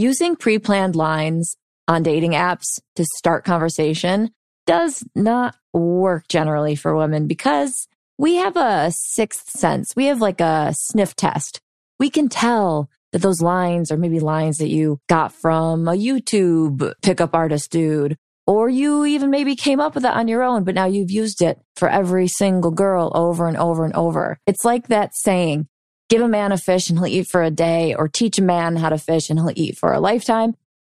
Using 0.00 0.36
pre 0.36 0.60
planned 0.60 0.94
lines 0.94 1.56
on 1.88 2.04
dating 2.04 2.30
apps 2.30 2.80
to 2.94 3.04
start 3.16 3.44
conversation 3.44 4.30
does 4.64 5.02
not 5.16 5.56
work 5.72 6.28
generally 6.28 6.76
for 6.76 6.96
women 6.96 7.26
because 7.26 7.88
we 8.16 8.36
have 8.36 8.56
a 8.56 8.92
sixth 8.92 9.50
sense. 9.50 9.96
We 9.96 10.04
have 10.06 10.20
like 10.20 10.40
a 10.40 10.72
sniff 10.72 11.16
test. 11.16 11.60
We 11.98 12.10
can 12.10 12.28
tell 12.28 12.88
that 13.10 13.22
those 13.22 13.42
lines 13.42 13.90
are 13.90 13.96
maybe 13.96 14.20
lines 14.20 14.58
that 14.58 14.68
you 14.68 15.00
got 15.08 15.32
from 15.32 15.88
a 15.88 15.92
YouTube 15.94 16.92
pickup 17.02 17.34
artist 17.34 17.72
dude, 17.72 18.16
or 18.46 18.68
you 18.68 19.04
even 19.04 19.30
maybe 19.30 19.56
came 19.56 19.80
up 19.80 19.96
with 19.96 20.04
it 20.04 20.12
on 20.12 20.28
your 20.28 20.44
own, 20.44 20.62
but 20.62 20.76
now 20.76 20.86
you've 20.86 21.10
used 21.10 21.42
it 21.42 21.60
for 21.74 21.88
every 21.88 22.28
single 22.28 22.70
girl 22.70 23.10
over 23.16 23.48
and 23.48 23.56
over 23.56 23.84
and 23.84 23.96
over. 23.96 24.38
It's 24.46 24.64
like 24.64 24.86
that 24.88 25.16
saying, 25.16 25.66
Give 26.08 26.22
a 26.22 26.28
man 26.28 26.52
a 26.52 26.58
fish 26.58 26.88
and 26.88 26.98
he'll 26.98 27.06
eat 27.06 27.28
for 27.28 27.42
a 27.42 27.50
day, 27.50 27.94
or 27.94 28.08
teach 28.08 28.38
a 28.38 28.42
man 28.42 28.76
how 28.76 28.88
to 28.88 28.98
fish 28.98 29.28
and 29.28 29.38
he'll 29.38 29.52
eat 29.54 29.76
for 29.76 29.92
a 29.92 30.00
lifetime. 30.00 30.54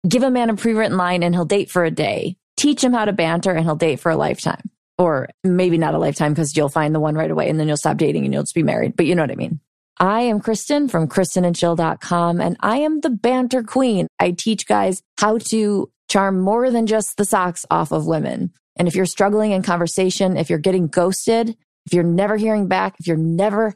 Give 0.08 0.23
a 0.23 0.30
man 0.30 0.49
a 0.49 0.55
pre 0.55 0.73
written 0.73 0.98
line 0.98 1.23
and 1.23 1.34
he'll 1.34 1.45
date 1.45 1.72
for 1.72 1.84
a 1.84 1.91
day. 1.91 2.38
Teach 2.57 2.84
him 2.84 2.93
how 2.93 3.05
to 3.05 3.13
banter 3.13 3.51
and 3.51 3.66
he'll 3.66 3.76
date 3.76 3.99
for 3.99 4.12
a 4.12 4.18
lifetime. 4.18 4.70
Or 4.98 5.29
maybe 5.43 5.77
not 5.77 5.96
a 5.96 5.98
lifetime 5.98 6.34
because 6.34 6.55
you'll 6.55 6.70
find 6.70 6.93
the 6.93 6.99
one 6.99 7.16
right 7.16 7.32
away 7.32 7.49
and 7.49 7.60
then 7.60 7.68
you'll 7.68 7.77
stop 7.77 7.98
dating 7.98 8.26
and 8.26 8.34
you'll 8.34 8.43
just 8.43 8.55
be 8.55 8.63
married. 8.63 8.96
But 8.96 9.05
you 9.05 9.16
know 9.16 9.24
what 9.24 9.32
I 9.32 9.35
mean. 9.35 9.60
I 9.98 10.21
am 10.21 10.40
Kristen 10.40 10.88
from 10.88 11.07
KristenandChill.com 11.07 12.40
and 12.40 12.57
I 12.62 12.77
am 12.77 13.01
the 13.01 13.10
banter 13.10 13.63
queen. 13.63 14.07
I 14.20 14.32
teach 14.32 14.66
guys 14.66 15.01
how 15.18 15.40
to 15.49 15.91
charm 16.10 16.40
more 16.40 16.71
than 16.71 16.85
just 16.85 17.18
the 17.18 17.26
socks 17.26 17.66
off 17.70 17.91
of 17.91 18.07
women. 18.07 18.54
And 18.77 18.88
if 18.88 18.96
you're 18.96 19.05
struggling 19.05 19.51
in 19.51 19.62
conversation, 19.62 20.38
if 20.38 20.49
you're 20.49 20.60
getting 20.60 20.88
ghosted, 20.88 21.57
if 21.85 21.94
you're 21.94 22.04
never 22.04 22.38
hearing 22.38 22.68
back, 22.68 22.96
if 22.99 23.07
you're 23.07 23.18
never 23.18 23.76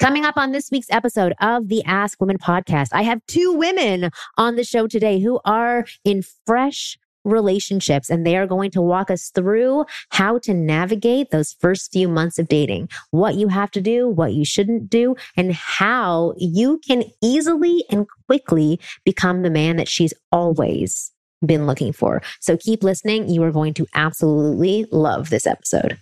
Coming 0.00 0.24
up 0.24 0.38
on 0.38 0.52
this 0.52 0.70
week's 0.70 0.88
episode 0.88 1.34
of 1.42 1.68
the 1.68 1.84
Ask 1.84 2.18
Women 2.22 2.38
podcast, 2.38 2.88
I 2.92 3.02
have 3.02 3.20
two 3.26 3.52
women 3.52 4.10
on 4.38 4.56
the 4.56 4.64
show 4.64 4.86
today 4.86 5.20
who 5.20 5.40
are 5.44 5.84
in 6.06 6.22
fresh 6.46 6.98
relationships 7.22 8.08
and 8.08 8.24
they 8.24 8.34
are 8.38 8.46
going 8.46 8.70
to 8.70 8.80
walk 8.80 9.10
us 9.10 9.28
through 9.34 9.84
how 10.08 10.38
to 10.38 10.54
navigate 10.54 11.30
those 11.30 11.54
first 11.60 11.92
few 11.92 12.08
months 12.08 12.38
of 12.38 12.48
dating, 12.48 12.88
what 13.10 13.34
you 13.34 13.48
have 13.48 13.70
to 13.72 13.82
do, 13.82 14.08
what 14.08 14.32
you 14.32 14.42
shouldn't 14.42 14.88
do, 14.88 15.16
and 15.36 15.52
how 15.52 16.32
you 16.38 16.78
can 16.78 17.04
easily 17.22 17.84
and 17.90 18.06
quickly 18.26 18.80
become 19.04 19.42
the 19.42 19.50
man 19.50 19.76
that 19.76 19.86
she's 19.86 20.14
always 20.32 21.12
been 21.44 21.66
looking 21.66 21.92
for. 21.92 22.22
So 22.40 22.56
keep 22.56 22.82
listening. 22.82 23.28
You 23.28 23.42
are 23.42 23.52
going 23.52 23.74
to 23.74 23.86
absolutely 23.94 24.86
love 24.90 25.28
this 25.28 25.46
episode. 25.46 25.98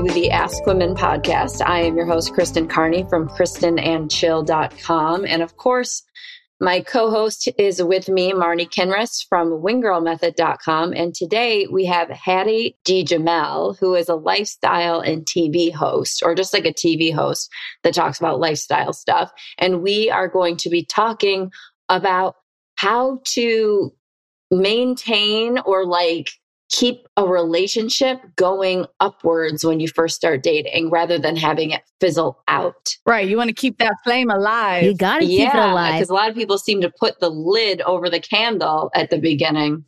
To 0.00 0.14
the 0.14 0.30
Ask 0.30 0.64
Women 0.64 0.94
podcast. 0.94 1.60
I 1.64 1.82
am 1.82 1.94
your 1.94 2.06
host, 2.06 2.32
Kristen 2.32 2.66
Carney 2.66 3.04
from 3.10 3.28
KristenandChill.com. 3.28 5.26
And 5.26 5.42
of 5.42 5.56
course, 5.58 6.02
my 6.58 6.80
co-host 6.80 7.50
is 7.58 7.82
with 7.82 8.08
me, 8.08 8.32
Marni 8.32 8.66
Kinrys 8.66 9.26
from 9.28 9.50
WingGirlMethod.com. 9.50 10.94
And 10.94 11.14
today 11.14 11.66
we 11.70 11.84
have 11.84 12.08
Hattie 12.08 12.78
D. 12.82 13.04
Jamel, 13.04 13.78
who 13.78 13.94
is 13.94 14.08
a 14.08 14.14
lifestyle 14.14 15.00
and 15.00 15.26
TV 15.26 15.70
host, 15.70 16.22
or 16.24 16.34
just 16.34 16.54
like 16.54 16.64
a 16.64 16.72
TV 16.72 17.14
host 17.14 17.50
that 17.82 17.92
talks 17.92 18.18
about 18.18 18.40
lifestyle 18.40 18.94
stuff. 18.94 19.30
And 19.58 19.82
we 19.82 20.10
are 20.10 20.28
going 20.28 20.56
to 20.58 20.70
be 20.70 20.82
talking 20.82 21.52
about 21.90 22.36
how 22.76 23.20
to 23.26 23.92
maintain 24.50 25.58
or 25.58 25.84
like 25.84 26.30
keep 26.70 27.06
a 27.16 27.26
relationship 27.26 28.20
going 28.36 28.86
upwards 29.00 29.64
when 29.64 29.80
you 29.80 29.88
first 29.88 30.16
start 30.16 30.42
dating 30.42 30.90
rather 30.90 31.18
than 31.18 31.36
having 31.36 31.70
it 31.70 31.82
fizzle 32.00 32.42
out. 32.48 32.96
Right. 33.04 33.28
You 33.28 33.36
want 33.36 33.48
to 33.48 33.54
keep 33.54 33.78
that 33.78 33.94
flame 34.04 34.30
alive. 34.30 34.84
You 34.84 34.94
got 34.94 35.18
to 35.18 35.26
keep 35.26 35.40
yeah, 35.40 35.66
it 35.66 35.70
alive. 35.70 35.94
Because 35.94 36.10
a 36.10 36.14
lot 36.14 36.30
of 36.30 36.36
people 36.36 36.58
seem 36.58 36.80
to 36.80 36.90
put 36.90 37.18
the 37.20 37.28
lid 37.28 37.82
over 37.82 38.08
the 38.08 38.20
candle 38.20 38.90
at 38.94 39.10
the 39.10 39.18
beginning. 39.18 39.84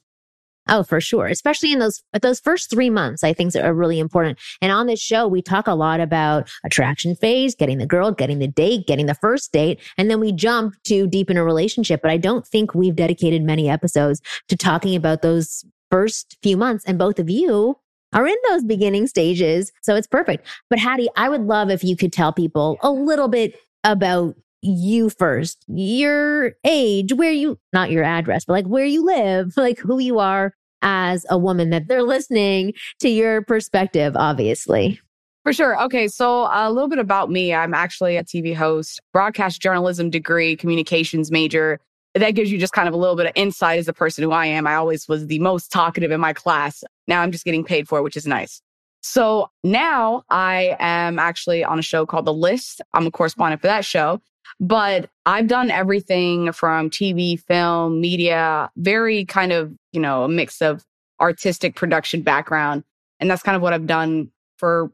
Oh, 0.69 0.85
for 0.85 1.01
sure. 1.01 1.27
Especially 1.27 1.73
in 1.73 1.81
those 1.81 2.03
those 2.21 2.39
first 2.39 2.71
three 2.71 2.91
months, 2.91 3.25
I 3.25 3.33
think 3.33 3.55
are 3.57 3.75
really 3.75 3.99
important. 3.99 4.39
And 4.61 4.71
on 4.71 4.87
this 4.87 5.01
show, 5.01 5.27
we 5.27 5.43
talk 5.43 5.67
a 5.67 5.75
lot 5.75 5.99
about 5.99 6.49
attraction 6.65 7.17
phase, 7.17 7.57
getting 7.57 7.79
the 7.79 7.87
girl, 7.87 8.13
getting 8.13 8.39
the 8.39 8.47
date, 8.47 8.87
getting 8.87 9.07
the 9.07 9.15
first 9.15 9.53
date, 9.53 9.81
and 9.99 10.09
then 10.09 10.21
we 10.21 10.31
jump 10.31 10.75
to 10.85 11.09
deep 11.09 11.31
in 11.31 11.37
a 11.37 11.45
relationship. 11.45 12.01
But 12.01 12.13
I 12.13 12.17
don't 12.17 12.47
think 12.47 12.77
we've 12.77 12.95
dedicated 12.95 13.43
many 13.43 13.69
episodes 13.69 14.21
to 14.49 14.57
talking 14.57 14.95
about 14.95 15.23
those 15.23 15.65
first 15.93 16.39
few 16.43 16.57
months. 16.57 16.85
And 16.87 16.99
both 16.99 17.19
of 17.19 17.29
you 17.29 17.77
are 18.15 18.27
in 18.27 18.37
those 18.49 18.65
beginning 18.65 19.07
stages. 19.07 19.71
So 19.83 19.95
it's 19.95 20.07
perfect. 20.07 20.47
But 20.71 20.79
Hattie, 20.79 21.11
I 21.17 21.29
would 21.29 21.43
love 21.43 21.71
if 21.71 21.85
you 21.85 21.97
could 21.97 22.13
tell 22.13 22.33
people 22.33 22.79
a 22.83 22.91
little 22.91 23.29
bit 23.29 23.59
about 23.85 24.35
you 24.63 25.11
first, 25.11 25.65
your 25.69 26.53
age, 26.65 27.13
where 27.13 27.33
you, 27.33 27.59
not 27.75 27.91
your 27.91 28.05
address, 28.05 28.47
but 28.47 28.55
like 28.55 28.67
where 28.67 28.87
you 28.87 29.05
live, 29.05 29.55
like 29.57 29.79
who 29.79 29.99
you 29.99 30.19
are 30.19 30.55
as 30.81 31.27
a 31.29 31.37
woman 31.37 31.71
that 31.71 31.89
they're 31.89 32.03
listening 32.03 32.73
to 33.01 33.11
your 33.11 33.43
perspective, 33.43 34.17
obviously. 34.17 34.99
For 35.45 35.53
sure. 35.53 35.81
Okay. 35.83 36.09
So 36.09 36.49
a 36.53 36.73
little 36.73 36.89
bit 36.89 37.01
about 37.01 37.31
me. 37.31 37.53
I'm 37.53 37.75
actually 37.75 38.17
a 38.17 38.25
TV 38.25 38.55
host, 38.55 39.01
broadcast 39.13 39.61
journalism 39.61 40.09
degree, 40.09 40.57
communications 40.57 41.31
major 41.31 41.81
that 42.15 42.33
gives 42.33 42.53
you 42.53 42.59
just 42.59 42.73
kind 42.73 42.89
of 42.89 42.95
a 42.95 42.97
little 42.97 43.17
bit 43.17 43.27
of 43.27 43.33
insight 43.35 43.79
as 43.79 43.89
a 43.89 43.93
person 43.93 44.23
who 44.23 44.33
I 44.33 44.47
am. 44.47 44.67
I 44.67 44.75
always 44.75 45.09
was 45.09 45.27
the 45.27 45.39
most 45.39 45.73
talkative 45.73 46.11
in 46.11 46.21
my 46.21 46.33
class. 46.33 46.85
Now 47.09 47.23
I'm 47.23 47.33
just 47.33 47.45
getting 47.45 47.65
paid 47.65 47.89
for 47.89 47.99
it, 47.99 48.03
which 48.03 48.17
is 48.17 48.27
nice. 48.27 48.61
So 49.03 49.51
now 49.65 50.23
I 50.31 50.77
am 50.79 51.19
actually 51.19 51.65
on 51.65 51.79
a 51.79 51.83
show 51.83 52.07
called 52.07 52.25
The 52.25 52.35
List. 52.35 52.81
I'm 52.95 53.07
a 53.07 53.11
correspondent 53.11 53.61
for 53.61 53.67
that 53.67 53.85
show, 53.85 54.21
but 54.61 55.11
I've 55.27 55.49
done 55.49 55.71
everything 55.71 56.53
from 56.53 56.91
TV, 56.91 57.41
film, 57.41 58.01
media, 58.01 58.71
very 58.77 59.25
kind 59.25 59.51
of, 59.51 59.73
you 59.93 60.01
know, 60.01 60.25
a 60.25 60.29
mix 60.29 60.63
of 60.63 60.85
artistic 61.21 61.75
production 61.75 62.23
background. 62.23 62.85
And 63.19 63.31
that's 63.31 63.43
kind 63.43 63.57
of 63.57 63.63
what 63.63 63.73
I've 63.73 63.87
done 63.87 64.31
for 64.59 64.93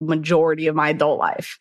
majority 0.00 0.66
of 0.66 0.74
my 0.74 0.90
adult 0.90 1.18
life. 1.18 1.58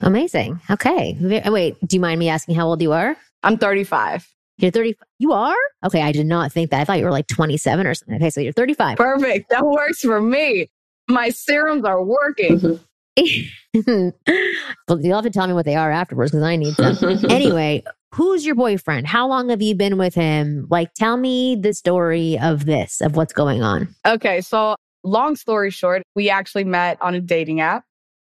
Amazing. 0.00 0.60
Okay. 0.70 1.16
Wait, 1.20 1.76
do 1.86 1.96
you 1.96 2.00
mind 2.00 2.18
me 2.18 2.28
asking 2.28 2.54
how 2.54 2.66
old 2.66 2.80
you 2.82 2.92
are? 2.92 3.16
I'm 3.42 3.58
35. 3.58 4.28
You're 4.58 4.70
30. 4.70 4.96
You 5.18 5.32
are? 5.32 5.56
Okay. 5.84 6.02
I 6.02 6.12
did 6.12 6.26
not 6.26 6.52
think 6.52 6.70
that. 6.70 6.80
I 6.80 6.84
thought 6.84 6.98
you 6.98 7.04
were 7.04 7.10
like 7.10 7.26
27 7.28 7.86
or 7.86 7.94
something. 7.94 8.16
Okay. 8.16 8.30
So 8.30 8.40
you're 8.40 8.52
35. 8.52 8.98
Perfect. 8.98 9.50
That 9.50 9.64
works 9.66 10.00
for 10.00 10.20
me. 10.20 10.68
My 11.08 11.30
serums 11.30 11.84
are 11.84 12.02
working. 12.02 12.60
Mm-hmm. 12.60 12.82
well, 14.88 15.00
you'll 15.00 15.16
have 15.16 15.24
to 15.24 15.30
tell 15.30 15.46
me 15.46 15.52
what 15.52 15.64
they 15.64 15.74
are 15.74 15.90
afterwards 15.90 16.30
because 16.30 16.44
I 16.44 16.56
need 16.56 16.74
them. 16.76 16.96
anyway, 17.30 17.82
who's 18.14 18.46
your 18.46 18.54
boyfriend? 18.54 19.06
How 19.06 19.26
long 19.26 19.48
have 19.48 19.62
you 19.62 19.74
been 19.74 19.98
with 19.98 20.14
him? 20.14 20.66
Like, 20.70 20.94
tell 20.94 21.16
me 21.16 21.56
the 21.56 21.74
story 21.74 22.38
of 22.38 22.66
this, 22.66 23.00
of 23.00 23.16
what's 23.16 23.32
going 23.32 23.62
on. 23.62 23.94
Okay. 24.06 24.40
So, 24.40 24.76
long 25.02 25.36
story 25.36 25.70
short, 25.70 26.02
we 26.14 26.30
actually 26.30 26.64
met 26.64 27.00
on 27.00 27.14
a 27.14 27.20
dating 27.20 27.60
app 27.60 27.84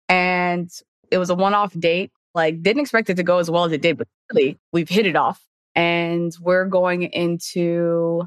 and 0.09 0.71
it 1.11 1.19
was 1.19 1.31
a 1.31 1.35
one 1.35 1.55
off 1.55 1.73
date. 1.79 2.13
Like, 2.39 2.63
didn't 2.63 2.81
expect 2.81 3.11
it 3.11 3.17
to 3.17 3.25
go 3.25 3.39
as 3.39 3.51
well 3.51 3.65
as 3.65 3.73
it 3.73 3.83
did, 3.83 3.99
but 3.99 4.07
really, 4.33 4.59
we've 4.73 4.89
hit 4.89 5.07
it 5.07 5.17
off. 5.17 5.45
And 5.75 6.33
we're 6.41 6.67
going 6.67 7.03
into 7.03 8.23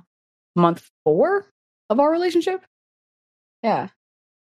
month 0.56 0.90
four 1.06 1.48
of 1.90 2.00
our 2.00 2.12
relationship. 2.12 2.66
Yeah. 3.64 3.88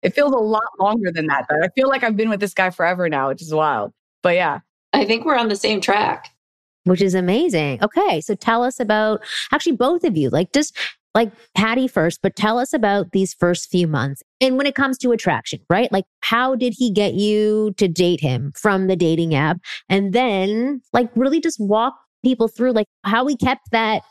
It 0.04 0.14
feels 0.14 0.32
a 0.32 0.38
lot 0.38 0.64
longer 0.80 1.12
than 1.12 1.26
that, 1.28 1.48
though. 1.50 1.62
I 1.62 1.70
feel 1.70 1.90
like 1.90 2.04
I've 2.04 2.16
been 2.16 2.30
with 2.30 2.40
this 2.40 2.54
guy 2.54 2.70
forever 2.70 3.10
now, 3.10 3.30
which 3.30 3.42
is 3.42 3.54
wild. 3.54 3.94
But 4.22 4.36
yeah. 4.36 4.60
I 4.94 5.06
think 5.06 5.26
we're 5.26 5.38
on 5.38 5.50
the 5.50 5.56
same 5.56 5.82
track. 5.82 6.30
Which 6.84 7.02
is 7.02 7.16
amazing. 7.16 7.84
Okay. 7.84 8.22
So 8.22 8.36
tell 8.36 8.64
us 8.64 8.80
about 8.80 9.22
actually 9.52 9.76
both 9.76 10.04
of 10.04 10.16
you, 10.16 10.30
like 10.30 10.54
just 10.54 10.78
like 11.18 11.32
Patty 11.56 11.88
first, 11.88 12.20
but 12.22 12.36
tell 12.36 12.60
us 12.60 12.74
about 12.74 13.12
these 13.12 13.34
first 13.34 13.72
few 13.72 13.88
months. 13.88 14.22
And 14.40 14.56
when 14.56 14.68
it 14.68 14.76
comes 14.76 15.00
to 15.00 15.12
attraction, 15.12 15.60
right? 15.68 15.92
Like, 15.92 16.06
how 16.22 16.54
did 16.54 16.76
he 16.78 16.92
get 16.92 17.16
you 17.16 17.74
to 17.78 17.88
date 17.88 18.22
him 18.22 18.54
from 18.56 18.86
the 18.86 18.96
dating 18.96 19.34
app? 19.34 19.58
And 19.90 20.14
then, 20.14 20.80
like, 20.94 21.10
really 21.16 21.42
just 21.42 21.60
walk 21.60 21.96
people 22.24 22.48
through, 22.48 22.74
like, 22.74 22.86
how 23.04 23.26
we 23.26 23.36
kept 23.36 23.72
that 23.72 24.04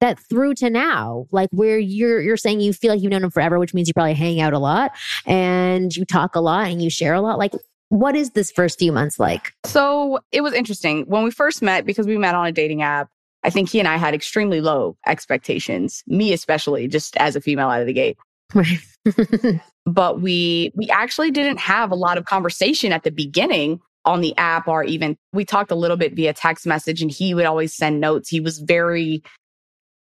that 0.00 0.18
through 0.18 0.52
to 0.52 0.68
now, 0.68 1.26
like 1.30 1.48
where 1.52 1.78
you're 1.78 2.20
you're 2.20 2.36
saying 2.36 2.60
you 2.60 2.72
feel 2.72 2.92
like 2.92 3.00
you've 3.00 3.12
known 3.12 3.22
him 3.22 3.30
forever, 3.30 3.60
which 3.60 3.72
means 3.72 3.86
you 3.86 3.94
probably 3.94 4.14
hang 4.14 4.40
out 4.40 4.52
a 4.52 4.58
lot 4.58 4.90
and 5.26 5.96
you 5.96 6.04
talk 6.04 6.34
a 6.34 6.40
lot 6.40 6.66
and 6.66 6.82
you 6.82 6.90
share 6.90 7.14
a 7.14 7.20
lot. 7.20 7.38
Like, 7.38 7.52
what 7.88 8.16
is 8.16 8.30
this 8.30 8.50
first 8.50 8.80
few 8.80 8.90
months 8.90 9.20
like? 9.20 9.52
So 9.64 10.18
it 10.32 10.40
was 10.40 10.54
interesting 10.54 11.04
when 11.06 11.22
we 11.22 11.30
first 11.30 11.62
met 11.62 11.86
because 11.86 12.06
we 12.06 12.18
met 12.18 12.34
on 12.34 12.46
a 12.46 12.52
dating 12.52 12.82
app. 12.82 13.10
I 13.44 13.50
think 13.50 13.68
he 13.68 13.78
and 13.78 13.88
I 13.88 13.96
had 13.96 14.14
extremely 14.14 14.60
low 14.60 14.96
expectations, 15.06 16.02
me 16.06 16.32
especially, 16.32 16.88
just 16.88 17.16
as 17.16 17.36
a 17.36 17.40
female 17.40 17.68
out 17.68 17.80
of 17.80 17.86
the 17.86 17.92
gate. 17.92 18.16
but 19.86 20.20
we 20.20 20.72
we 20.74 20.88
actually 20.90 21.30
didn't 21.30 21.58
have 21.58 21.90
a 21.90 21.96
lot 21.96 22.18
of 22.18 22.24
conversation 22.24 22.92
at 22.92 23.02
the 23.02 23.10
beginning 23.10 23.80
on 24.04 24.20
the 24.20 24.36
app 24.36 24.68
or 24.68 24.84
even 24.84 25.16
we 25.32 25.44
talked 25.44 25.70
a 25.70 25.76
little 25.76 25.96
bit 25.96 26.14
via 26.14 26.32
text 26.32 26.66
message 26.66 27.02
and 27.02 27.10
he 27.10 27.34
would 27.34 27.46
always 27.46 27.74
send 27.74 28.00
notes. 28.00 28.28
He 28.28 28.40
was 28.40 28.58
very 28.58 29.22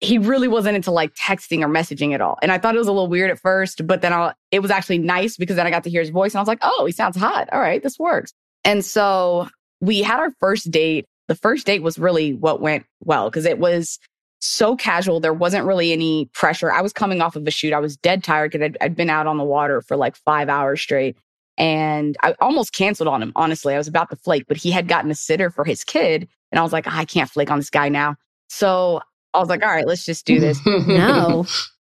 he 0.01 0.19
really 0.19 0.49
wasn't 0.49 0.77
into 0.77 0.91
like 0.91 1.15
texting 1.15 1.63
or 1.63 1.69
messaging 1.69 2.13
at 2.13 2.21
all. 2.21 2.39
And 2.43 2.53
I 2.53 2.59
thought 2.59 2.75
it 2.75 2.79
was 2.79 2.89
a 2.89 2.93
little 2.93 3.09
weird 3.09 3.31
at 3.31 3.41
first, 3.41 3.87
but 3.87 4.03
then 4.03 4.13
I, 4.13 4.35
it 4.51 4.61
was 4.61 4.71
actually 4.71 4.99
nice 4.99 5.37
because 5.37 5.57
then 5.57 5.67
I 5.67 5.71
got 5.71 5.85
to 5.85 5.91
hear 5.91 6.03
his 6.03 6.11
voice 6.11 6.33
and 6.33 6.39
I 6.39 6.43
was 6.43 6.49
like, 6.49 6.59
oh, 6.61 6.85
he 6.85 6.93
sounds 6.93 7.17
hot. 7.17 7.49
All 7.51 7.61
right, 7.61 7.83
this 7.83 7.99
works. 7.99 8.33
And 8.63 8.85
so 8.85 9.49
we 9.81 10.03
had 10.03 10.21
our 10.21 10.33
first 10.39 10.71
date. 10.71 11.07
The 11.29 11.35
first 11.35 11.67
date 11.67 11.83
was 11.83 11.99
really 11.99 12.35
what 12.35 12.61
went 12.61 12.85
well 13.05 13.29
because 13.29 13.45
it 13.45 13.59
was 13.59 13.99
so 14.41 14.77
casual. 14.77 15.21
There 15.21 15.33
wasn't 15.35 15.67
really 15.67 15.93
any 15.93 16.27
pressure. 16.33 16.73
I 16.73 16.83
was 16.83 16.93
coming 16.93 17.21
off 17.21 17.37
of 17.37 17.47
a 17.47 17.51
shoot. 17.51 17.73
I 17.73 17.81
was 17.81 17.97
dead 17.97 18.23
tired 18.23 18.53
because 18.53 18.65
I'd, 18.65 18.77
I'd 18.81 18.97
been 18.97 19.11
out 19.11 19.27
on 19.27 19.39
the 19.39 19.45
water 19.45 19.81
for 19.81 19.97
like 19.97 20.17
five 20.17 20.49
hours 20.49 20.81
straight. 20.81 21.17
And 21.59 22.17
I 22.23 22.35
almost 22.41 22.73
canceled 22.73 23.09
on 23.09 23.23
him, 23.23 23.33
honestly. 23.35 23.75
I 23.75 23.79
was 23.79 23.89
about 23.89 24.11
to 24.11 24.17
flake, 24.17 24.45
but 24.47 24.59
he 24.59 24.71
had 24.71 24.89
gotten 24.89 25.11
a 25.11 25.15
sitter 25.15 25.51
for 25.51 25.65
his 25.65 25.85
kid. 25.85 26.29
And 26.53 26.59
I 26.59 26.63
was 26.63 26.73
like, 26.73 26.87
I 26.87 27.05
can't 27.05 27.31
flake 27.31 27.51
on 27.51 27.59
this 27.59 27.71
guy 27.71 27.89
now. 27.89 28.17
So 28.49 29.01
I 29.33 29.39
was 29.39 29.49
like, 29.49 29.63
all 29.63 29.71
right, 29.71 29.87
let's 29.87 30.05
just 30.05 30.27
do 30.27 30.39
this. 30.39 30.61
no. 30.67 31.47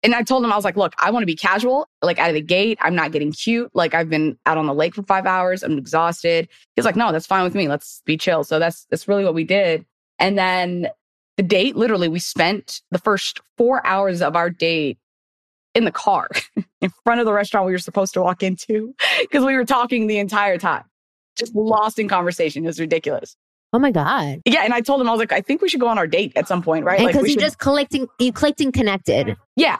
And 0.06 0.14
I 0.14 0.22
told 0.22 0.44
him, 0.44 0.52
I 0.52 0.54
was 0.54 0.64
like, 0.64 0.76
look, 0.76 0.94
I 1.00 1.10
want 1.10 1.22
to 1.22 1.26
be 1.26 1.34
casual, 1.34 1.88
like 2.00 2.20
out 2.20 2.28
of 2.28 2.34
the 2.34 2.40
gate. 2.40 2.78
I'm 2.80 2.94
not 2.94 3.10
getting 3.10 3.32
cute. 3.32 3.72
Like 3.74 3.92
I've 3.92 4.08
been 4.08 4.38
out 4.46 4.56
on 4.56 4.66
the 4.66 4.72
lake 4.72 4.94
for 4.94 5.02
five 5.02 5.26
hours. 5.26 5.64
I'm 5.64 5.76
exhausted. 5.76 6.48
He's 6.76 6.84
like, 6.84 6.94
no, 6.94 7.10
that's 7.10 7.26
fine 7.26 7.42
with 7.42 7.56
me. 7.56 7.66
Let's 7.66 8.02
be 8.06 8.16
chill. 8.16 8.44
So 8.44 8.60
that's 8.60 8.86
that's 8.88 9.08
really 9.08 9.24
what 9.24 9.34
we 9.34 9.42
did. 9.42 9.84
And 10.20 10.38
then 10.38 10.86
the 11.36 11.42
date, 11.42 11.74
literally, 11.74 12.06
we 12.06 12.20
spent 12.20 12.82
the 12.92 13.00
first 13.00 13.40
four 13.58 13.84
hours 13.84 14.22
of 14.22 14.36
our 14.36 14.48
date 14.48 14.96
in 15.74 15.84
the 15.84 15.90
car 15.90 16.28
in 16.80 16.92
front 17.02 17.18
of 17.18 17.26
the 17.26 17.32
restaurant 17.32 17.66
we 17.66 17.72
were 17.72 17.78
supposed 17.78 18.14
to 18.14 18.22
walk 18.22 18.44
into 18.44 18.94
because 19.22 19.44
we 19.44 19.56
were 19.56 19.64
talking 19.64 20.06
the 20.06 20.18
entire 20.18 20.56
time. 20.56 20.84
Just 21.34 21.52
lost 21.56 21.98
in 21.98 22.06
conversation. 22.06 22.62
It 22.62 22.68
was 22.68 22.78
ridiculous. 22.78 23.36
Oh 23.72 23.80
my 23.80 23.90
God. 23.90 24.40
Yeah. 24.44 24.62
And 24.62 24.72
I 24.72 24.82
told 24.82 25.00
him, 25.00 25.08
I 25.08 25.10
was 25.10 25.18
like, 25.18 25.32
I 25.32 25.40
think 25.40 25.62
we 25.62 25.68
should 25.68 25.80
go 25.80 25.88
on 25.88 25.98
our 25.98 26.06
date 26.06 26.32
at 26.36 26.46
some 26.46 26.62
point, 26.62 26.84
right? 26.84 27.00
Because 27.00 27.16
like, 27.16 27.24
you 27.24 27.30
should... 27.32 27.40
just 27.40 27.58
collecting, 27.58 28.06
you 28.20 28.32
clicked 28.32 28.60
and 28.60 28.72
connected. 28.72 29.36
Yeah. 29.56 29.78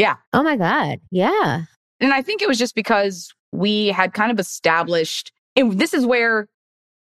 Yeah. 0.00 0.16
Oh 0.32 0.42
my 0.42 0.56
God. 0.56 0.98
Yeah. 1.10 1.64
And 2.00 2.14
I 2.14 2.22
think 2.22 2.40
it 2.40 2.48
was 2.48 2.58
just 2.58 2.74
because 2.74 3.34
we 3.52 3.88
had 3.88 4.14
kind 4.14 4.32
of 4.32 4.38
established, 4.38 5.30
and 5.56 5.78
this 5.78 5.92
is 5.92 6.06
where, 6.06 6.48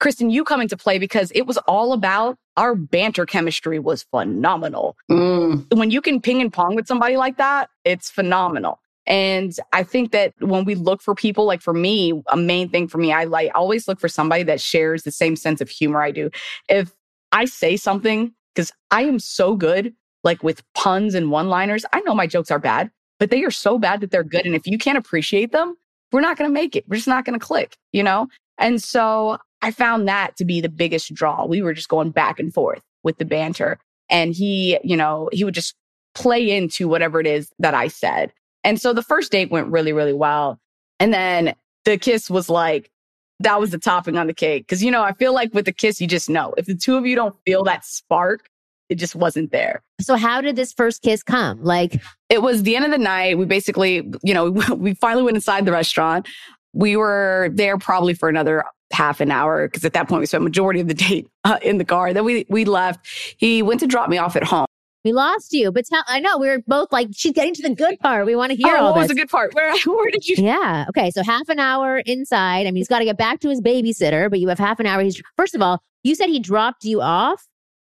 Kristen, 0.01 0.31
you 0.31 0.43
come 0.43 0.61
into 0.61 0.77
play 0.77 0.99
because 0.99 1.31
it 1.33 1.47
was 1.47 1.57
all 1.69 1.93
about 1.93 2.37
our 2.57 2.75
banter 2.75 3.27
chemistry 3.27 3.79
was 3.79 4.03
phenomenal. 4.11 4.97
Mm. 5.09 5.73
When 5.73 5.93
you 5.93 6.01
can 6.01 6.21
ping 6.21 6.41
and 6.41 6.53
pong 6.53 6.75
with 6.75 6.89
somebody 6.89 7.17
like 7.17 7.37
that, 7.37 7.71
it's 7.85 8.11
phenomenal. 8.11 8.81
And 9.07 9.57
I 9.73 9.85
think 9.85 10.11
that 10.11 10.35
when 10.41 10.65
we 10.65 10.75
look 10.75 11.01
for 11.01 11.15
people, 11.15 11.45
like 11.45 11.63
for 11.63 11.73
me, 11.73 12.21
a 12.27 12.37
main 12.37 12.71
thing 12.71 12.89
for 12.89 12.99
me, 12.99 13.13
I 13.13 13.23
like 13.23 13.53
always 13.55 13.87
look 13.87 14.01
for 14.01 14.09
somebody 14.09 14.43
that 14.45 14.61
shares 14.61 15.05
the 15.05 15.13
same 15.13 15.37
sense 15.37 15.61
of 15.61 15.69
humor 15.69 16.03
I 16.03 16.11
do. 16.11 16.29
If 16.69 16.91
I 17.31 17.45
say 17.45 17.77
something, 17.77 18.35
because 18.53 18.73
I 18.91 19.03
am 19.03 19.21
so 19.21 19.55
good, 19.55 19.95
like 20.25 20.43
with 20.43 20.63
puns 20.75 21.15
and 21.15 21.31
one 21.31 21.49
liners, 21.49 21.85
I 21.93 22.01
know 22.01 22.15
my 22.15 22.27
jokes 22.27 22.51
are 22.51 22.59
bad, 22.59 22.91
but 23.19 23.31
they 23.31 23.45
are 23.45 23.51
so 23.51 23.79
bad 23.79 24.01
that 24.01 24.11
they're 24.11 24.25
good. 24.25 24.47
And 24.47 24.55
if 24.55 24.67
you 24.67 24.79
can't 24.79 24.99
appreciate 24.99 25.53
them, 25.53 25.77
we're 26.13 26.21
not 26.21 26.37
going 26.37 26.49
to 26.49 26.55
make 26.55 26.77
it. 26.77 26.85
We're 26.89 26.97
just 26.97 27.09
not 27.09 27.25
going 27.25 27.39
to 27.39 27.45
click, 27.45 27.77
you 27.93 28.03
know? 28.03 28.29
And 28.59 28.83
so 28.83 29.39
I 29.63 29.71
found 29.71 30.09
that 30.09 30.37
to 30.37 30.45
be 30.45 30.61
the 30.61 30.69
biggest 30.69 31.15
draw. 31.15 31.47
We 31.47 31.63
were 31.63 31.73
just 31.73 31.89
going 31.89 32.11
back 32.11 32.39
and 32.41 32.53
forth 32.53 32.83
with 33.03 33.19
the 33.19 33.25
banter. 33.25 33.79
And 34.09 34.35
he, 34.35 34.79
you 34.83 34.97
know, 34.97 35.31
he 35.33 35.45
would 35.45 35.55
just 35.55 35.75
play 36.15 36.51
into 36.51 36.89
whatever 36.89 37.21
it 37.21 37.27
is 37.27 37.51
that 37.59 37.75
I 37.75 37.89
said. 37.89 38.33
And 38.65 38.81
so 38.81 38.93
the 38.93 39.03
first 39.03 39.33
date 39.33 39.51
went 39.51 39.69
really, 39.69 39.93
really 39.93 40.13
well. 40.13 40.59
And 40.99 41.15
then 41.15 41.55
the 41.85 41.97
kiss 41.97 42.29
was 42.29 42.51
like, 42.51 42.91
that 43.39 43.59
was 43.59 43.71
the 43.71 43.79
topping 43.79 44.19
on 44.19 44.27
the 44.27 44.35
cake. 44.35 44.69
Cause, 44.69 44.83
you 44.83 44.91
know, 44.91 45.03
I 45.03 45.13
feel 45.13 45.33
like 45.33 45.55
with 45.55 45.65
the 45.65 45.73
kiss, 45.73 46.01
you 46.01 46.07
just 46.07 46.29
know 46.29 46.53
if 46.59 46.67
the 46.67 46.75
two 46.75 46.97
of 46.97 47.07
you 47.07 47.17
don't 47.17 47.37
feel 47.47 47.65
that 47.65 47.87
spark, 47.87 48.50
it 48.91 48.97
just 48.97 49.15
wasn't 49.15 49.53
there. 49.53 49.83
So, 50.01 50.17
how 50.17 50.41
did 50.41 50.57
this 50.57 50.73
first 50.73 51.03
kiss 51.03 51.23
come? 51.23 51.63
Like, 51.63 52.03
it 52.29 52.43
was 52.43 52.65
the 52.65 52.77
end 52.77 52.85
of 52.85 52.91
the 52.91 52.99
night. 52.99 53.39
We 53.39 53.47
basically, 53.47 54.11
you 54.23 54.35
know, 54.35 54.51
we 54.77 54.95
finally 54.95 55.23
went 55.23 55.37
inside 55.37 55.65
the 55.65 55.73
restaurant. 55.73 56.29
We 56.73 56.97
were 56.97 57.51
there 57.55 57.79
probably 57.79 58.15
for 58.15 58.29
another 58.29 58.65
half 58.93 59.21
an 59.21 59.31
hour 59.31 59.69
because 59.69 59.85
at 59.85 59.93
that 59.93 60.09
point 60.09 60.21
we 60.21 60.27
spent 60.27 60.43
majority 60.43 60.81
of 60.81 60.89
the 60.89 60.95
date 60.95 61.29
uh, 61.45 61.59
in 61.63 61.79
the 61.79 61.85
car. 61.85 62.13
Then 62.13 62.25
we 62.25 62.45
we 62.51 62.67
left. 62.67 63.07
He 63.39 63.63
went 63.63 63.81
to 63.81 63.87
drop 63.87 64.11
me 64.11 64.19
off 64.19 64.37
at 64.37 64.45
home. 64.45 64.67
We 65.03 65.13
lost 65.15 65.55
you, 65.55 65.73
but 65.73 65.87
tell, 65.87 66.05
I 66.09 66.21
know 66.21 66.37
we 66.37 66.49
were 66.49 66.59
both 66.67 66.93
like, 66.93 67.09
she's 67.13 67.33
getting 67.33 67.55
to 67.55 67.63
the 67.63 67.75
good 67.75 67.99
part. 68.01 68.27
We 68.27 68.37
want 68.37 68.51
to 68.51 68.57
hear 68.57 68.77
oh, 68.77 68.85
all 68.85 68.93
what 68.93 69.01
this. 69.01 69.09
was 69.09 69.17
the 69.17 69.23
good 69.23 69.31
part? 69.31 69.55
Where, 69.55 69.75
where 69.87 70.11
did 70.11 70.29
you? 70.29 70.37
Yeah. 70.39 70.85
Okay. 70.91 71.11
So 71.11 71.23
half 71.23 71.49
an 71.49 71.59
hour 71.59 72.03
inside. 72.05 72.63
I 72.63 72.65
mean, 72.65 72.77
he's 72.77 72.89
got 72.89 72.99
to 72.99 73.07
get 73.07 73.17
back 73.17 73.41
to 73.41 73.49
his 73.49 73.63
babysitter, 73.63 74.29
but 74.29 74.41
you 74.41 74.49
have 74.49 74.59
half 74.59 74.79
an 74.79 74.85
hour. 74.85 75.03
He's, 75.03 75.23
first 75.39 75.55
of 75.55 75.63
all, 75.63 75.83
you 76.03 76.15
said 76.15 76.29
he 76.29 76.39
dropped 76.39 76.85
you 76.85 77.01
off, 77.01 77.47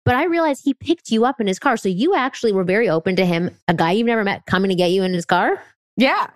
but 0.08 0.16
I 0.16 0.24
realized 0.24 0.62
he 0.64 0.72
picked 0.72 1.10
you 1.10 1.26
up 1.26 1.38
in 1.38 1.46
his 1.46 1.58
car. 1.58 1.76
So 1.76 1.90
you 1.90 2.14
actually 2.14 2.50
were 2.50 2.64
very 2.64 2.88
open 2.88 3.14
to 3.16 3.26
him, 3.26 3.54
a 3.68 3.74
guy 3.74 3.92
you've 3.92 4.06
never 4.06 4.24
met 4.24 4.46
coming 4.46 4.70
to 4.70 4.74
get 4.74 4.90
you 4.90 5.02
in 5.02 5.12
his 5.12 5.26
car. 5.26 5.62
Yeah. 5.98 6.28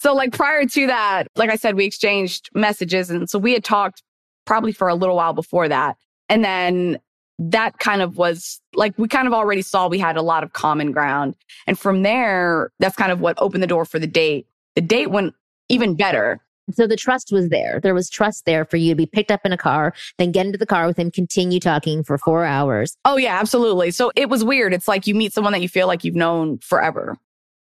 So 0.00 0.14
like 0.14 0.34
prior 0.34 0.66
to 0.66 0.86
that, 0.88 1.28
like 1.34 1.48
I 1.48 1.56
said, 1.56 1.76
we 1.76 1.86
exchanged 1.86 2.50
messages. 2.52 3.08
And 3.08 3.30
so 3.30 3.38
we 3.38 3.54
had 3.54 3.64
talked 3.64 4.02
probably 4.44 4.70
for 4.70 4.86
a 4.86 4.94
little 4.94 5.16
while 5.16 5.32
before 5.32 5.66
that. 5.66 5.96
And 6.28 6.44
then 6.44 6.98
that 7.38 7.78
kind 7.78 8.02
of 8.02 8.18
was 8.18 8.60
like 8.74 8.92
we 8.98 9.08
kind 9.08 9.26
of 9.26 9.32
already 9.32 9.62
saw 9.62 9.88
we 9.88 9.98
had 9.98 10.18
a 10.18 10.22
lot 10.22 10.44
of 10.44 10.52
common 10.52 10.92
ground. 10.92 11.36
And 11.66 11.78
from 11.78 12.02
there, 12.02 12.70
that's 12.80 12.96
kind 12.96 13.12
of 13.12 13.22
what 13.22 13.40
opened 13.40 13.62
the 13.62 13.66
door 13.66 13.86
for 13.86 13.98
the 13.98 14.06
date. 14.06 14.46
The 14.74 14.82
date 14.82 15.10
went 15.10 15.32
even 15.70 15.94
better. 15.94 16.42
So 16.72 16.86
the 16.86 16.96
trust 16.96 17.30
was 17.32 17.48
there. 17.48 17.80
There 17.80 17.94
was 17.94 18.10
trust 18.10 18.44
there 18.44 18.64
for 18.64 18.76
you 18.76 18.90
to 18.90 18.96
be 18.96 19.06
picked 19.06 19.30
up 19.30 19.40
in 19.44 19.52
a 19.52 19.56
car, 19.56 19.94
then 20.18 20.32
get 20.32 20.46
into 20.46 20.58
the 20.58 20.66
car 20.66 20.86
with 20.86 20.98
him, 20.98 21.10
continue 21.10 21.60
talking 21.60 22.02
for 22.02 22.18
four 22.18 22.44
hours. 22.44 22.96
Oh, 23.04 23.16
yeah, 23.16 23.38
absolutely. 23.38 23.90
So 23.92 24.10
it 24.16 24.28
was 24.28 24.44
weird. 24.44 24.74
It's 24.74 24.88
like 24.88 25.06
you 25.06 25.14
meet 25.14 25.32
someone 25.32 25.52
that 25.52 25.62
you 25.62 25.68
feel 25.68 25.86
like 25.86 26.04
you've 26.04 26.16
known 26.16 26.58
forever. 26.58 27.16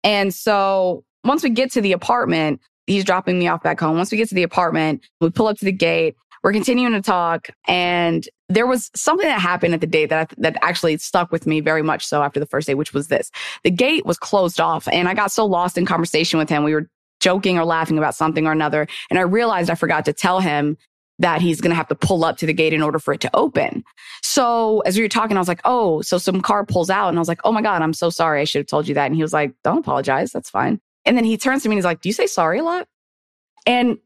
And 0.04 0.32
so 0.34 1.04
once 1.24 1.42
we 1.42 1.50
get 1.50 1.72
to 1.72 1.80
the 1.80 1.92
apartment, 1.92 2.60
he's 2.86 3.04
dropping 3.04 3.38
me 3.38 3.48
off 3.48 3.62
back 3.62 3.80
home. 3.80 3.96
Once 3.96 4.10
we 4.10 4.18
get 4.18 4.28
to 4.28 4.34
the 4.34 4.42
apartment, 4.42 5.04
we 5.20 5.30
pull 5.30 5.48
up 5.48 5.58
to 5.58 5.64
the 5.64 5.72
gate. 5.72 6.16
We're 6.42 6.52
continuing 6.52 6.92
to 6.94 7.00
talk, 7.00 7.50
and 7.68 8.28
there 8.48 8.66
was 8.66 8.90
something 8.96 9.28
that 9.28 9.40
happened 9.40 9.74
at 9.74 9.80
the 9.80 9.86
date 9.86 10.06
that 10.06 10.34
that 10.38 10.56
actually 10.60 10.98
stuck 10.98 11.30
with 11.30 11.46
me 11.46 11.60
very 11.60 11.82
much 11.82 12.04
so 12.04 12.20
after 12.20 12.40
the 12.40 12.46
first 12.46 12.66
day, 12.66 12.74
which 12.74 12.92
was 12.92 13.06
this: 13.06 13.30
the 13.62 13.70
gate 13.70 14.04
was 14.04 14.18
closed 14.18 14.60
off, 14.60 14.88
and 14.88 15.08
I 15.08 15.14
got 15.14 15.30
so 15.30 15.46
lost 15.46 15.78
in 15.78 15.86
conversation 15.86 16.40
with 16.40 16.48
him. 16.48 16.64
We 16.64 16.74
were 16.74 16.88
joking 17.22 17.58
or 17.58 17.64
laughing 17.64 17.96
about 17.96 18.14
something 18.14 18.46
or 18.46 18.52
another, 18.52 18.86
and 19.08 19.18
I 19.18 19.22
realized 19.22 19.70
I 19.70 19.74
forgot 19.74 20.04
to 20.04 20.12
tell 20.12 20.40
him 20.40 20.76
that 21.18 21.40
he's 21.40 21.60
going 21.60 21.70
to 21.70 21.76
have 21.76 21.88
to 21.88 21.94
pull 21.94 22.24
up 22.24 22.36
to 22.38 22.46
the 22.46 22.52
gate 22.52 22.72
in 22.72 22.82
order 22.82 22.98
for 22.98 23.14
it 23.14 23.20
to 23.20 23.30
open. 23.34 23.84
So 24.22 24.80
as 24.80 24.96
we 24.96 25.02
were 25.02 25.08
talking, 25.08 25.36
I 25.36 25.40
was 25.40 25.48
like, 25.48 25.60
"Oh, 25.64 26.02
so 26.02 26.18
some 26.18 26.40
car 26.40 26.66
pulls 26.66 26.90
out," 26.90 27.08
and 27.08 27.18
I 27.18 27.20
was 27.20 27.28
like, 27.28 27.40
"Oh 27.44 27.52
my 27.52 27.62
god, 27.62 27.80
I'm 27.80 27.94
so 27.94 28.10
sorry. 28.10 28.40
I 28.40 28.44
should 28.44 28.60
have 28.60 28.66
told 28.66 28.88
you 28.88 28.94
that." 28.94 29.06
And 29.06 29.14
he 29.14 29.22
was 29.22 29.32
like, 29.32 29.54
"Don't 29.64 29.78
apologize. 29.78 30.32
That's 30.32 30.50
fine." 30.50 30.80
And 31.04 31.16
then 31.16 31.24
he 31.24 31.36
turns 31.36 31.62
to 31.62 31.68
me 31.68 31.74
and 31.74 31.78
he's 31.78 31.84
like, 31.84 32.00
"Do 32.00 32.08
you 32.08 32.12
say 32.12 32.26
sorry 32.26 32.58
a 32.58 32.64
lot?" 32.64 32.88
And 33.66 33.98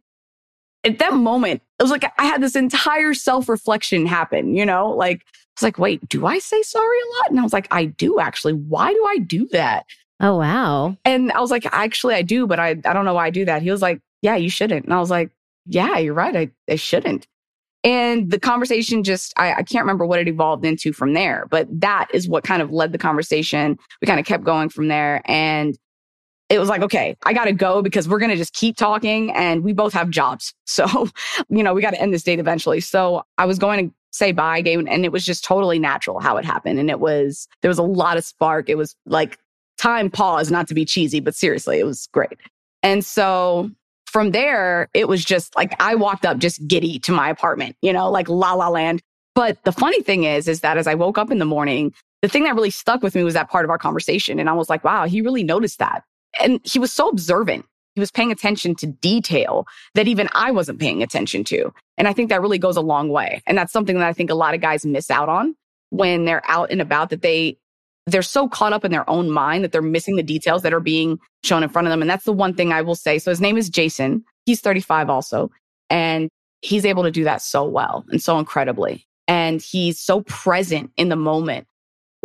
at 0.84 0.98
that 0.98 1.14
moment, 1.14 1.62
it 1.78 1.82
was 1.82 1.90
like 1.90 2.04
I 2.18 2.24
had 2.24 2.42
this 2.42 2.56
entire 2.56 3.14
self 3.14 3.48
reflection 3.48 4.06
happen, 4.06 4.54
you 4.54 4.64
know, 4.64 4.90
like 4.90 5.22
I 5.26 5.58
was 5.58 5.62
like, 5.62 5.78
wait, 5.78 6.08
do 6.08 6.26
I 6.26 6.38
say 6.38 6.62
sorry 6.62 6.98
a 6.98 7.08
lot? 7.16 7.30
And 7.30 7.40
I 7.40 7.42
was 7.42 7.52
like, 7.52 7.68
I 7.70 7.86
do 7.86 8.20
actually. 8.20 8.52
Why 8.52 8.92
do 8.92 9.04
I 9.06 9.18
do 9.18 9.48
that? 9.52 9.86
Oh, 10.20 10.38
wow. 10.38 10.96
And 11.04 11.30
I 11.32 11.40
was 11.40 11.50
like, 11.50 11.66
actually, 11.72 12.14
I 12.14 12.22
do, 12.22 12.46
but 12.46 12.58
I, 12.58 12.70
I 12.70 12.92
don't 12.92 13.04
know 13.04 13.14
why 13.14 13.26
I 13.26 13.30
do 13.30 13.44
that. 13.44 13.62
He 13.62 13.70
was 13.70 13.82
like, 13.82 14.00
yeah, 14.22 14.36
you 14.36 14.48
shouldn't. 14.48 14.84
And 14.84 14.94
I 14.94 14.98
was 14.98 15.10
like, 15.10 15.30
yeah, 15.66 15.98
you're 15.98 16.14
right. 16.14 16.34
I, 16.34 16.50
I 16.70 16.76
shouldn't. 16.76 17.26
And 17.84 18.30
the 18.30 18.40
conversation 18.40 19.04
just, 19.04 19.32
I, 19.36 19.54
I 19.54 19.62
can't 19.62 19.84
remember 19.84 20.06
what 20.06 20.18
it 20.18 20.26
evolved 20.26 20.64
into 20.64 20.92
from 20.92 21.12
there, 21.12 21.46
but 21.50 21.68
that 21.80 22.08
is 22.12 22.28
what 22.28 22.42
kind 22.42 22.60
of 22.60 22.72
led 22.72 22.92
the 22.92 22.98
conversation. 22.98 23.78
We 24.00 24.06
kind 24.06 24.18
of 24.18 24.26
kept 24.26 24.42
going 24.42 24.70
from 24.70 24.88
there. 24.88 25.22
And 25.26 25.78
it 26.48 26.58
was 26.58 26.68
like, 26.68 26.82
okay, 26.82 27.16
I 27.24 27.32
got 27.32 27.44
to 27.44 27.52
go 27.52 27.82
because 27.82 28.08
we're 28.08 28.18
going 28.18 28.30
to 28.30 28.36
just 28.36 28.54
keep 28.54 28.76
talking 28.76 29.32
and 29.32 29.62
we 29.62 29.72
both 29.72 29.92
have 29.92 30.10
jobs. 30.10 30.52
So, 30.68 31.08
you 31.48 31.62
know, 31.62 31.72
we 31.72 31.80
got 31.80 31.92
to 31.92 32.00
end 32.00 32.12
this 32.12 32.24
date 32.24 32.38
eventually. 32.38 32.80
So 32.80 33.22
I 33.38 33.46
was 33.46 33.58
going 33.58 33.88
to 33.88 33.94
say 34.10 34.32
bye 34.32 34.60
game 34.60 34.86
and 34.90 35.04
it 35.06 35.12
was 35.12 35.24
just 35.24 35.42
totally 35.42 35.78
natural 35.78 36.18
how 36.20 36.36
it 36.36 36.44
happened. 36.44 36.78
And 36.78 36.90
it 36.90 37.00
was, 37.00 37.48
there 37.62 37.70
was 37.70 37.78
a 37.78 37.82
lot 37.82 38.18
of 38.18 38.24
spark. 38.24 38.68
It 38.68 38.76
was 38.76 38.94
like 39.06 39.38
time 39.86 40.10
pause, 40.10 40.50
not 40.50 40.66
to 40.66 40.74
be 40.74 40.84
cheesy, 40.84 41.20
but 41.20 41.34
seriously, 41.34 41.78
it 41.78 41.84
was 41.84 42.08
great. 42.12 42.38
And 42.82 43.04
so 43.04 43.70
from 44.06 44.32
there, 44.32 44.88
it 44.94 45.06
was 45.06 45.24
just 45.24 45.54
like 45.56 45.80
I 45.80 45.94
walked 45.94 46.26
up 46.26 46.38
just 46.38 46.66
giddy 46.66 46.98
to 47.00 47.12
my 47.12 47.28
apartment, 47.30 47.76
you 47.82 47.92
know, 47.92 48.10
like 48.10 48.28
la 48.28 48.54
la 48.54 48.68
land. 48.68 49.00
But 49.34 49.62
the 49.64 49.72
funny 49.72 50.02
thing 50.02 50.24
is, 50.24 50.48
is 50.48 50.60
that 50.60 50.76
as 50.76 50.86
I 50.86 50.94
woke 50.94 51.18
up 51.18 51.30
in 51.30 51.38
the 51.38 51.44
morning, 51.44 51.92
the 52.22 52.28
thing 52.28 52.44
that 52.44 52.54
really 52.54 52.70
stuck 52.70 53.02
with 53.02 53.14
me 53.14 53.22
was 53.22 53.34
that 53.34 53.48
part 53.48 53.64
of 53.64 53.70
our 53.70 53.78
conversation. 53.78 54.40
And 54.40 54.48
I 54.48 54.54
was 54.54 54.68
like, 54.68 54.82
wow, 54.82 55.06
he 55.06 55.20
really 55.20 55.44
noticed 55.44 55.78
that. 55.78 56.02
And 56.40 56.60
he 56.64 56.78
was 56.78 56.92
so 56.92 57.08
observant. 57.08 57.64
He 57.94 58.00
was 58.00 58.10
paying 58.10 58.32
attention 58.32 58.74
to 58.76 58.86
detail 58.86 59.66
that 59.94 60.08
even 60.08 60.28
I 60.34 60.50
wasn't 60.50 60.80
paying 60.80 61.02
attention 61.02 61.44
to. 61.44 61.72
And 61.96 62.08
I 62.08 62.12
think 62.12 62.30
that 62.30 62.42
really 62.42 62.58
goes 62.58 62.76
a 62.76 62.82
long 62.82 63.08
way. 63.08 63.42
And 63.46 63.56
that's 63.56 63.72
something 63.72 63.98
that 63.98 64.08
I 64.08 64.12
think 64.12 64.30
a 64.30 64.34
lot 64.34 64.54
of 64.54 64.60
guys 64.60 64.84
miss 64.84 65.10
out 65.10 65.28
on 65.28 65.54
when 65.90 66.24
they're 66.24 66.42
out 66.48 66.70
and 66.70 66.80
about 66.80 67.10
that 67.10 67.22
they 67.22 67.58
they're 68.06 68.22
so 68.22 68.48
caught 68.48 68.72
up 68.72 68.84
in 68.84 68.92
their 68.92 69.08
own 69.08 69.30
mind 69.30 69.64
that 69.64 69.72
they're 69.72 69.82
missing 69.82 70.16
the 70.16 70.22
details 70.22 70.62
that 70.62 70.72
are 70.72 70.80
being 70.80 71.18
shown 71.42 71.62
in 71.62 71.68
front 71.68 71.88
of 71.88 71.90
them. 71.90 72.00
And 72.00 72.10
that's 72.10 72.24
the 72.24 72.32
one 72.32 72.54
thing 72.54 72.72
I 72.72 72.82
will 72.82 72.94
say. 72.94 73.18
So 73.18 73.30
his 73.30 73.40
name 73.40 73.56
is 73.56 73.68
Jason. 73.68 74.24
He's 74.44 74.60
35 74.60 75.10
also. 75.10 75.50
And 75.90 76.28
he's 76.62 76.84
able 76.84 77.02
to 77.02 77.10
do 77.10 77.24
that 77.24 77.42
so 77.42 77.64
well 77.64 78.04
and 78.10 78.22
so 78.22 78.38
incredibly. 78.38 79.06
And 79.28 79.60
he's 79.60 79.98
so 80.00 80.20
present 80.22 80.92
in 80.96 81.08
the 81.08 81.16
moment 81.16 81.66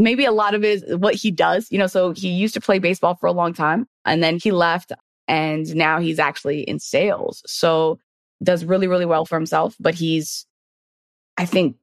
maybe 0.01 0.25
a 0.25 0.31
lot 0.31 0.53
of 0.53 0.63
it 0.63 0.83
is 0.83 0.95
what 0.97 1.15
he 1.15 1.31
does. 1.31 1.71
You 1.71 1.77
know, 1.77 1.87
so 1.87 2.11
he 2.11 2.29
used 2.29 2.53
to 2.55 2.61
play 2.61 2.79
baseball 2.79 3.15
for 3.15 3.27
a 3.27 3.31
long 3.31 3.53
time 3.53 3.87
and 4.05 4.21
then 4.21 4.39
he 4.41 4.51
left 4.51 4.91
and 5.27 5.73
now 5.75 5.99
he's 5.99 6.19
actually 6.19 6.61
in 6.61 6.79
sales. 6.79 7.41
So 7.45 7.99
does 8.43 8.65
really, 8.65 8.87
really 8.87 9.05
well 9.05 9.25
for 9.25 9.35
himself. 9.35 9.75
But 9.79 9.93
he's, 9.93 10.45
I 11.37 11.45
think 11.45 11.75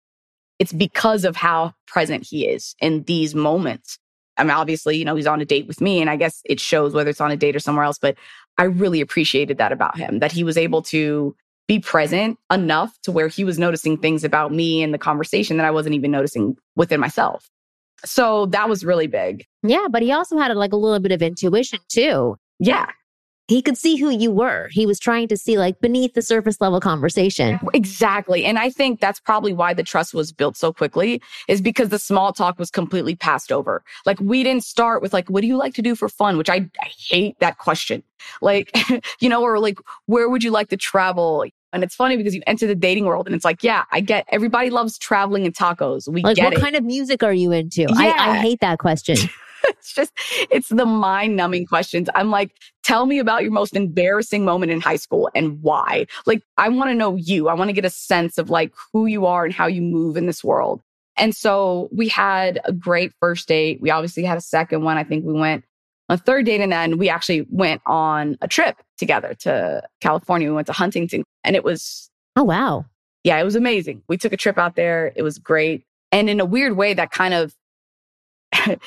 it's 0.59 0.73
because 0.73 1.25
of 1.25 1.37
how 1.37 1.75
present 1.87 2.27
he 2.29 2.47
is 2.47 2.75
in 2.81 3.03
these 3.05 3.35
moments. 3.35 3.99
I 4.37 4.45
mean, 4.45 4.53
obviously, 4.53 4.97
you 4.97 5.05
know, 5.05 5.17
he's 5.17 5.27
on 5.27 5.41
a 5.41 5.45
date 5.45 5.67
with 5.67 5.81
me 5.81 6.01
and 6.01 6.09
I 6.09 6.17
guess 6.17 6.41
it 6.45 6.61
shows 6.61 6.95
whether 6.95 7.11
it's 7.11 7.21
on 7.21 7.31
a 7.31 7.37
date 7.37 7.57
or 7.57 7.61
somewhere 7.61 7.85
else, 7.85 7.99
but 7.99 8.17
I 8.57 8.65
really 8.65 9.01
appreciated 9.01 9.59
that 9.59 9.73
about 9.73 9.99
him, 9.99 10.21
that 10.21 10.33
he 10.33 10.45
was 10.45 10.57
able 10.57 10.83
to 10.83 11.35
be 11.67 11.79
present 11.79 12.39
enough 12.51 12.99
to 13.03 13.13
where 13.13 13.29
he 13.29 13.45
was 13.45 13.59
noticing 13.59 13.99
things 13.99 14.25
about 14.25 14.53
me 14.53 14.83
and 14.83 14.95
the 14.95 14.99
conversation 14.99 15.57
that 15.59 15.67
I 15.67 15.71
wasn't 15.71 15.95
even 15.95 16.11
noticing 16.11 16.57
within 16.77 17.01
myself. 17.01 17.49
So 18.05 18.47
that 18.47 18.69
was 18.69 18.85
really 18.85 19.07
big. 19.07 19.45
Yeah, 19.63 19.87
but 19.91 20.03
he 20.03 20.13
also 20.13 20.39
had 20.39 20.55
like 20.57 20.73
a 20.73 20.77
little 20.77 21.01
bit 21.01 21.13
of 21.13 21.21
intuition 21.21 21.81
too. 21.89 22.37
Yeah. 22.59 22.87
He 23.49 23.63
could 23.63 23.79
see 23.79 23.97
who 23.97 24.11
you 24.11 24.31
were. 24.31 24.69
He 24.71 24.85
was 24.85 24.99
trying 24.99 25.27
to 25.29 25.37
see 25.37 25.57
like 25.57 25.81
beneath 25.81 26.13
the 26.13 26.21
surface 26.21 26.61
level 26.61 26.81
conversation. 26.81 27.59
Exactly. 27.73 28.45
And 28.45 28.59
I 28.59 28.69
think 28.69 29.01
that's 29.01 29.21
probably 29.21 29.55
why 29.55 29.73
the 29.73 29.83
trust 29.83 30.13
was 30.13 30.33
built 30.33 30.55
so 30.55 30.71
quickly 30.71 31.23
is 31.49 31.63
because 31.63 31.89
the 31.89 31.99
small 31.99 32.35
talk 32.35 32.59
was 32.59 32.71
completely 32.71 33.17
passed 33.17 33.51
over. 33.51 33.83
Like 34.05 34.21
we 34.21 34.43
didn't 34.43 34.65
start 34.65 35.01
with 35.01 35.15
like, 35.15 35.31
what 35.31 35.41
do 35.41 35.47
you 35.47 35.57
like 35.57 35.73
to 35.75 35.83
do 35.83 35.95
for 35.95 36.11
fun? 36.11 36.37
Which 36.37 36.51
I, 36.51 36.69
I 36.81 36.91
hate 37.09 37.41
that 37.41 37.57
question. 37.57 38.03
Like, 38.43 38.71
you 39.21 39.31
know, 39.31 39.43
or 39.43 39.59
like, 39.59 39.79
where 40.05 40.29
would 40.29 40.45
you 40.45 40.51
like 40.51 40.69
to 40.69 40.77
travel? 40.77 41.47
And 41.73 41.83
it's 41.83 41.95
funny 41.95 42.19
because 42.19 42.35
you 42.35 42.43
enter 42.47 42.67
the 42.67 42.75
dating 42.75 43.07
world 43.07 43.27
and 43.27 43.35
it's 43.35 43.47
like, 43.47 43.63
yeah, 43.63 43.85
I 43.93 44.01
get 44.01 44.27
everybody 44.31 44.69
loves 44.69 44.99
traveling 44.99 45.47
and 45.47 45.55
tacos. 45.55 46.07
We 46.07 46.23
like, 46.23 46.37
get 46.37 46.45
what 46.45 46.53
it. 46.53 46.61
kind 46.61 46.77
of 46.77 46.85
music 46.85 47.23
are 47.23 47.33
you 47.33 47.53
into? 47.53 47.83
Yeah. 47.83 47.97
I, 47.97 48.31
I 48.31 48.39
hate 48.41 48.61
that 48.61 48.79
question. 48.79 49.17
it's 49.69 49.95
just, 49.95 50.13
it's 50.51 50.69
the 50.69 50.87
mind 50.87 51.37
numbing 51.37 51.65
mm. 51.65 51.69
questions. 51.69 52.09
I'm 52.15 52.31
like, 52.31 52.53
tell 52.83 53.07
me 53.07 53.19
about 53.19 53.43
your 53.43 53.53
most 53.53 53.77
embarrassing 53.77 54.45
moment 54.45 54.73
in 54.73 54.81
high 54.81 54.97
school 54.97 55.31
and 55.35 55.63
why. 55.63 56.07
Like, 56.27 56.43
I 56.57 56.69
want 56.69 56.91
to 56.91 56.95
know 56.95 57.17
you. 57.17 57.49
I 57.49 57.55
want 57.55 57.69
to 57.69 57.75
get 57.75 57.85
a 57.85 57.91
sense 57.91 58.39
of 58.39 58.51
like 58.51 58.73
who 58.93 59.07
you 59.07 59.27
are 59.27 59.45
and 59.45 59.55
how 59.55 59.67
you 59.67 59.83
move 59.83 60.17
in 60.17 60.27
this 60.27 60.43
world. 60.43 60.83
And 61.17 61.35
so 61.35 61.89
we 61.93 62.09
had 62.09 62.61
a 62.65 62.73
great 62.73 63.13
first 63.21 63.49
date. 63.49 63.81
We 63.81 63.91
obviously 63.91 64.23
had 64.23 64.39
a 64.39 64.43
second 64.43 64.85
one. 64.85 64.97
I 64.97 65.05
think 65.05 65.25
we 65.25 65.33
went 65.33 65.65
a 66.09 66.17
third 66.17 66.47
date 66.47 66.61
and 66.61 66.73
then 66.73 66.97
we 66.97 67.09
actually 67.09 67.47
went 67.51 67.83
on 67.85 68.39
a 68.41 68.49
trip 68.49 68.77
together 68.97 69.35
to 69.41 69.83
California. 70.01 70.49
We 70.49 70.55
went 70.55 70.69
to 70.69 70.73
Huntington 70.73 71.25
and 71.45 71.57
it 71.57 71.65
was 71.65 72.09
Oh 72.37 72.45
wow. 72.45 72.87
Yeah, 73.25 73.39
it 73.39 73.45
was 73.45 73.57
amazing. 73.57 74.03
We 74.09 74.17
took 74.17 74.33
a 74.33 74.37
trip 74.37 74.59
out 74.59 74.77
there. 74.77 75.13
It 75.17 75.23
was 75.23 75.39
great. 75.39 75.85
And 76.13 76.31
in 76.31 76.41
a 76.41 76.45
weird 76.45 76.77
way 76.77 76.95
that 76.95 77.11
kind 77.11 77.35
of 77.35 77.55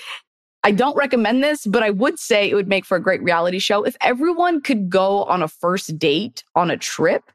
I 0.63 0.72
don't 0.72 0.96
recommend 0.96 1.44
this, 1.44 1.65
but 1.65 1.82
I 1.82 1.89
would 1.89 2.20
say 2.20 2.50
it 2.50 2.56
would 2.56 2.68
make 2.68 2.86
for 2.86 2.96
a 2.96 3.01
great 3.01 3.22
reality 3.24 3.60
show. 3.60 3.84
If 3.84 3.98
everyone 4.01 4.62
could 4.62 4.89
go 4.89 5.24
on 5.24 5.41
a 5.41 5.48
first 5.48 5.98
date 5.98 6.44
on 6.56 6.70
a 6.70 6.77
trip, 6.77 7.32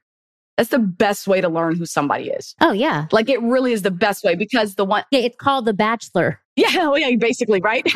that's 0.56 0.71
the 0.71 0.78
best 0.78 1.26
way 1.26 1.40
to 1.40 1.49
learn 1.49 1.76
who 1.76 1.87
somebody 1.87 2.30
is. 2.30 2.54
Oh 2.61 2.73
yeah. 2.73 3.06
Like 3.12 3.28
it 3.28 3.42
really 3.42 3.73
is 3.73 3.83
the 3.83 3.90
best 3.90 4.25
way 4.25 4.35
because 4.35 4.76
the 4.76 4.85
one 4.85 5.04
Yeah, 5.11 5.21
it's 5.21 5.37
called 5.37 5.66
The 5.66 5.75
Bachelor. 5.75 6.40
Yeah, 6.54 6.68
well, 6.75 6.92
oh, 6.92 6.97
yeah, 6.97 7.14
basically, 7.16 7.61
right? 7.61 7.87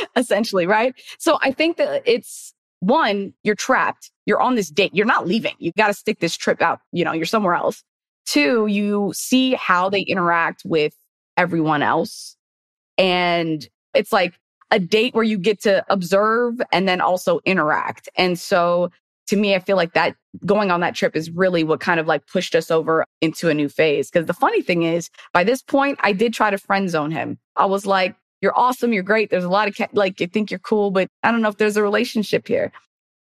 Essentially, 0.16 0.66
right? 0.66 0.94
So 1.18 1.38
I 1.42 1.50
think 1.50 1.76
that 1.76 2.02
it's 2.06 2.54
one, 2.78 3.34
you're 3.42 3.54
trapped. 3.54 4.10
You're 4.24 4.40
on 4.40 4.54
this 4.54 4.70
date. 4.70 4.94
You're 4.94 5.04
not 5.06 5.26
leaving. 5.26 5.54
You 5.58 5.72
got 5.76 5.88
to 5.88 5.94
stick 5.94 6.20
this 6.20 6.36
trip 6.36 6.62
out. 6.62 6.80
You 6.92 7.04
know, 7.04 7.12
you're 7.12 7.26
somewhere 7.26 7.54
else. 7.54 7.84
Two, 8.24 8.66
you 8.68 9.12
see 9.14 9.54
how 9.54 9.90
they 9.90 10.00
interact 10.00 10.62
with 10.64 10.94
everyone 11.36 11.82
else. 11.82 12.36
And 12.96 13.68
it's 13.92 14.12
like 14.12 14.34
a 14.70 14.78
date 14.78 15.14
where 15.14 15.24
you 15.24 15.38
get 15.38 15.62
to 15.62 15.84
observe 15.88 16.60
and 16.72 16.88
then 16.88 17.00
also 17.00 17.40
interact. 17.44 18.08
And 18.16 18.38
so 18.38 18.90
to 19.28 19.36
me, 19.36 19.54
I 19.54 19.60
feel 19.60 19.76
like 19.76 19.94
that 19.94 20.16
going 20.44 20.70
on 20.70 20.80
that 20.80 20.94
trip 20.94 21.14
is 21.14 21.30
really 21.30 21.62
what 21.64 21.80
kind 21.80 22.00
of 22.00 22.06
like 22.06 22.26
pushed 22.26 22.54
us 22.54 22.70
over 22.70 23.04
into 23.20 23.48
a 23.48 23.54
new 23.54 23.68
phase. 23.68 24.10
Cause 24.10 24.26
the 24.26 24.34
funny 24.34 24.62
thing 24.62 24.82
is, 24.82 25.08
by 25.32 25.44
this 25.44 25.62
point, 25.62 25.98
I 26.02 26.12
did 26.12 26.34
try 26.34 26.50
to 26.50 26.58
friend 26.58 26.90
zone 26.90 27.10
him. 27.10 27.38
I 27.56 27.66
was 27.66 27.86
like, 27.86 28.16
you're 28.40 28.58
awesome. 28.58 28.92
You're 28.92 29.02
great. 29.02 29.30
There's 29.30 29.44
a 29.44 29.50
lot 29.50 29.68
of, 29.68 29.76
ca- 29.76 29.88
like, 29.92 30.20
you 30.20 30.26
think 30.26 30.50
you're 30.50 30.58
cool, 30.60 30.90
but 30.90 31.08
I 31.22 31.30
don't 31.30 31.42
know 31.42 31.48
if 31.48 31.58
there's 31.58 31.76
a 31.76 31.82
relationship 31.82 32.48
here. 32.48 32.72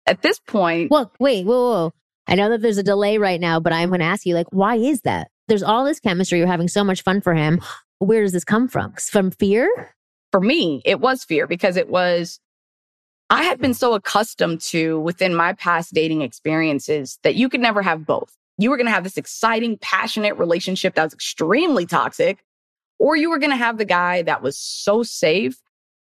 At 0.05 0.21
this 0.21 0.39
point, 0.39 0.89
Well, 0.89 1.11
wait, 1.19 1.45
whoa, 1.45 1.71
whoa. 1.71 1.91
I 2.27 2.35
know 2.35 2.49
that 2.49 2.61
there's 2.61 2.77
a 2.77 2.83
delay 2.83 3.17
right 3.17 3.39
now, 3.39 3.59
but 3.59 3.73
I'm 3.73 3.89
going 3.89 3.99
to 3.99 4.05
ask 4.05 4.25
you, 4.25 4.33
like, 4.33 4.47
why 4.51 4.75
is 4.75 5.01
that? 5.01 5.29
There's 5.47 5.63
all 5.63 5.83
this 5.83 5.99
chemistry. 5.99 6.37
You're 6.37 6.47
having 6.47 6.67
so 6.67 6.83
much 6.83 7.03
fun 7.03 7.21
for 7.21 7.33
him. 7.33 7.59
Where 7.97 8.21
does 8.21 8.31
this 8.31 8.43
come 8.43 8.67
from? 8.67 8.93
From 8.93 9.31
fear? 9.31 9.93
For 10.31 10.41
me, 10.41 10.81
it 10.85 10.99
was 10.99 11.23
fear 11.23 11.47
because 11.47 11.77
it 11.77 11.89
was, 11.89 12.39
I 13.29 13.43
had 13.43 13.59
been 13.59 13.71
mm-hmm. 13.71 13.77
so 13.77 13.93
accustomed 13.93 14.61
to 14.61 14.99
within 14.99 15.35
my 15.35 15.53
past 15.53 15.93
dating 15.93 16.21
experiences 16.21 17.19
that 17.23 17.35
you 17.35 17.49
could 17.49 17.61
never 17.61 17.81
have 17.81 18.05
both. 18.05 18.35
You 18.57 18.69
were 18.69 18.77
going 18.77 18.87
to 18.87 18.91
have 18.91 19.03
this 19.03 19.17
exciting, 19.17 19.77
passionate 19.77 20.37
relationship 20.37 20.95
that 20.95 21.03
was 21.05 21.13
extremely 21.13 21.85
toxic, 21.85 22.43
or 22.99 23.15
you 23.15 23.29
were 23.29 23.39
going 23.39 23.51
to 23.51 23.55
have 23.55 23.77
the 23.77 23.85
guy 23.85 24.21
that 24.23 24.41
was 24.41 24.57
so 24.57 25.03
safe 25.03 25.61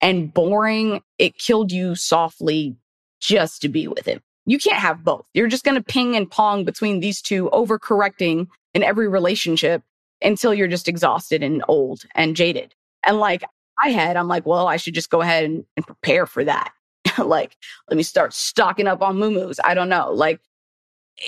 and 0.03 0.33
boring, 0.33 1.01
it 1.19 1.39
killed 1.39 1.73
you 1.73 1.95
softly 1.95 2.77
just 3.21 3.63
to 3.63 3.71
be 3.71 3.89
with 3.89 4.05
him. 4.05 4.21
You 4.45 4.59
can't 4.59 4.77
have 4.77 5.03
both. 5.03 5.25
You're 5.33 5.49
just 5.49 5.65
going 5.65 5.77
to 5.77 5.83
ping 5.83 6.15
and 6.15 6.31
pong 6.31 6.65
between 6.65 7.01
these 7.01 7.23
two, 7.23 7.49
overcorrecting 7.55 8.49
in 8.75 8.83
every 8.83 9.09
relationship 9.09 9.83
until 10.21 10.53
you're 10.53 10.69
just 10.69 10.89
exhausted 10.89 11.43
and 11.43 11.65
old 11.69 12.03
and 12.15 12.37
jaded. 12.37 12.75
And 13.07 13.19
like 13.19 13.45
I 13.79 13.91
had, 13.91 14.17
I'm 14.17 14.29
like, 14.29 14.47
well, 14.47 14.69
I 14.69 14.77
should 14.77 14.95
just 14.95 15.11
go 15.11 15.21
ahead 15.21 15.45
and, 15.45 15.65
and 15.77 15.87
prepare 15.87 16.27
for 16.27 16.45
that. 16.45 16.73
like, 17.19 17.57
let 17.89 17.97
me 17.97 18.03
start 18.03 18.33
stocking 18.33 18.87
up 18.87 19.03
on 19.03 19.19
moo 19.19 19.53
I 19.65 19.75
don't 19.75 19.89
know. 19.89 20.13
Like, 20.13 20.41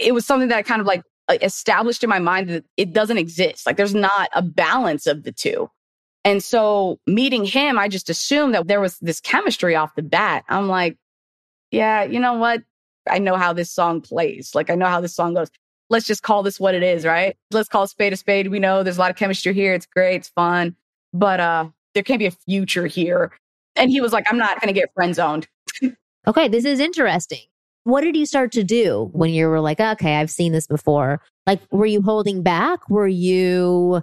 it 0.01 0.13
was 0.13 0.27
something 0.27 0.49
that 0.49 0.59
I 0.59 0.63
kind 0.63 0.81
of 0.81 0.87
like 0.87 1.03
established 1.43 2.05
in 2.05 2.11
my 2.11 2.19
mind 2.19 2.49
that 2.49 2.65
it 2.77 2.93
doesn't 2.93 3.19
exist. 3.19 3.67
Like, 3.67 3.77
there's 3.77 3.95
not 3.95 4.29
a 4.35 4.43
balance 4.43 5.07
of 5.07 5.25
the 5.25 5.33
two. 5.33 5.71
And 6.25 6.43
so 6.43 6.99
meeting 7.07 7.45
him, 7.45 7.79
I 7.79 7.89
just 7.89 8.11
assumed 8.11 8.55
that 8.55 8.67
there 8.67 8.81
was 8.81 8.99
this 8.99 9.21
chemistry 9.21 9.77
off 9.77 9.95
the 9.95 10.03
bat. 10.03 10.45
I'm 10.49 10.69
like, 10.69 10.99
yeah, 11.71 12.03
you 12.03 12.19
know 12.19 12.35
what? 12.35 12.63
I 13.09 13.19
know 13.19 13.37
how 13.37 13.53
this 13.53 13.71
song 13.71 14.01
plays. 14.01 14.53
Like, 14.53 14.69
I 14.69 14.75
know 14.75 14.87
how 14.87 15.01
this 15.01 15.15
song 15.15 15.35
goes. 15.35 15.51
Let's 15.89 16.07
just 16.07 16.25
call 16.25 16.43
this 16.43 16.59
what 16.59 16.75
it 16.75 16.83
is, 16.83 17.05
right? 17.05 17.37
Let's 17.53 17.69
call 17.69 17.85
a 17.85 17.89
spade 17.89 18.13
a 18.13 18.17
spade. 18.17 18.49
We 18.49 18.59
know 18.59 18.83
there's 18.83 18.97
a 18.97 19.01
lot 19.01 19.13
of 19.13 19.17
chemistry 19.17 19.55
here. 19.55 19.73
It's 19.73 19.87
great. 19.87 20.17
It's 20.17 20.29
fun. 20.31 20.75
But 21.13 21.39
uh, 21.39 21.69
there 21.97 22.03
can't 22.03 22.19
be 22.19 22.27
a 22.27 22.31
future 22.31 22.87
here. 22.87 23.33
And 23.75 23.91
he 23.91 24.03
was 24.03 24.13
like, 24.13 24.27
I'm 24.31 24.37
not 24.37 24.61
going 24.61 24.73
to 24.73 24.79
get 24.79 24.93
friend 24.95 25.15
zoned. 25.15 25.49
Okay, 26.29 26.47
this 26.47 26.65
is 26.65 26.79
interesting. 26.79 27.41
What 27.85 28.03
did 28.03 28.17
you 28.17 28.27
start 28.27 28.53
to 28.53 28.63
do 28.65 29.09
when 29.13 29.31
you 29.31 29.49
were 29.49 29.61
like, 29.61 29.81
okay, 29.81 30.17
I've 30.17 30.31
seen 30.31 30.53
this 30.53 30.67
before? 30.67 31.23
Like, 31.47 31.61
were 31.71 31.87
you 31.87 32.03
holding 32.03 32.43
back? 32.43 32.89
Were 32.91 33.09
you 33.09 34.03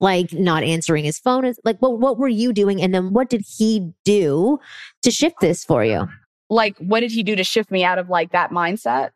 like 0.00 0.32
not 0.32 0.62
answering 0.62 1.04
his 1.04 1.18
phone? 1.18 1.52
Like, 1.64 1.78
what, 1.80 1.98
what 1.98 2.16
were 2.16 2.28
you 2.28 2.52
doing? 2.52 2.80
And 2.80 2.94
then 2.94 3.12
what 3.12 3.28
did 3.28 3.42
he 3.46 3.92
do 4.04 4.58
to 5.02 5.10
shift 5.10 5.36
this 5.40 5.64
for 5.64 5.84
you? 5.84 6.08
Like, 6.48 6.78
what 6.78 7.00
did 7.00 7.10
he 7.10 7.22
do 7.22 7.36
to 7.36 7.44
shift 7.44 7.70
me 7.70 7.84
out 7.84 7.98
of 7.98 8.08
like 8.08 8.32
that 8.32 8.52
mindset? 8.52 9.10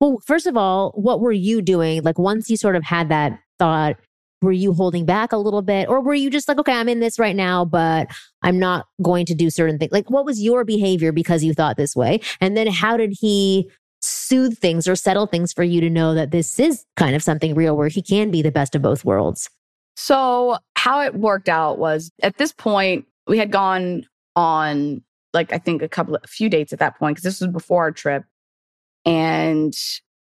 Well, 0.00 0.18
first 0.26 0.46
of 0.46 0.56
all, 0.56 0.90
what 0.90 1.20
were 1.20 1.32
you 1.32 1.62
doing? 1.62 2.02
Like, 2.02 2.18
once 2.18 2.50
you 2.50 2.56
sort 2.56 2.76
of 2.76 2.82
had 2.82 3.08
that 3.08 3.38
thought 3.58 3.96
were 4.42 4.52
you 4.52 4.72
holding 4.72 5.06
back 5.06 5.32
a 5.32 5.36
little 5.36 5.62
bit? 5.62 5.88
Or 5.88 6.00
were 6.00 6.14
you 6.14 6.30
just 6.30 6.48
like 6.48 6.58
okay 6.58 6.72
i'm 6.72 6.88
in 6.88 7.00
this 7.00 7.18
right 7.18 7.36
now 7.36 7.64
but 7.64 8.08
i'm 8.42 8.58
not 8.58 8.86
going 9.02 9.26
to 9.26 9.34
do 9.34 9.50
certain 9.50 9.78
things 9.78 9.92
like 9.92 10.10
what 10.10 10.24
was 10.24 10.42
your 10.42 10.64
behavior 10.64 11.12
because 11.12 11.42
you 11.42 11.54
thought 11.54 11.76
this 11.76 11.96
way? 11.96 12.20
And 12.40 12.56
then 12.56 12.66
how 12.66 12.96
did 12.96 13.12
he 13.18 13.70
soothe 14.00 14.58
things 14.58 14.86
or 14.86 14.94
settle 14.94 15.26
things 15.26 15.52
for 15.52 15.64
you 15.64 15.80
to 15.80 15.90
know 15.90 16.14
that 16.14 16.30
this 16.30 16.60
is 16.60 16.84
kind 16.96 17.16
of 17.16 17.22
something 17.22 17.54
real 17.54 17.76
where 17.76 17.88
he 17.88 18.02
can 18.02 18.30
be 18.30 18.42
the 18.42 18.52
best 18.52 18.74
of 18.74 18.82
both 18.82 19.04
worlds? 19.04 19.48
So 19.96 20.58
how 20.76 21.00
it 21.00 21.14
worked 21.14 21.48
out 21.48 21.78
was 21.78 22.10
at 22.22 22.36
this 22.36 22.52
point 22.52 23.06
we 23.26 23.38
had 23.38 23.50
gone 23.50 24.06
on 24.36 25.02
like 25.32 25.52
i 25.52 25.58
think 25.58 25.82
a 25.82 25.88
couple 25.88 26.14
of 26.14 26.22
a 26.22 26.28
few 26.28 26.48
dates 26.48 26.72
at 26.72 26.78
that 26.78 26.98
point 26.98 27.16
because 27.16 27.24
this 27.24 27.40
was 27.40 27.50
before 27.50 27.82
our 27.84 27.92
trip. 27.92 28.24
And 29.04 29.74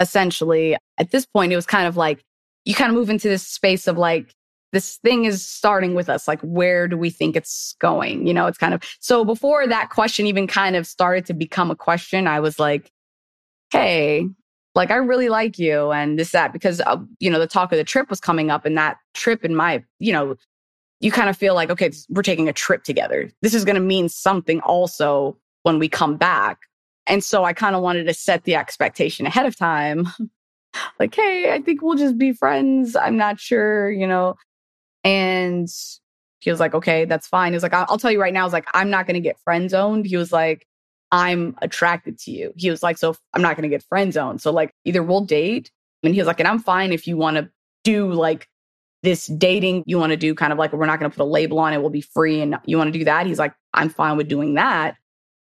essentially 0.01 0.77
at 0.99 1.11
this 1.11 1.27
point 1.27 1.53
it 1.53 1.57
was 1.57 1.67
kind 1.67 1.87
of 1.87 1.97
like 1.97 2.25
you 2.65 2.75
kind 2.75 2.91
of 2.91 2.97
move 2.97 3.11
into 3.11 3.29
this 3.29 3.47
space 3.47 3.87
of 3.87 3.99
like 3.99 4.35
this 4.73 4.97
thing 4.99 5.25
is 5.25 5.45
starting 5.45 5.95
with 5.95 6.09
us 6.09 6.29
like 6.29 6.41
where 6.43 6.87
do 6.87 6.97
we 6.97 7.11
think 7.11 7.37
it's 7.37 7.75
going 7.81 8.27
you 8.27 8.35
know 8.35 8.47
it's 8.47 8.59
kind 8.59 8.75
of 8.75 8.83
so 9.01 9.25
before 9.25 9.67
that 9.67 9.91
question 9.91 10.27
even 10.27 10.47
kind 10.47 10.77
of 10.77 10.87
started 10.87 11.27
to 11.27 11.35
become 11.35 11.71
a 11.71 11.77
question 11.77 12.27
i 12.27 12.39
was 12.39 12.59
like 12.59 12.91
hey 13.73 14.27
like 14.75 14.91
i 14.91 14.97
really 14.97 15.29
like 15.29 15.59
you 15.59 15.91
and 15.91 16.19
this 16.19 16.31
that 16.31 16.53
because 16.53 16.81
uh, 16.83 16.97
you 17.19 17.31
know 17.31 17.39
the 17.39 17.47
talk 17.47 17.73
of 17.73 17.79
the 17.79 17.85
trip 17.85 18.09
was 18.11 18.21
coming 18.21 18.51
up 18.51 18.65
and 18.65 18.79
that 18.79 18.99
trip 19.15 19.45
in 19.45 19.55
my 19.55 19.83
you 19.99 20.13
know 20.13 20.37
you 21.01 21.11
kind 21.11 21.29
of 21.29 21.37
feel 21.37 21.55
like 21.55 21.71
okay 21.71 21.91
we're 22.11 22.23
taking 22.23 22.49
a 22.49 22.53
trip 22.53 22.85
together. 22.85 23.31
This 23.43 23.55
is 23.55 23.65
going 23.65 23.77
to 23.77 23.81
mean 23.81 24.09
something 24.09 24.61
also 24.61 25.37
when 25.63 25.79
we 25.79 25.89
come 25.89 26.17
back. 26.17 26.61
And 27.07 27.25
so 27.25 27.45
i 27.45 27.53
kind 27.53 27.75
of 27.75 27.83
wanted 27.83 28.05
to 28.05 28.15
set 28.15 28.45
the 28.45 28.55
expectation 28.55 29.27
ahead 29.27 29.47
of 29.47 29.57
time 29.57 30.07
like, 30.99 31.15
hey, 31.15 31.53
I 31.53 31.61
think 31.61 31.83
we'll 31.83 31.97
just 31.97 32.19
be 32.19 32.33
friends. 32.33 32.97
I'm 32.97 33.17
not 33.17 33.41
sure, 33.41 33.91
you 33.91 34.07
know. 34.07 34.37
And 35.05 35.69
he 36.41 36.51
was 36.51 36.61
like, 36.61 36.75
okay, 36.75 37.05
that's 37.05 37.27
fine. 37.27 37.53
He 37.53 37.57
was 37.57 37.63
like, 37.63 37.75
I'll, 37.75 37.99
tell 37.99 38.11
you 38.11 38.21
right 38.21 38.33
now, 38.33 38.41
I 38.41 38.45
was 38.45 38.53
like, 38.53 38.67
I'm 38.75 38.91
not 38.91 39.07
going 39.07 39.15
to 39.15 39.21
get 39.21 39.39
friend 39.41 39.69
zoned. 39.69 40.07
He 40.07 40.17
was 40.17 40.33
like, 40.33 40.67
I'm 41.13 41.57
attracted 41.61 42.19
to 42.21 42.31
you. 42.31 42.53
He 42.57 42.71
was 42.71 42.83
like, 42.83 42.99
so 42.99 43.17
I'm 43.35 43.43
not 43.43 43.57
going 43.57 43.69
to 43.69 43.69
get 43.69 43.83
friend 43.83 44.13
zoned. 44.13 44.41
So, 44.41 44.53
like, 44.53 44.73
either 44.85 45.03
we'll 45.03 45.25
date. 45.25 45.71
And 46.03 46.15
he 46.15 46.21
was 46.21 46.27
like, 46.27 46.41
and 46.41 46.49
I'm 46.49 46.59
fine 46.59 46.93
if 46.93 47.07
you 47.07 47.17
want 47.17 47.37
to 47.37 47.51
do 47.85 48.13
like 48.13 48.49
this 49.03 49.27
dating, 49.27 49.85
you 49.87 49.99
want 49.99 50.11
to 50.11 50.17
do 50.17 50.35
kind 50.35 50.53
of 50.53 50.59
like, 50.59 50.73
we're 50.73 50.87
not 50.87 50.99
going 50.99 51.11
to 51.11 51.17
put 51.17 51.23
a 51.23 51.27
label 51.27 51.59
on 51.59 51.73
it, 51.73 51.81
we'll 51.81 51.91
be 51.91 52.01
free. 52.01 52.41
And 52.41 52.57
you 52.65 52.79
want 52.79 52.93
to 52.93 52.99
do 52.99 53.05
that. 53.05 53.27
He's 53.27 53.39
like, 53.39 53.55
I'm 53.75 53.89
fine 53.91 54.17
with 54.17 54.29
doing 54.29 54.55
that. 54.55 54.97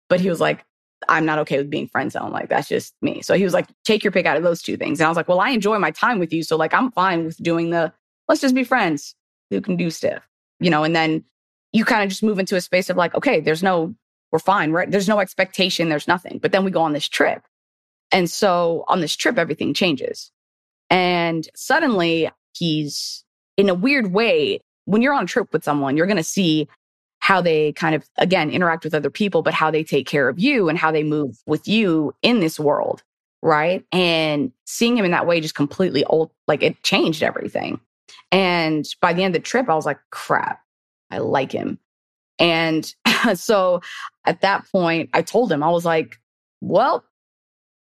But 0.08 0.20
he 0.20 0.28
was 0.28 0.40
like, 0.40 0.64
I'm 1.08 1.24
not 1.24 1.38
okay 1.40 1.58
with 1.58 1.70
being 1.70 1.88
friend 1.88 2.10
zone. 2.10 2.32
Like 2.32 2.48
that's 2.48 2.68
just 2.68 2.94
me. 3.02 3.22
So 3.22 3.34
he 3.34 3.44
was 3.44 3.52
like, 3.52 3.66
take 3.84 4.04
your 4.04 4.12
pick 4.12 4.26
out 4.26 4.36
of 4.36 4.42
those 4.42 4.62
two 4.62 4.76
things. 4.76 5.00
And 5.00 5.06
I 5.06 5.10
was 5.10 5.16
like, 5.16 5.28
well, 5.28 5.40
I 5.40 5.50
enjoy 5.50 5.78
my 5.78 5.90
time 5.90 6.18
with 6.18 6.32
you. 6.32 6.42
So 6.42 6.56
like 6.56 6.74
I'm 6.74 6.90
fine 6.92 7.24
with 7.24 7.36
doing 7.42 7.70
the 7.70 7.92
let's 8.28 8.40
just 8.40 8.54
be 8.54 8.64
friends 8.64 9.14
who 9.50 9.60
can 9.60 9.76
do 9.76 9.90
stuff. 9.90 10.22
You 10.60 10.70
know, 10.70 10.84
and 10.84 10.94
then 10.94 11.24
you 11.72 11.84
kind 11.84 12.02
of 12.02 12.08
just 12.08 12.22
move 12.22 12.38
into 12.38 12.56
a 12.56 12.60
space 12.60 12.88
of 12.88 12.96
like, 12.96 13.14
okay, 13.14 13.40
there's 13.40 13.62
no, 13.62 13.94
we're 14.30 14.38
fine, 14.38 14.70
right? 14.70 14.90
There's 14.90 15.08
no 15.08 15.18
expectation, 15.18 15.88
there's 15.88 16.08
nothing. 16.08 16.38
But 16.38 16.52
then 16.52 16.64
we 16.64 16.70
go 16.70 16.82
on 16.82 16.92
this 16.92 17.08
trip. 17.08 17.42
And 18.12 18.30
so 18.30 18.84
on 18.86 19.00
this 19.00 19.16
trip, 19.16 19.38
everything 19.38 19.74
changes. 19.74 20.30
And 20.88 21.48
suddenly 21.56 22.30
he's 22.56 23.24
in 23.56 23.68
a 23.68 23.74
weird 23.74 24.12
way, 24.12 24.60
when 24.84 25.02
you're 25.02 25.14
on 25.14 25.24
a 25.24 25.26
trip 25.26 25.52
with 25.52 25.64
someone, 25.64 25.96
you're 25.96 26.06
going 26.06 26.16
to 26.16 26.22
see 26.22 26.68
how 27.24 27.40
they 27.40 27.72
kind 27.72 27.94
of, 27.94 28.06
again, 28.18 28.50
interact 28.50 28.84
with 28.84 28.92
other 28.92 29.08
people, 29.08 29.40
but 29.40 29.54
how 29.54 29.70
they 29.70 29.82
take 29.82 30.06
care 30.06 30.28
of 30.28 30.38
you 30.38 30.68
and 30.68 30.76
how 30.76 30.92
they 30.92 31.02
move 31.02 31.38
with 31.46 31.66
you 31.66 32.14
in 32.20 32.40
this 32.40 32.60
world. 32.60 33.02
Right. 33.40 33.82
And 33.92 34.52
seeing 34.66 34.98
him 34.98 35.06
in 35.06 35.10
that 35.12 35.26
way 35.26 35.40
just 35.40 35.54
completely 35.54 36.04
old, 36.04 36.32
like 36.48 36.62
it 36.62 36.82
changed 36.82 37.22
everything. 37.22 37.80
And 38.30 38.84
by 39.00 39.14
the 39.14 39.22
end 39.22 39.34
of 39.34 39.40
the 39.40 39.46
trip, 39.46 39.70
I 39.70 39.74
was 39.74 39.86
like, 39.86 40.00
crap, 40.10 40.60
I 41.10 41.16
like 41.16 41.50
him. 41.50 41.78
And 42.38 42.94
so 43.34 43.80
at 44.26 44.42
that 44.42 44.70
point, 44.70 45.08
I 45.14 45.22
told 45.22 45.50
him, 45.50 45.62
I 45.62 45.70
was 45.70 45.86
like, 45.86 46.20
well, 46.60 47.06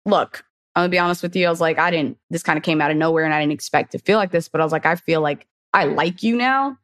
look, 0.04 0.44
I'm 0.76 0.82
gonna 0.82 0.90
be 0.90 0.98
honest 0.98 1.22
with 1.22 1.34
you. 1.34 1.46
I 1.46 1.50
was 1.50 1.60
like, 1.60 1.78
I 1.78 1.90
didn't, 1.90 2.18
this 2.28 2.42
kind 2.42 2.58
of 2.58 2.64
came 2.64 2.82
out 2.82 2.90
of 2.90 2.98
nowhere 2.98 3.24
and 3.24 3.32
I 3.32 3.40
didn't 3.40 3.52
expect 3.52 3.92
to 3.92 3.98
feel 3.98 4.18
like 4.18 4.30
this, 4.30 4.50
but 4.50 4.60
I 4.60 4.64
was 4.64 4.72
like, 4.72 4.84
I 4.84 4.96
feel 4.96 5.22
like 5.22 5.46
I 5.72 5.84
like 5.84 6.22
you 6.22 6.36
now. 6.36 6.76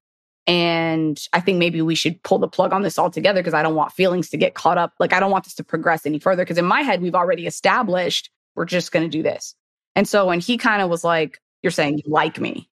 And 0.48 1.22
I 1.34 1.40
think 1.40 1.58
maybe 1.58 1.82
we 1.82 1.94
should 1.94 2.20
pull 2.22 2.38
the 2.38 2.48
plug 2.48 2.72
on 2.72 2.82
this 2.82 2.98
altogether 2.98 3.40
because 3.40 3.54
I 3.54 3.62
don't 3.62 3.74
want 3.74 3.92
feelings 3.92 4.30
to 4.30 4.38
get 4.38 4.54
caught 4.54 4.78
up. 4.78 4.94
Like, 4.98 5.12
I 5.12 5.20
don't 5.20 5.30
want 5.30 5.44
this 5.44 5.54
to 5.56 5.64
progress 5.64 6.06
any 6.06 6.18
further 6.18 6.42
because 6.42 6.56
in 6.56 6.64
my 6.64 6.80
head, 6.80 7.02
we've 7.02 7.14
already 7.14 7.46
established 7.46 8.30
we're 8.58 8.64
just 8.64 8.90
going 8.90 9.08
to 9.08 9.08
do 9.08 9.22
this. 9.22 9.54
And 9.94 10.06
so 10.08 10.26
when 10.26 10.40
he 10.40 10.58
kind 10.58 10.82
of 10.82 10.90
was 10.90 11.04
like, 11.04 11.38
You're 11.62 11.70
saying 11.70 11.98
you 11.98 12.12
like 12.12 12.40
me. 12.40 12.68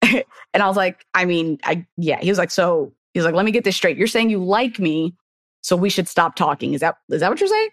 and 0.02 0.24
I 0.54 0.68
was 0.68 0.76
like, 0.76 1.04
I 1.12 1.24
mean, 1.24 1.58
I, 1.64 1.86
yeah. 1.96 2.20
He 2.20 2.28
was 2.28 2.38
like, 2.38 2.52
So 2.52 2.92
he's 3.14 3.24
like, 3.24 3.34
Let 3.34 3.44
me 3.44 3.50
get 3.50 3.64
this 3.64 3.74
straight. 3.74 3.96
You're 3.96 4.06
saying 4.06 4.30
you 4.30 4.42
like 4.42 4.78
me. 4.78 5.14
So 5.62 5.76
we 5.76 5.90
should 5.90 6.08
stop 6.08 6.36
talking. 6.36 6.74
Is 6.74 6.80
that, 6.82 6.96
is 7.10 7.20
that 7.20 7.30
what 7.30 7.40
you're 7.40 7.48
saying? 7.48 7.70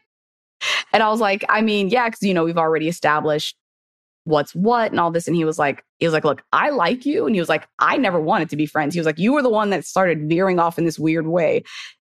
And 0.94 1.04
I 1.04 1.10
was 1.10 1.20
like, 1.20 1.44
I 1.50 1.62
mean, 1.62 1.90
yeah, 1.90 2.08
because, 2.08 2.22
you 2.22 2.34
know, 2.34 2.44
we've 2.44 2.58
already 2.58 2.88
established 2.88 3.56
what's 4.24 4.54
what 4.54 4.92
and 4.92 5.00
all 5.00 5.12
this. 5.12 5.28
And 5.28 5.36
he 5.36 5.46
was 5.46 5.58
like, 5.58 5.84
he 6.00 6.06
was 6.06 6.14
like, 6.14 6.26
look, 6.26 6.44
I 6.54 6.70
like 6.70 7.06
you. 7.06 7.26
And 7.26 7.36
he 7.36 7.42
was 7.42 7.50
like, 7.50 7.68
I 7.80 7.98
never 7.98 8.20
wanted 8.20 8.50
to 8.50 8.56
be 8.56 8.66
friends. 8.66 8.94
He 8.94 9.00
was 9.00 9.06
like, 9.06 9.20
you 9.20 9.34
were 9.34 9.42
the 9.42 9.50
one 9.50 9.72
that 9.72 9.86
started 9.86 10.30
veering 10.30 10.60
off 10.60 10.78
in 10.78 10.86
this 10.86 11.00
weird 11.00 11.28
way. 11.28 11.64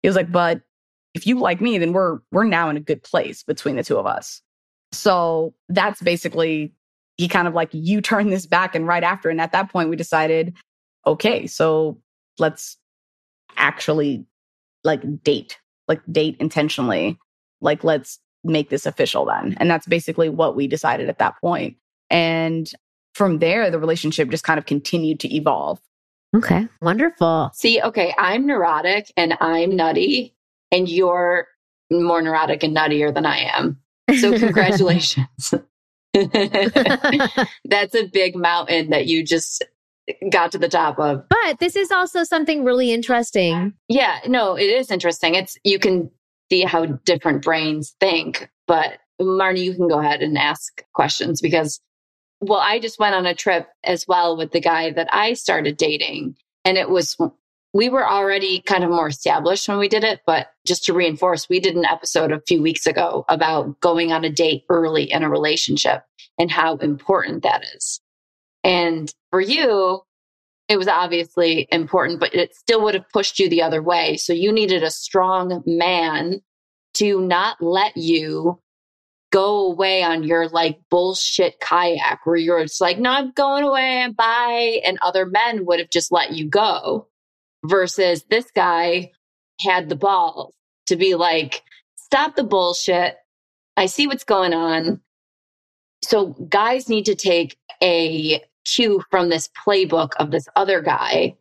He 0.01 0.09
was 0.09 0.15
like, 0.15 0.31
but 0.31 0.61
if 1.13 1.27
you 1.27 1.39
like 1.39 1.61
me, 1.61 1.77
then 1.77 1.93
we're 1.93 2.19
we're 2.31 2.43
now 2.43 2.69
in 2.69 2.77
a 2.77 2.81
good 2.81 3.03
place 3.03 3.43
between 3.43 3.75
the 3.75 3.83
two 3.83 3.97
of 3.97 4.05
us. 4.05 4.41
So 4.91 5.53
that's 5.67 6.01
basically 6.01 6.73
he 7.17 7.27
kind 7.27 7.47
of 7.47 7.53
like 7.53 7.69
you 7.73 8.01
turn 8.01 8.29
this 8.29 8.45
back 8.45 8.75
and 8.75 8.87
right 8.87 9.03
after. 9.03 9.29
And 9.29 9.41
at 9.41 9.51
that 9.51 9.71
point 9.71 9.89
we 9.89 9.95
decided, 9.95 10.55
okay, 11.05 11.47
so 11.47 11.99
let's 12.37 12.77
actually 13.57 14.25
like 14.83 15.01
date, 15.23 15.59
like 15.87 16.01
date 16.11 16.37
intentionally. 16.39 17.17
Like 17.61 17.83
let's 17.83 18.19
make 18.43 18.69
this 18.69 18.85
official 18.85 19.25
then. 19.25 19.57
And 19.59 19.69
that's 19.69 19.85
basically 19.85 20.29
what 20.29 20.55
we 20.55 20.67
decided 20.67 21.09
at 21.09 21.19
that 21.19 21.35
point. 21.41 21.75
And 22.09 22.71
from 23.13 23.39
there, 23.39 23.69
the 23.69 23.79
relationship 23.79 24.29
just 24.29 24.43
kind 24.43 24.57
of 24.57 24.65
continued 24.65 25.19
to 25.21 25.35
evolve. 25.35 25.79
Okay, 26.35 26.67
wonderful. 26.81 27.51
See, 27.53 27.81
okay, 27.81 28.13
I'm 28.17 28.45
neurotic 28.45 29.11
and 29.17 29.35
I'm 29.41 29.75
nutty, 29.75 30.35
and 30.71 30.87
you're 30.87 31.47
more 31.91 32.21
neurotic 32.21 32.63
and 32.63 32.75
nuttier 32.75 33.13
than 33.13 33.25
I 33.25 33.49
am. 33.55 33.79
So, 34.19 34.37
congratulations. 34.39 35.53
That's 36.13 37.95
a 37.95 38.07
big 38.11 38.35
mountain 38.35 38.89
that 38.91 39.07
you 39.07 39.23
just 39.23 39.63
got 40.31 40.51
to 40.51 40.57
the 40.57 40.69
top 40.69 40.99
of. 40.99 41.23
But 41.29 41.59
this 41.59 41.75
is 41.75 41.91
also 41.91 42.23
something 42.23 42.63
really 42.63 42.91
interesting. 42.91 43.73
Yeah, 43.87 44.19
no, 44.27 44.55
it 44.55 44.63
is 44.63 44.91
interesting. 44.91 45.35
It's 45.35 45.57
you 45.63 45.79
can 45.79 46.11
see 46.51 46.61
how 46.61 46.85
different 46.85 47.43
brains 47.43 47.95
think, 47.99 48.49
but 48.67 48.99
Marni, 49.21 49.63
you 49.63 49.73
can 49.73 49.87
go 49.87 49.99
ahead 49.99 50.21
and 50.21 50.37
ask 50.37 50.83
questions 50.93 51.41
because 51.41 51.79
well, 52.41 52.59
I 52.59 52.79
just 52.79 52.99
went 52.99 53.15
on 53.15 53.25
a 53.25 53.35
trip 53.35 53.69
as 53.83 54.07
well 54.07 54.37
with 54.37 54.51
the 54.51 54.61
guy 54.61 54.91
that 54.91 55.13
I 55.13 55.33
started 55.33 55.77
dating. 55.77 56.35
And 56.65 56.77
it 56.77 56.89
was, 56.89 57.17
we 57.73 57.89
were 57.89 58.07
already 58.07 58.61
kind 58.61 58.83
of 58.83 58.89
more 58.89 59.07
established 59.07 59.67
when 59.67 59.77
we 59.77 59.89
did 59.89 60.03
it. 60.03 60.21
But 60.25 60.47
just 60.65 60.85
to 60.85 60.93
reinforce, 60.93 61.49
we 61.49 61.59
did 61.59 61.75
an 61.75 61.85
episode 61.85 62.31
a 62.31 62.41
few 62.41 62.61
weeks 62.61 62.85
ago 62.85 63.25
about 63.27 63.79
going 63.81 64.11
on 64.11 64.23
a 64.23 64.29
date 64.29 64.63
early 64.69 65.11
in 65.11 65.23
a 65.23 65.29
relationship 65.29 66.03
and 66.37 66.49
how 66.49 66.77
important 66.77 67.43
that 67.43 67.63
is. 67.75 67.99
And 68.63 69.13
for 69.31 69.41
you, 69.41 70.01
it 70.69 70.77
was 70.77 70.87
obviously 70.87 71.67
important, 71.71 72.19
but 72.19 72.33
it 72.33 72.55
still 72.55 72.83
would 72.83 72.93
have 72.93 73.09
pushed 73.09 73.39
you 73.39 73.49
the 73.49 73.63
other 73.63 73.81
way. 73.81 74.17
So 74.17 74.33
you 74.33 74.51
needed 74.51 74.83
a 74.83 74.91
strong 74.91 75.63
man 75.65 76.41
to 76.95 77.21
not 77.21 77.57
let 77.61 77.97
you 77.97 78.59
go 79.31 79.71
away 79.71 80.03
on 80.03 80.23
your 80.23 80.47
like 80.49 80.79
bullshit 80.89 81.59
kayak 81.59 82.25
where 82.25 82.35
you're 82.35 82.63
just 82.63 82.81
like, 82.81 82.97
no, 82.97 83.11
I'm 83.11 83.31
going 83.31 83.63
away 83.63 84.01
and 84.01 84.15
bye. 84.15 84.81
And 84.85 84.97
other 85.01 85.25
men 85.25 85.65
would 85.65 85.79
have 85.79 85.89
just 85.89 86.11
let 86.11 86.31
you 86.31 86.47
go 86.47 87.07
versus 87.63 88.23
this 88.29 88.49
guy 88.55 89.11
had 89.59 89.89
the 89.89 89.95
balls 89.95 90.53
to 90.87 90.95
be 90.95 91.15
like, 91.15 91.61
stop 91.95 92.35
the 92.35 92.43
bullshit. 92.43 93.17
I 93.77 93.85
see 93.85 94.07
what's 94.07 94.23
going 94.23 94.53
on. 94.53 95.01
So 96.03 96.27
guys 96.49 96.89
need 96.89 97.05
to 97.05 97.15
take 97.15 97.57
a 97.83 98.41
cue 98.65 99.03
from 99.09 99.29
this 99.29 99.49
playbook 99.65 100.13
of 100.17 100.31
this 100.31 100.47
other 100.55 100.81
guy 100.81 101.35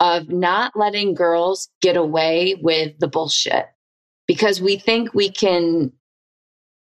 of 0.00 0.28
not 0.28 0.72
letting 0.76 1.14
girls 1.14 1.68
get 1.80 1.96
away 1.96 2.56
with 2.60 2.98
the 2.98 3.08
bullshit 3.08 3.66
because 4.26 4.60
we 4.60 4.76
think 4.76 5.14
we 5.14 5.30
can 5.30 5.92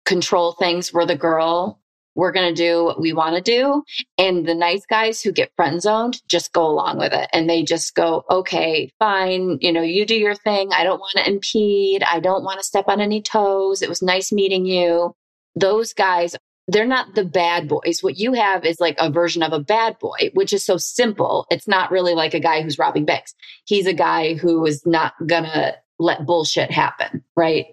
control 0.06 0.54
things. 0.54 0.94
We're 0.94 1.06
the 1.06 1.16
girl. 1.16 1.80
We're 2.16 2.32
going 2.32 2.54
to 2.54 2.62
do 2.62 2.84
what 2.84 3.02
we 3.02 3.12
want 3.12 3.36
to 3.36 3.42
do. 3.42 3.84
And 4.20 4.46
the 4.46 4.54
nice 4.54 4.86
guys 4.86 5.22
who 5.22 5.32
get 5.32 5.56
friend 5.56 5.82
zoned 5.82 6.22
just 6.28 6.54
go 6.54 6.66
along 6.66 7.00
with 7.00 7.12
it. 7.12 7.28
And 7.34 7.50
they 7.50 7.63
just 7.63 7.96
go, 7.96 8.24
okay, 8.30 8.92
fine. 9.00 9.58
You 9.62 9.72
know, 9.72 9.82
you 9.82 10.06
do 10.06 10.16
your 10.16 10.36
thing. 10.36 10.70
I 10.74 10.84
don't 10.84 11.00
want 11.00 11.18
to 11.18 11.28
impede. 11.28 12.04
I 12.04 12.20
don't 12.20 12.44
want 12.44 12.60
to 12.60 12.66
step 12.66 12.86
on 12.88 13.02
any 13.02 13.22
toes. 13.22 13.82
It 13.82 13.89
was 13.89 14.04
nice 14.04 14.32
meeting 14.32 14.66
you. 14.66 15.16
Those 15.56 15.94
guys 15.94 16.36
they're 16.68 16.86
not 16.86 17.13
the 17.13 17.26
bad 17.26 17.68
boys. 17.68 18.00
What 18.02 18.18
you 18.18 18.34
have 18.34 18.66
is 18.66 18.80
like 18.80 18.96
a 18.98 19.12
version 19.12 19.44
of 19.44 19.52
a 19.52 19.60
bad 19.60 20.00
boy, 20.00 20.32
which 20.34 20.54
is 20.54 20.63
so 20.63 20.78
simple. 20.78 21.46
It's 21.50 21.68
not 21.68 21.92
really 21.92 22.13
like 22.13 22.34
a 22.34 22.39
guy 22.39 22.62
who's 22.62 22.80
robbing 22.80 23.06
banks. 23.06 23.34
He's 23.66 23.86
a 23.86 23.94
guy 23.94 24.36
who 24.36 24.66
is 24.66 24.86
not 24.86 25.13
gonna 25.28 25.76
let 26.00 26.26
bullshit 26.26 26.72
happen, 26.72 27.24
right? 27.36 27.66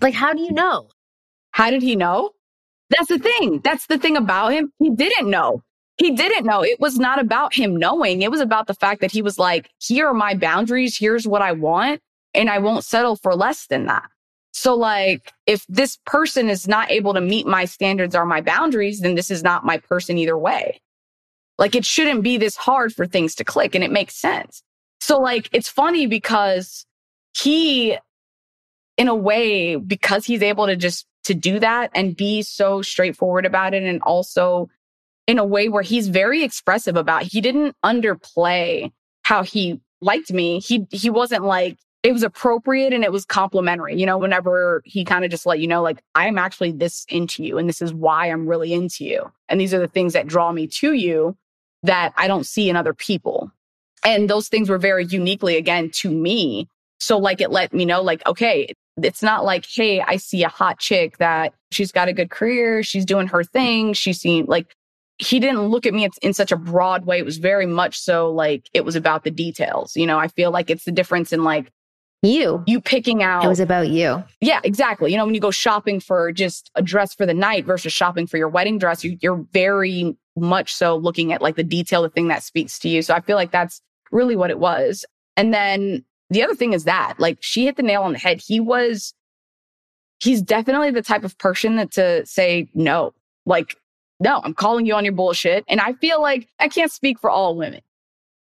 Like, 0.00 0.14
how 0.14 0.32
do 0.32 0.42
you 0.42 0.52
know? 0.52 0.88
How 1.56 1.70
did 1.70 1.80
he 1.80 1.96
know? 1.96 2.32
That's 2.90 3.08
the 3.08 3.18
thing. 3.18 3.62
That's 3.64 3.86
the 3.86 3.96
thing 3.96 4.18
about 4.18 4.52
him. 4.52 4.70
He 4.78 4.90
didn't 4.90 5.30
know. 5.30 5.62
He 5.96 6.10
didn't 6.10 6.44
know. 6.44 6.60
It 6.60 6.78
was 6.78 6.98
not 6.98 7.18
about 7.18 7.54
him 7.54 7.78
knowing. 7.78 8.20
It 8.20 8.30
was 8.30 8.42
about 8.42 8.66
the 8.66 8.74
fact 8.74 9.00
that 9.00 9.10
he 9.10 9.22
was 9.22 9.38
like, 9.38 9.70
here 9.78 10.06
are 10.08 10.12
my 10.12 10.34
boundaries. 10.34 10.98
Here's 10.98 11.26
what 11.26 11.40
I 11.40 11.52
want. 11.52 12.02
And 12.34 12.50
I 12.50 12.58
won't 12.58 12.84
settle 12.84 13.16
for 13.16 13.34
less 13.34 13.68
than 13.68 13.86
that. 13.86 14.04
So 14.52 14.74
like, 14.74 15.32
if 15.46 15.64
this 15.66 15.96
person 16.04 16.50
is 16.50 16.68
not 16.68 16.90
able 16.90 17.14
to 17.14 17.22
meet 17.22 17.46
my 17.46 17.64
standards 17.64 18.14
or 18.14 18.26
my 18.26 18.42
boundaries, 18.42 19.00
then 19.00 19.14
this 19.14 19.30
is 19.30 19.42
not 19.42 19.64
my 19.64 19.78
person 19.78 20.18
either 20.18 20.36
way. 20.36 20.82
Like 21.56 21.74
it 21.74 21.86
shouldn't 21.86 22.22
be 22.22 22.36
this 22.36 22.56
hard 22.56 22.92
for 22.92 23.06
things 23.06 23.34
to 23.36 23.44
click 23.44 23.74
and 23.74 23.82
it 23.82 23.90
makes 23.90 24.14
sense. 24.14 24.62
So 25.00 25.18
like, 25.18 25.48
it's 25.52 25.70
funny 25.70 26.06
because 26.06 26.84
he, 27.34 27.96
in 28.98 29.08
a 29.08 29.14
way, 29.14 29.76
because 29.76 30.26
he's 30.26 30.42
able 30.42 30.66
to 30.66 30.76
just 30.76 31.06
to 31.26 31.34
do 31.34 31.58
that 31.58 31.90
and 31.94 32.16
be 32.16 32.40
so 32.42 32.82
straightforward 32.82 33.44
about 33.44 33.74
it 33.74 33.82
and 33.82 34.00
also 34.02 34.68
in 35.26 35.38
a 35.38 35.44
way 35.44 35.68
where 35.68 35.82
he's 35.82 36.06
very 36.06 36.44
expressive 36.44 36.96
about 36.96 37.24
he 37.24 37.40
didn't 37.40 37.74
underplay 37.84 38.92
how 39.24 39.42
he 39.42 39.80
liked 40.00 40.32
me. 40.32 40.60
He 40.60 40.86
he 40.90 41.10
wasn't 41.10 41.44
like 41.44 41.78
it 42.04 42.12
was 42.12 42.22
appropriate 42.22 42.92
and 42.92 43.02
it 43.02 43.10
was 43.10 43.24
complimentary 43.24 43.98
you 43.98 44.06
know 44.06 44.16
whenever 44.16 44.80
he 44.84 45.04
kind 45.04 45.24
of 45.24 45.30
just 45.30 45.44
let 45.44 45.58
you 45.58 45.66
know 45.66 45.82
like 45.82 46.00
i'm 46.14 46.38
actually 46.38 46.70
this 46.70 47.04
into 47.08 47.42
you 47.42 47.58
and 47.58 47.68
this 47.68 47.82
is 47.82 47.92
why 47.92 48.30
i'm 48.30 48.46
really 48.46 48.72
into 48.72 49.04
you. 49.04 49.32
And 49.48 49.60
these 49.60 49.74
are 49.74 49.80
the 49.80 49.88
things 49.88 50.12
that 50.12 50.28
draw 50.28 50.52
me 50.52 50.68
to 50.68 50.92
you 50.92 51.36
that 51.82 52.12
i 52.16 52.28
don't 52.28 52.46
see 52.46 52.70
in 52.70 52.76
other 52.76 52.94
people. 52.94 53.50
And 54.04 54.30
those 54.30 54.46
things 54.46 54.68
were 54.68 54.78
very 54.78 55.04
uniquely 55.06 55.56
again 55.56 55.90
to 55.94 56.10
me 56.10 56.68
so 56.98 57.18
like 57.18 57.40
it 57.40 57.50
let 57.50 57.72
me 57.72 57.84
know 57.84 58.02
like 58.02 58.26
okay 58.26 58.72
it's 59.02 59.22
not 59.22 59.44
like, 59.44 59.66
hey, 59.66 60.00
I 60.00 60.16
see 60.16 60.42
a 60.42 60.48
hot 60.48 60.78
chick 60.78 61.18
that 61.18 61.52
she's 61.70 61.92
got 61.92 62.08
a 62.08 62.12
good 62.12 62.30
career, 62.30 62.82
she's 62.82 63.04
doing 63.04 63.26
her 63.28 63.44
thing, 63.44 63.92
she's 63.92 64.20
seen 64.20 64.46
like 64.46 64.74
he 65.18 65.40
didn't 65.40 65.68
look 65.68 65.86
at 65.86 65.94
me 65.94 66.08
in 66.20 66.34
such 66.34 66.52
a 66.52 66.56
broad 66.56 67.06
way. 67.06 67.18
It 67.18 67.24
was 67.24 67.38
very 67.38 67.64
much 67.64 67.98
so 67.98 68.30
like 68.30 68.68
it 68.74 68.84
was 68.84 68.96
about 68.96 69.24
the 69.24 69.30
details. 69.30 69.96
You 69.96 70.06
know, 70.06 70.18
I 70.18 70.28
feel 70.28 70.50
like 70.50 70.68
it's 70.68 70.84
the 70.84 70.92
difference 70.92 71.32
in 71.32 71.42
like 71.42 71.72
you, 72.22 72.62
you 72.66 72.80
picking 72.80 73.22
out. 73.22 73.44
It 73.44 73.48
was 73.48 73.60
about 73.60 73.88
you. 73.88 74.22
Yeah, 74.40 74.60
exactly. 74.62 75.10
You 75.10 75.16
know, 75.16 75.24
when 75.24 75.34
you 75.34 75.40
go 75.40 75.50
shopping 75.50 76.00
for 76.00 76.32
just 76.32 76.70
a 76.74 76.82
dress 76.82 77.14
for 77.14 77.24
the 77.24 77.34
night 77.34 77.64
versus 77.64 77.92
shopping 77.92 78.26
for 78.26 78.36
your 78.36 78.48
wedding 78.48 78.78
dress, 78.78 79.04
you, 79.04 79.16
you're 79.22 79.44
very 79.52 80.16
much 80.36 80.74
so 80.74 80.96
looking 80.96 81.32
at 81.32 81.40
like 81.40 81.56
the 81.56 81.64
detail, 81.64 82.02
the 82.02 82.10
thing 82.10 82.28
that 82.28 82.42
speaks 82.42 82.78
to 82.80 82.88
you. 82.88 83.00
So 83.00 83.14
I 83.14 83.20
feel 83.20 83.36
like 83.36 83.52
that's 83.52 83.80
really 84.12 84.36
what 84.36 84.50
it 84.50 84.58
was. 84.58 85.04
And 85.36 85.54
then 85.54 86.04
the 86.30 86.42
other 86.42 86.54
thing 86.54 86.72
is 86.72 86.84
that 86.84 87.14
like 87.18 87.38
she 87.40 87.66
hit 87.66 87.76
the 87.76 87.82
nail 87.82 88.02
on 88.02 88.12
the 88.12 88.18
head. 88.18 88.40
He 88.44 88.60
was, 88.60 89.14
he's 90.20 90.42
definitely 90.42 90.90
the 90.90 91.02
type 91.02 91.24
of 91.24 91.38
person 91.38 91.76
that 91.76 91.92
to 91.92 92.24
say 92.26 92.68
no, 92.74 93.14
like, 93.44 93.76
no, 94.18 94.40
I'm 94.44 94.54
calling 94.54 94.86
you 94.86 94.94
on 94.94 95.04
your 95.04 95.12
bullshit. 95.12 95.64
And 95.68 95.80
I 95.80 95.92
feel 95.94 96.20
like 96.20 96.48
I 96.58 96.68
can't 96.68 96.90
speak 96.90 97.18
for 97.20 97.30
all 97.30 97.56
women. 97.56 97.80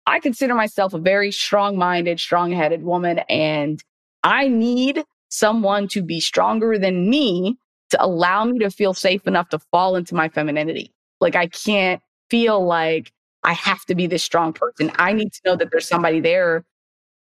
I 0.06 0.20
consider 0.20 0.54
myself 0.54 0.94
a 0.94 0.98
very 0.98 1.32
strong 1.32 1.76
minded, 1.76 2.20
strong 2.20 2.52
headed 2.52 2.82
woman. 2.82 3.20
And 3.28 3.82
I 4.22 4.48
need 4.48 5.04
someone 5.28 5.88
to 5.88 6.02
be 6.02 6.20
stronger 6.20 6.78
than 6.78 7.10
me 7.10 7.56
to 7.90 8.04
allow 8.04 8.44
me 8.44 8.58
to 8.60 8.70
feel 8.70 8.94
safe 8.94 9.26
enough 9.26 9.48
to 9.48 9.58
fall 9.70 9.96
into 9.96 10.14
my 10.14 10.28
femininity. 10.28 10.92
Like 11.20 11.36
I 11.36 11.46
can't 11.46 12.02
feel 12.30 12.64
like 12.64 13.12
I 13.42 13.52
have 13.52 13.84
to 13.86 13.94
be 13.94 14.06
this 14.06 14.22
strong 14.22 14.52
person. 14.52 14.92
I 14.96 15.12
need 15.12 15.32
to 15.32 15.40
know 15.44 15.56
that 15.56 15.70
there's 15.70 15.88
somebody 15.88 16.20
there 16.20 16.64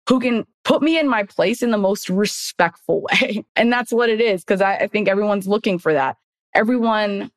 who 0.07 0.19
can 0.19 0.45
put 0.63 0.81
me 0.81 0.99
in 0.99 1.07
my 1.07 1.23
place 1.23 1.61
in 1.61 1.71
the 1.71 1.77
most 1.77 2.09
respectful 2.09 3.01
way. 3.21 3.45
And 3.55 3.71
that's 3.71 3.91
what 3.91 4.09
it 4.09 4.21
is, 4.21 4.43
because 4.43 4.61
I, 4.61 4.75
I, 4.75 4.87
think 4.87 5.07
everyone's 5.07 5.47
looking 5.47 5.79
for 5.79 5.93
that. 5.93 6.17
Everyone 6.53 7.31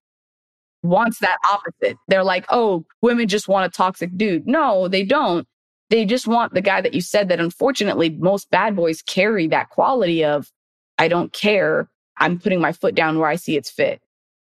wants 0.83 1.19
that 1.21 1.39
opposite. 1.51 1.97
They're 2.09 2.25
like, 2.25 2.47
oh, 2.51 2.85
women 3.03 3.29
just 3.29 3.49
want 3.49 3.67
a 3.67 3.77
toxic 3.77 4.17
dude. 4.17 4.47
No, 4.47 4.89
they 4.89 5.05
don't. 5.05 5.47
They 5.91 6.05
just 6.05 6.27
want 6.27 6.55
the 6.55 6.61
guy 6.61 6.81
that 6.81 6.95
you 6.95 7.01
said 7.01 7.29
that 7.29 7.41
unfortunately 7.41 8.11
most 8.11 8.51
bad 8.51 8.75
boys 8.75 9.03
carry 9.03 9.47
that 9.49 9.71
quality 9.71 10.25
of, 10.25 10.51
I 10.99 11.09
don't 11.09 11.33
care. 11.33 11.89
I'm 12.19 12.39
putting 12.39 12.61
my 12.61 12.73
foot 12.73 12.95
down 12.95 13.19
where 13.19 13.29
I 13.29 13.37
see 13.37 13.57
it's 13.57 13.71
fit. 13.71 14.03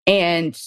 And 0.05 0.57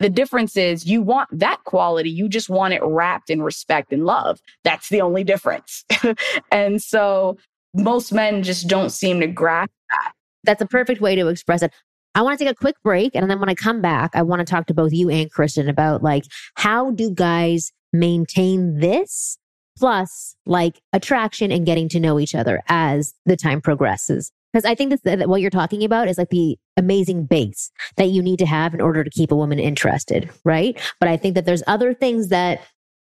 the 0.00 0.08
difference 0.08 0.56
is 0.56 0.86
you 0.86 1.02
want 1.02 1.28
that 1.32 1.62
quality. 1.64 2.10
You 2.10 2.28
just 2.28 2.48
want 2.48 2.74
it 2.74 2.82
wrapped 2.82 3.30
in 3.30 3.42
respect 3.42 3.92
and 3.92 4.04
love. 4.04 4.40
That's 4.64 4.88
the 4.88 5.00
only 5.00 5.24
difference. 5.24 5.84
and 6.52 6.82
so 6.82 7.36
most 7.74 8.12
men 8.12 8.42
just 8.42 8.68
don't 8.68 8.90
seem 8.90 9.20
to 9.20 9.26
grasp 9.26 9.72
that. 9.90 10.12
That's 10.44 10.62
a 10.62 10.66
perfect 10.66 11.00
way 11.00 11.16
to 11.16 11.28
express 11.28 11.62
it. 11.62 11.72
I 12.14 12.22
want 12.22 12.38
to 12.38 12.44
take 12.44 12.52
a 12.52 12.56
quick 12.56 12.76
break. 12.82 13.14
And 13.14 13.30
then 13.30 13.38
when 13.38 13.48
I 13.48 13.54
come 13.54 13.80
back, 13.80 14.12
I 14.14 14.22
want 14.22 14.40
to 14.40 14.44
talk 14.44 14.66
to 14.66 14.74
both 14.74 14.92
you 14.92 15.10
and 15.10 15.30
Kristen 15.30 15.68
about 15.68 16.02
like, 16.02 16.24
how 16.54 16.90
do 16.92 17.10
guys 17.10 17.72
maintain 17.92 18.78
this 18.78 19.38
plus 19.78 20.34
like 20.46 20.80
attraction 20.92 21.52
and 21.52 21.66
getting 21.66 21.88
to 21.90 22.00
know 22.00 22.18
each 22.18 22.34
other 22.34 22.62
as 22.68 23.14
the 23.26 23.36
time 23.36 23.60
progresses? 23.60 24.32
Because 24.52 24.64
I 24.64 24.74
think 24.74 25.02
that, 25.02 25.28
what 25.28 25.40
you're 25.40 25.50
talking 25.50 25.84
about 25.84 26.08
is 26.08 26.16
like 26.16 26.30
the 26.30 26.56
amazing 26.76 27.26
base 27.26 27.70
that 27.96 28.08
you 28.08 28.22
need 28.22 28.38
to 28.38 28.46
have 28.46 28.72
in 28.72 28.80
order 28.80 29.04
to 29.04 29.10
keep 29.10 29.30
a 29.30 29.36
woman 29.36 29.58
interested, 29.58 30.30
right? 30.44 30.78
But 31.00 31.08
I 31.08 31.16
think 31.16 31.34
that 31.34 31.44
there's 31.44 31.62
other 31.66 31.92
things 31.92 32.28
that 32.28 32.60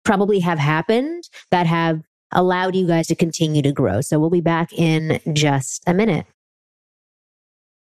probably 0.03 0.39
have 0.39 0.59
happened 0.59 1.23
that 1.51 1.67
have 1.67 2.01
allowed 2.31 2.75
you 2.75 2.87
guys 2.87 3.07
to 3.07 3.15
continue 3.15 3.61
to 3.61 3.71
grow. 3.71 4.01
So 4.01 4.19
we'll 4.19 4.29
be 4.29 4.41
back 4.41 4.73
in 4.73 5.19
just 5.33 5.83
a 5.87 5.93
minute. 5.93 6.25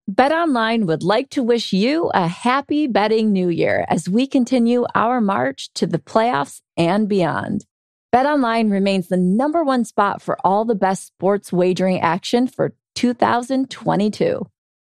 Bet 0.08 0.32
Online 0.32 0.86
would 0.86 1.02
like 1.02 1.32
to 1.32 1.42
wish 1.42 1.74
you 1.74 2.12
a 2.14 2.28
happy 2.28 2.86
betting 2.86 3.32
new 3.32 3.50
year 3.50 3.86
as 3.90 4.08
we 4.08 4.28
continue 4.28 4.86
our 4.94 5.20
march 5.20 5.74
to 5.74 5.88
the 5.88 5.98
playoffs 5.98 6.62
and 6.78 7.10
beyond. 7.10 7.66
Bet 8.12 8.28
Online 8.28 8.70
remains 8.70 9.08
the 9.08 9.18
number 9.18 9.64
one 9.64 9.84
spot 9.84 10.22
for 10.22 10.38
all 10.46 10.64
the 10.64 10.76
best 10.76 11.08
sports 11.08 11.52
wagering 11.52 12.00
action 12.02 12.46
for 12.46 12.76
2022. 12.96 14.50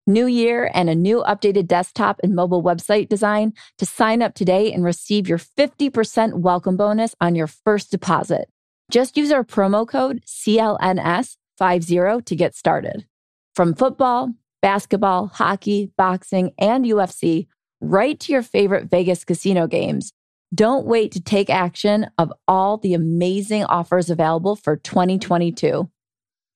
New 0.07 0.27
year 0.27 0.71
and 0.75 0.91
a 0.91 0.95
new 0.95 1.23
updated 1.23 1.67
desktop 1.69 2.19
and 2.23 2.35
mobile 2.35 2.63
website 2.63 3.09
design 3.09 3.53
to 3.79 3.87
sign 3.87 4.23
up 4.23 4.35
today 4.35 4.73
and 4.73 4.83
receive 4.83 5.29
your 5.29 5.39
50% 5.39 6.41
welcome 6.41 6.77
bonus 6.77 7.15
on 7.21 7.35
your 7.37 7.47
first 7.47 7.91
deposit. 7.91 8.49
Just 8.91 9.17
use 9.17 9.31
our 9.31 9.45
promo 9.45 9.87
code 9.87 10.25
CLNS50 10.27 12.25
to 12.25 12.35
get 12.35 12.57
started. 12.57 13.07
From 13.55 13.75
football, 13.75 14.33
basketball, 14.63 15.29
hockey, 15.29 15.93
boxing, 15.97 16.53
and 16.59 16.85
UFC, 16.85 17.47
right 17.81 18.19
to 18.21 18.33
your 18.33 18.43
favorite 18.43 18.91
Vegas 18.91 19.25
casino 19.25 19.67
games. 19.67 20.13
Don't 20.53 20.87
wait 20.87 21.13
to 21.13 21.21
take 21.21 21.49
action 21.51 22.11
of 22.19 22.33
all 22.49 22.77
the 22.77 22.95
amazing 22.95 23.65
offers 23.65 24.11
available 24.11 24.57
for 24.57 24.77
2022. 24.77 25.89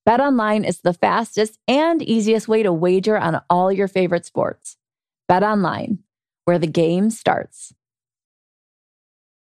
BetOnline 0.08 0.68
is 0.68 0.80
the 0.80 0.92
fastest 0.92 1.58
and 1.66 2.02
easiest 2.02 2.46
way 2.46 2.62
to 2.62 2.72
wager 2.72 3.16
on 3.16 3.40
all 3.48 3.72
your 3.72 3.88
favorite 3.88 4.26
sports. 4.26 4.76
BetOnline, 5.30 5.98
where 6.44 6.58
the 6.58 6.66
game 6.66 7.08
starts. 7.08 7.72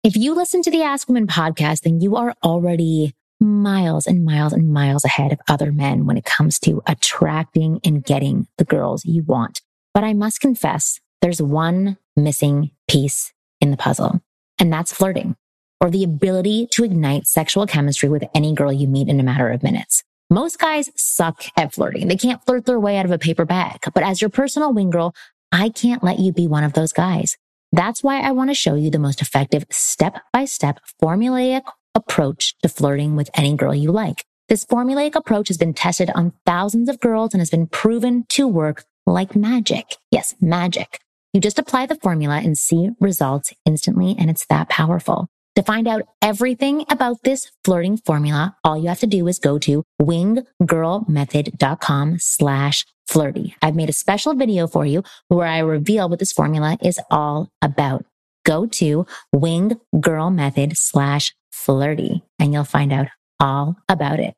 If 0.03 0.17
you 0.17 0.35
listen 0.35 0.63
to 0.63 0.71
the 0.71 0.83
Ask 0.83 1.07
Women 1.07 1.27
podcast, 1.27 1.83
then 1.83 2.01
you 2.01 2.17
are 2.17 2.35
already 2.43 3.15
miles 3.41 4.07
and 4.07 4.25
miles 4.25 4.55
and 4.55 4.73
miles 4.73 5.05
ahead 5.05 5.33
of 5.33 5.41
other 5.49 5.71
men 5.71 6.07
when 6.07 6.17
it 6.17 6.25
comes 6.25 6.59
to 6.61 6.83
attracting 6.87 7.81
and 7.85 8.03
getting 8.03 8.47
the 8.57 8.65
girls 8.65 9.05
you 9.05 9.23
want. 9.25 9.61
But 9.93 10.05
I 10.05 10.15
must 10.15 10.41
confess, 10.41 10.99
there's 11.21 11.43
one 11.43 11.99
missing 12.17 12.71
piece 12.89 13.35
in 13.61 13.71
the 13.71 13.77
puzzle, 13.77 14.23
and 14.59 14.73
that's 14.73 14.95
flirting 14.95 15.37
or 15.81 15.91
the 15.91 16.05
ability 16.05 16.67
to 16.73 16.85
ignite 16.85 17.27
sexual 17.27 17.67
chemistry 17.67 18.09
with 18.09 18.25
any 18.35 18.55
girl 18.55 18.73
you 18.73 18.89
meet 18.89 19.09
in 19.09 19.21
a 19.21 19.23
matter 19.23 19.51
of 19.51 19.63
minutes. 19.63 20.03
Most 20.31 20.59
guys 20.59 20.91
suck 20.95 21.43
at 21.57 21.73
flirting. 21.73 22.07
They 22.07 22.17
can't 22.17 22.45
flirt 22.45 22.67
their 22.67 22.79
way 22.79 22.99
out 22.99 23.07
of 23.07 23.11
a 23.11 23.19
paper 23.19 23.47
bag. 23.47 23.79
But 23.95 24.03
as 24.03 24.21
your 24.21 24.29
personal 24.29 24.75
wing 24.75 24.91
girl, 24.91 25.15
I 25.53 25.71
can't 25.71 26.05
let 26.05 26.19
you 26.19 26.35
be 26.35 26.47
one 26.47 26.65
of 26.65 26.75
those 26.75 26.93
guys. 26.93 27.39
That's 27.73 28.03
why 28.03 28.21
I 28.21 28.33
want 28.33 28.51
to 28.51 28.55
show 28.55 28.75
you 28.75 28.91
the 28.91 28.99
most 28.99 29.23
effective 29.23 29.65
step 29.71 30.21
by 30.31 30.45
step 30.45 30.81
formulaic 31.03 31.63
approach 31.95 32.55
to 32.63 32.69
flirting 32.69 33.17
with 33.17 33.31
any 33.33 33.57
girl 33.57 33.75
you 33.75 33.91
like. 33.91 34.27
This 34.51 34.67
formulaic 34.67 35.15
approach 35.15 35.49
has 35.49 35.57
been 35.57 35.73
tested 35.73 36.11
on 36.15 36.35
thousands 36.45 36.91
of 36.91 37.01
girls 37.01 37.33
and 37.33 37.41
has 37.41 37.51
been 37.51 37.67
proven 37.67 38.27
to 38.29 38.47
work 38.47 38.85
like 39.07 39.35
magic. 39.35 39.97
Yes, 40.11 40.35
magic. 40.43 41.01
You 41.33 41.41
just 41.41 41.59
apply 41.59 41.87
the 41.87 41.97
formula 41.97 42.37
and 42.37 42.59
see 42.59 42.91
results 43.01 43.55
instantly, 43.65 44.15
and 44.19 44.29
it's 44.29 44.45
that 44.47 44.69
powerful. 44.69 45.29
To 45.59 45.65
find 45.65 45.89
out 45.89 46.03
everything 46.23 46.85
about 46.89 47.25
this 47.25 47.51
flirting 47.65 47.97
formula, 47.97 48.57
all 48.63 48.79
you 48.79 48.87
have 48.87 49.01
to 49.01 49.09
do 49.09 49.27
is 49.27 49.41
go 49.41 49.59
to 49.59 49.83
winggirlmethod.com 50.01 52.19
slash 52.21 52.87
flirty. 53.09 53.57
I've 53.61 53.75
made 53.75 53.89
a 53.89 53.93
special 53.93 54.37
video 54.37 54.69
for 54.69 54.87
you 54.87 55.03
where 55.27 55.49
I 55.49 55.59
reveal 55.59 56.09
what 56.09 56.21
this 56.21 56.31
formula 56.31 56.79
is 56.81 57.01
all 57.11 57.51
about. 57.61 58.05
Go 58.47 58.67
to 58.67 59.05
winggirlmethod 59.35 60.77
slash 60.77 61.35
flirty 61.51 62.23
and 62.39 62.53
you'll 62.53 62.63
find 62.63 62.93
out 62.93 63.09
all 63.41 63.79
about 63.89 64.21
it. 64.21 64.35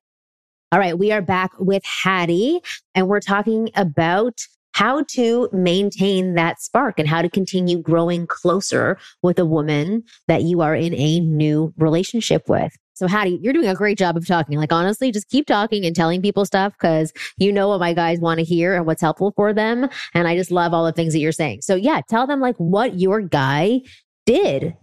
All 0.72 0.78
right. 0.78 0.98
We 0.98 1.12
are 1.12 1.20
back 1.20 1.50
with 1.58 1.82
Hattie 1.84 2.62
and 2.94 3.08
we're 3.08 3.20
talking 3.20 3.68
about 3.76 4.40
how 4.72 5.02
to 5.08 5.48
maintain 5.52 6.34
that 6.34 6.60
spark 6.60 6.98
and 6.98 7.08
how 7.08 7.22
to 7.22 7.28
continue 7.28 7.78
growing 7.78 8.26
closer 8.26 8.98
with 9.22 9.38
a 9.38 9.46
woman 9.46 10.02
that 10.28 10.42
you 10.42 10.60
are 10.60 10.74
in 10.74 10.94
a 10.94 11.20
new 11.20 11.72
relationship 11.76 12.48
with. 12.48 12.72
So, 13.00 13.08
Hattie, 13.08 13.38
you're 13.42 13.54
doing 13.54 13.66
a 13.66 13.74
great 13.74 13.96
job 13.96 14.18
of 14.18 14.26
talking. 14.26 14.58
Like, 14.58 14.72
honestly, 14.72 15.10
just 15.10 15.30
keep 15.30 15.46
talking 15.46 15.86
and 15.86 15.96
telling 15.96 16.20
people 16.20 16.44
stuff 16.44 16.74
because 16.78 17.14
you 17.38 17.50
know 17.50 17.68
what 17.68 17.80
my 17.80 17.94
guys 17.94 18.20
want 18.20 18.40
to 18.40 18.44
hear 18.44 18.74
and 18.74 18.84
what's 18.84 19.00
helpful 19.00 19.32
for 19.36 19.54
them. 19.54 19.88
And 20.12 20.28
I 20.28 20.36
just 20.36 20.50
love 20.50 20.74
all 20.74 20.84
the 20.84 20.92
things 20.92 21.14
that 21.14 21.20
you're 21.20 21.32
saying. 21.32 21.62
So, 21.62 21.76
yeah, 21.76 22.02
tell 22.10 22.26
them 22.26 22.40
like 22.40 22.56
what 22.56 23.00
your 23.00 23.22
guy 23.22 23.80
did 24.26 24.76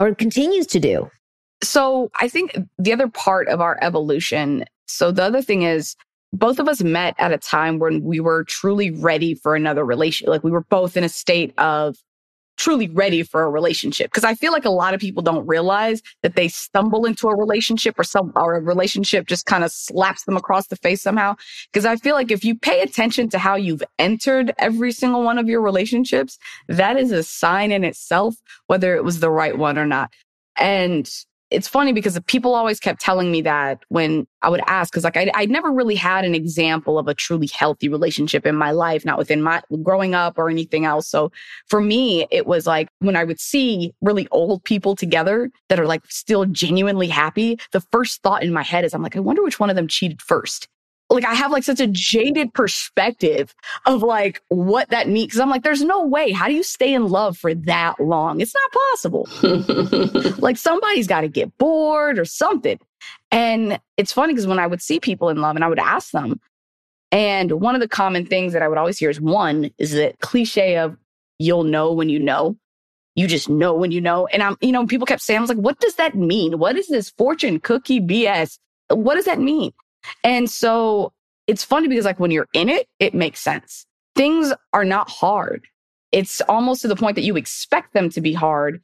or 0.00 0.14
continues 0.14 0.66
to 0.68 0.80
do. 0.80 1.10
So, 1.62 2.10
I 2.18 2.26
think 2.28 2.56
the 2.78 2.94
other 2.94 3.08
part 3.08 3.48
of 3.48 3.60
our 3.60 3.78
evolution. 3.82 4.64
So, 4.86 5.12
the 5.12 5.24
other 5.24 5.42
thing 5.42 5.60
is, 5.60 5.94
both 6.32 6.58
of 6.58 6.68
us 6.68 6.82
met 6.82 7.14
at 7.18 7.32
a 7.32 7.38
time 7.38 7.78
when 7.78 8.02
we 8.02 8.20
were 8.20 8.44
truly 8.44 8.90
ready 8.90 9.34
for 9.34 9.54
another 9.54 9.84
relationship. 9.84 10.30
Like 10.30 10.44
we 10.44 10.50
were 10.50 10.64
both 10.64 10.96
in 10.96 11.04
a 11.04 11.08
state 11.08 11.54
of 11.58 11.96
truly 12.58 12.88
ready 12.88 13.22
for 13.22 13.44
a 13.44 13.50
relationship. 13.50 14.10
Cause 14.12 14.24
I 14.24 14.34
feel 14.34 14.52
like 14.52 14.64
a 14.64 14.70
lot 14.70 14.92
of 14.92 15.00
people 15.00 15.22
don't 15.22 15.46
realize 15.46 16.02
that 16.22 16.34
they 16.34 16.48
stumble 16.48 17.06
into 17.06 17.28
a 17.28 17.36
relationship 17.36 17.96
or 17.98 18.02
some, 18.02 18.32
or 18.34 18.56
a 18.56 18.60
relationship 18.60 19.28
just 19.28 19.46
kind 19.46 19.62
of 19.62 19.70
slaps 19.70 20.24
them 20.24 20.36
across 20.36 20.66
the 20.66 20.76
face 20.76 21.00
somehow. 21.00 21.36
Cause 21.72 21.86
I 21.86 21.94
feel 21.96 22.16
like 22.16 22.32
if 22.32 22.44
you 22.44 22.56
pay 22.56 22.80
attention 22.80 23.28
to 23.30 23.38
how 23.38 23.54
you've 23.54 23.84
entered 23.98 24.52
every 24.58 24.90
single 24.90 25.22
one 25.22 25.38
of 25.38 25.48
your 25.48 25.62
relationships, 25.62 26.36
that 26.66 26.96
is 26.96 27.12
a 27.12 27.22
sign 27.22 27.70
in 27.70 27.84
itself, 27.84 28.34
whether 28.66 28.96
it 28.96 29.04
was 29.04 29.20
the 29.20 29.30
right 29.30 29.56
one 29.56 29.78
or 29.78 29.86
not. 29.86 30.12
And 30.56 31.08
it's 31.50 31.68
funny 31.68 31.92
because 31.92 32.18
people 32.26 32.54
always 32.54 32.78
kept 32.78 33.00
telling 33.00 33.30
me 33.30 33.40
that 33.42 33.82
when 33.88 34.26
I 34.42 34.50
would 34.50 34.60
ask, 34.66 34.92
because 34.92 35.04
like 35.04 35.16
I, 35.16 35.30
I 35.34 35.46
never 35.46 35.70
really 35.70 35.94
had 35.94 36.24
an 36.24 36.34
example 36.34 36.98
of 36.98 37.08
a 37.08 37.14
truly 37.14 37.48
healthy 37.52 37.88
relationship 37.88 38.44
in 38.44 38.54
my 38.54 38.70
life, 38.70 39.04
not 39.04 39.18
within 39.18 39.42
my 39.42 39.62
growing 39.82 40.14
up 40.14 40.38
or 40.38 40.50
anything 40.50 40.84
else. 40.84 41.08
So 41.08 41.32
for 41.66 41.80
me, 41.80 42.26
it 42.30 42.46
was 42.46 42.66
like 42.66 42.88
when 42.98 43.16
I 43.16 43.24
would 43.24 43.40
see 43.40 43.94
really 44.02 44.28
old 44.30 44.62
people 44.64 44.94
together 44.94 45.50
that 45.68 45.80
are 45.80 45.86
like 45.86 46.02
still 46.08 46.44
genuinely 46.44 47.08
happy, 47.08 47.58
the 47.72 47.80
first 47.92 48.22
thought 48.22 48.42
in 48.42 48.52
my 48.52 48.62
head 48.62 48.84
is 48.84 48.92
I'm 48.92 49.02
like, 49.02 49.16
I 49.16 49.20
wonder 49.20 49.42
which 49.42 49.58
one 49.58 49.70
of 49.70 49.76
them 49.76 49.88
cheated 49.88 50.20
first 50.20 50.68
like 51.10 51.24
I 51.24 51.34
have 51.34 51.50
like 51.50 51.64
such 51.64 51.80
a 51.80 51.86
jaded 51.86 52.52
perspective 52.52 53.54
of 53.86 54.02
like 54.02 54.42
what 54.48 54.90
that 54.90 55.08
means. 55.08 55.32
Cause 55.32 55.40
I'm 55.40 55.48
like, 55.48 55.62
there's 55.62 55.82
no 55.82 56.04
way. 56.04 56.32
How 56.32 56.48
do 56.48 56.54
you 56.54 56.62
stay 56.62 56.92
in 56.92 57.08
love 57.08 57.38
for 57.38 57.54
that 57.54 57.98
long? 57.98 58.40
It's 58.40 58.54
not 58.54 58.72
possible. 58.90 59.28
like 60.38 60.56
somebody's 60.56 61.06
got 61.06 61.22
to 61.22 61.28
get 61.28 61.56
bored 61.58 62.18
or 62.18 62.24
something. 62.24 62.78
And 63.30 63.80
it's 63.96 64.12
funny 64.12 64.34
because 64.34 64.46
when 64.46 64.58
I 64.58 64.66
would 64.66 64.82
see 64.82 65.00
people 65.00 65.28
in 65.28 65.40
love 65.40 65.56
and 65.56 65.64
I 65.64 65.68
would 65.68 65.78
ask 65.78 66.10
them, 66.10 66.40
and 67.10 67.52
one 67.52 67.74
of 67.74 67.80
the 67.80 67.88
common 67.88 68.26
things 68.26 68.52
that 68.52 68.62
I 68.62 68.68
would 68.68 68.78
always 68.78 68.98
hear 68.98 69.10
is 69.10 69.20
one 69.20 69.70
is 69.78 69.92
the 69.92 70.12
cliche 70.20 70.76
of 70.76 70.96
you'll 71.38 71.64
know 71.64 71.92
when 71.92 72.08
you 72.08 72.18
know. 72.18 72.56
You 73.14 73.26
just 73.26 73.48
know 73.48 73.74
when 73.74 73.90
you 73.90 74.00
know. 74.00 74.26
And 74.28 74.42
I'm, 74.42 74.56
you 74.60 74.72
know, 74.72 74.86
people 74.86 75.06
kept 75.06 75.22
saying, 75.22 75.38
I 75.38 75.40
was 75.40 75.48
like, 75.48 75.58
what 75.58 75.80
does 75.80 75.96
that 75.96 76.14
mean? 76.14 76.58
What 76.58 76.76
is 76.76 76.86
this 76.88 77.10
fortune 77.10 77.58
cookie 77.60 78.00
BS? 78.00 78.58
What 78.90 79.14
does 79.14 79.24
that 79.24 79.40
mean? 79.40 79.72
And 80.24 80.48
so 80.50 81.12
it's 81.46 81.64
funny 81.64 81.88
because 81.88 82.04
like 82.04 82.20
when 82.20 82.30
you're 82.30 82.48
in 82.52 82.68
it, 82.68 82.86
it 82.98 83.14
makes 83.14 83.40
sense. 83.40 83.86
Things 84.14 84.52
are 84.72 84.84
not 84.84 85.08
hard. 85.08 85.66
It's 86.12 86.40
almost 86.42 86.82
to 86.82 86.88
the 86.88 86.96
point 86.96 87.14
that 87.16 87.22
you 87.22 87.36
expect 87.36 87.92
them 87.94 88.10
to 88.10 88.20
be 88.20 88.32
hard, 88.32 88.82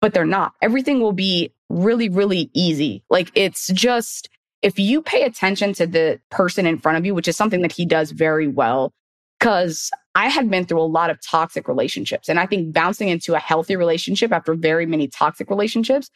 but 0.00 0.14
they're 0.14 0.24
not. 0.24 0.52
Everything 0.62 1.00
will 1.00 1.12
be 1.12 1.52
really, 1.68 2.08
really 2.08 2.50
easy. 2.54 3.02
Like 3.10 3.30
it's 3.34 3.68
just, 3.68 4.28
if 4.62 4.78
you 4.78 5.02
pay 5.02 5.22
attention 5.22 5.72
to 5.74 5.86
the 5.86 6.20
person 6.30 6.66
in 6.66 6.78
front 6.78 6.98
of 6.98 7.04
you, 7.04 7.14
which 7.14 7.28
is 7.28 7.36
something 7.36 7.62
that 7.62 7.72
he 7.72 7.84
does 7.84 8.10
very 8.10 8.48
well, 8.48 8.92
because 9.38 9.90
I 10.14 10.28
had 10.28 10.50
been 10.50 10.64
through 10.64 10.80
a 10.80 10.82
lot 10.82 11.10
of 11.10 11.20
toxic 11.20 11.68
relationships. 11.68 12.28
And 12.28 12.40
I 12.40 12.46
think 12.46 12.72
bouncing 12.72 13.08
into 13.08 13.34
a 13.34 13.38
healthy 13.38 13.76
relationship 13.76 14.32
after 14.32 14.54
very 14.54 14.86
many 14.86 15.08
toxic 15.08 15.50
relationships, 15.50 16.08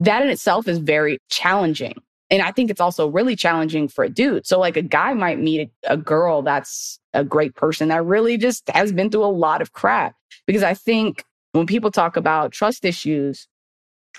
that 0.00 0.22
in 0.22 0.28
itself 0.28 0.66
is 0.66 0.78
very 0.78 1.18
challenging. 1.30 1.94
And 2.30 2.42
I 2.42 2.52
think 2.52 2.70
it's 2.70 2.80
also 2.80 3.08
really 3.08 3.36
challenging 3.36 3.88
for 3.88 4.04
a 4.04 4.08
dude. 4.08 4.46
So, 4.46 4.58
like, 4.58 4.76
a 4.76 4.82
guy 4.82 5.14
might 5.14 5.38
meet 5.38 5.70
a, 5.84 5.96
girl 5.96 6.42
that's 6.42 6.98
a 7.14 7.24
great 7.24 7.54
person 7.54 7.88
that 7.88 8.04
really 8.04 8.36
just 8.36 8.68
has 8.70 8.92
been 8.92 9.10
through 9.10 9.24
a 9.24 9.26
lot 9.26 9.62
of 9.62 9.72
crap. 9.72 10.14
Because 10.46 10.62
I 10.62 10.74
think 10.74 11.24
when 11.52 11.66
people 11.66 11.90
talk 11.90 12.16
about 12.16 12.52
trust 12.52 12.84
issues, 12.84 13.48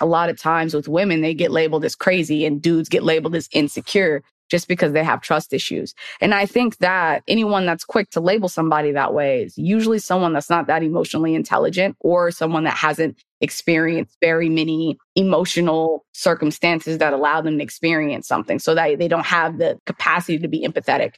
a 0.00 0.06
lot 0.06 0.28
of 0.28 0.38
times 0.38 0.74
with 0.74 0.88
women, 0.88 1.20
they 1.20 1.34
get 1.34 1.50
labeled 1.50 1.84
as 1.84 1.94
crazy 1.94 2.44
and 2.44 2.60
dudes 2.60 2.88
get 2.88 3.04
labeled 3.04 3.34
as 3.34 3.48
insecure 3.52 4.22
just 4.50 4.66
because 4.66 4.92
they 4.92 5.04
have 5.04 5.20
trust 5.20 5.52
issues. 5.52 5.94
And 6.20 6.34
I 6.34 6.44
think 6.44 6.78
that 6.78 7.22
anyone 7.28 7.66
that's 7.66 7.84
quick 7.84 8.10
to 8.10 8.20
label 8.20 8.48
somebody 8.48 8.90
that 8.92 9.14
way 9.14 9.44
is 9.44 9.56
usually 9.56 10.00
someone 10.00 10.32
that's 10.32 10.50
not 10.50 10.66
that 10.66 10.82
emotionally 10.82 11.34
intelligent 11.34 11.96
or 12.00 12.32
someone 12.32 12.64
that 12.64 12.76
hasn't 12.76 13.16
experienced 13.40 14.16
very 14.20 14.48
many 14.48 14.98
emotional 15.16 16.04
circumstances 16.12 16.98
that 16.98 17.12
allow 17.12 17.40
them 17.40 17.58
to 17.58 17.62
experience 17.62 18.28
something 18.28 18.58
so 18.58 18.74
that 18.74 18.98
they 18.98 19.08
don't 19.08 19.26
have 19.26 19.58
the 19.58 19.78
capacity 19.86 20.38
to 20.38 20.48
be 20.48 20.66
empathetic. 20.66 21.14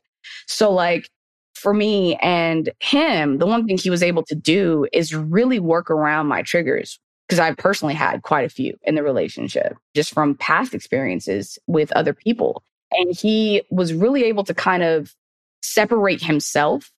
So 0.46 0.70
like 0.70 1.08
for 1.54 1.74
me 1.74 2.16
and 2.16 2.70
him, 2.80 3.38
the 3.38 3.46
one 3.46 3.66
thing 3.66 3.78
he 3.78 3.90
was 3.90 4.02
able 4.02 4.24
to 4.24 4.34
do 4.34 4.86
is 4.92 5.14
really 5.14 5.58
work 5.58 5.90
around 5.90 6.26
my 6.26 6.42
triggers 6.42 6.98
because 7.28 7.40
I 7.40 7.54
personally 7.54 7.94
had 7.94 8.22
quite 8.22 8.44
a 8.44 8.48
few 8.48 8.76
in 8.82 8.94
the 8.94 9.02
relationship 9.02 9.76
just 9.94 10.12
from 10.12 10.36
past 10.36 10.74
experiences 10.74 11.58
with 11.66 11.92
other 11.92 12.12
people. 12.12 12.62
And 12.92 13.16
he 13.16 13.62
was 13.70 13.94
really 13.94 14.24
able 14.24 14.44
to 14.44 14.54
kind 14.54 14.82
of 14.82 15.14
separate 15.62 16.22
himself 16.22 16.90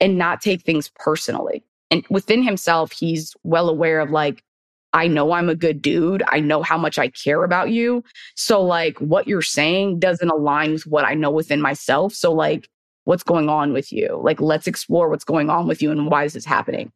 and 0.00 0.18
not 0.18 0.40
take 0.40 0.62
things 0.62 0.90
personally. 0.96 1.64
And 1.90 2.04
within 2.08 2.42
himself, 2.42 2.92
he's 2.92 3.34
well 3.42 3.68
aware 3.68 4.00
of 4.00 4.10
like, 4.10 4.42
I 4.92 5.06
know 5.06 5.32
I'm 5.32 5.48
a 5.48 5.54
good 5.54 5.80
dude. 5.80 6.22
I 6.28 6.40
know 6.40 6.62
how 6.62 6.76
much 6.76 6.98
I 6.98 7.08
care 7.08 7.44
about 7.44 7.70
you. 7.70 8.04
So, 8.36 8.62
like, 8.62 8.98
what 8.98 9.26
you're 9.26 9.42
saying 9.42 10.00
doesn't 10.00 10.28
align 10.28 10.72
with 10.72 10.86
what 10.86 11.04
I 11.04 11.14
know 11.14 11.30
within 11.30 11.62
myself. 11.62 12.12
So, 12.12 12.32
like, 12.32 12.68
what's 13.04 13.22
going 13.22 13.48
on 13.48 13.72
with 13.72 13.92
you? 13.92 14.20
Like, 14.22 14.40
let's 14.40 14.66
explore 14.66 15.08
what's 15.08 15.24
going 15.24 15.50
on 15.50 15.66
with 15.66 15.82
you 15.82 15.90
and 15.90 16.10
why 16.10 16.24
is 16.24 16.34
this 16.34 16.44
happening? 16.44 16.92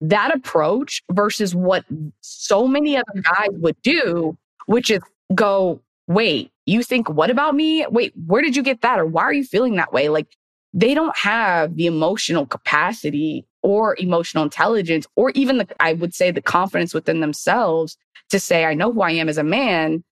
That 0.00 0.34
approach 0.34 1.02
versus 1.10 1.54
what 1.54 1.84
so 2.20 2.66
many 2.66 2.96
other 2.96 3.22
guys 3.22 3.50
would 3.52 3.80
do, 3.82 4.36
which 4.66 4.90
is 4.90 5.00
go, 5.34 5.80
wait, 6.06 6.50
you 6.66 6.82
think 6.82 7.08
what 7.08 7.30
about 7.30 7.54
me? 7.54 7.86
Wait, 7.88 8.12
where 8.26 8.42
did 8.42 8.56
you 8.56 8.62
get 8.62 8.82
that? 8.82 8.98
Or 8.98 9.06
why 9.06 9.22
are 9.22 9.32
you 9.32 9.44
feeling 9.44 9.76
that 9.76 9.92
way? 9.92 10.08
Like, 10.08 10.28
they 10.72 10.94
don't 10.94 11.16
have 11.16 11.76
the 11.76 11.86
emotional 11.86 12.46
capacity 12.46 13.46
or 13.62 13.96
emotional 13.98 14.44
intelligence 14.44 15.06
or 15.16 15.30
even 15.30 15.58
the, 15.58 15.68
I 15.80 15.92
would 15.92 16.14
say 16.14 16.30
the 16.30 16.42
confidence 16.42 16.94
within 16.94 17.20
themselves 17.20 17.96
to 18.30 18.40
say, 18.40 18.64
I 18.64 18.74
know 18.74 18.92
who 18.92 19.02
I 19.02 19.12
am 19.12 19.28
as 19.28 19.38
a 19.38 19.44
man. 19.44 20.02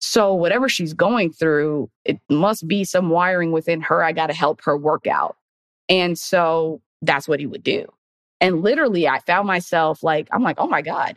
So 0.00 0.34
whatever 0.34 0.68
she's 0.68 0.92
going 0.92 1.32
through, 1.32 1.90
it 2.04 2.20
must 2.28 2.68
be 2.68 2.84
some 2.84 3.10
wiring 3.10 3.52
within 3.52 3.80
her. 3.82 4.02
I 4.02 4.12
got 4.12 4.28
to 4.28 4.34
help 4.34 4.62
her 4.64 4.76
work 4.76 5.06
out. 5.06 5.36
And 5.88 6.18
so 6.18 6.80
that's 7.02 7.26
what 7.26 7.40
he 7.40 7.46
would 7.46 7.62
do. 7.62 7.86
And 8.40 8.62
literally, 8.62 9.08
I 9.08 9.20
found 9.20 9.46
myself 9.46 10.02
like, 10.02 10.28
I'm 10.32 10.42
like, 10.42 10.56
oh 10.58 10.66
my 10.66 10.82
God, 10.82 11.16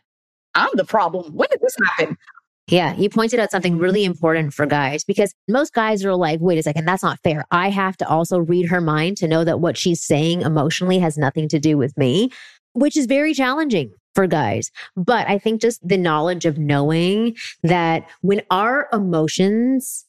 I'm 0.55 0.69
the 0.73 0.85
problem. 0.85 1.33
When 1.33 1.47
did 1.51 1.61
this 1.61 1.75
happen? 1.97 2.17
Yeah, 2.69 2.95
you 2.97 3.09
pointed 3.09 3.39
out 3.39 3.49
something 3.49 3.77
really 3.77 4.03
important 4.03 4.53
for 4.53 4.65
guys 4.65 5.05
because 5.05 5.33
most 5.47 5.73
guys 5.73 6.03
are 6.03 6.15
like, 6.15 6.41
wait 6.41 6.57
a 6.57 6.63
second, 6.63 6.85
that's 6.85 7.03
not 7.03 7.19
fair. 7.23 7.45
I 7.49 7.69
have 7.69 7.95
to 7.97 8.07
also 8.07 8.39
read 8.39 8.67
her 8.67 8.81
mind 8.81 9.15
to 9.17 9.27
know 9.27 9.45
that 9.45 9.61
what 9.61 9.77
she's 9.77 10.03
saying 10.03 10.41
emotionally 10.41 10.99
has 10.99 11.17
nothing 11.17 11.47
to 11.49 11.59
do 11.59 11.77
with 11.77 11.97
me, 11.97 12.29
which 12.73 12.97
is 12.97 13.05
very 13.05 13.33
challenging 13.33 13.93
for 14.15 14.27
guys. 14.27 14.69
But 14.97 15.29
I 15.29 15.37
think 15.37 15.61
just 15.61 15.87
the 15.87 15.97
knowledge 15.97 16.45
of 16.45 16.57
knowing 16.57 17.37
that 17.63 18.05
when 18.19 18.41
our 18.51 18.89
emotions 18.91 20.05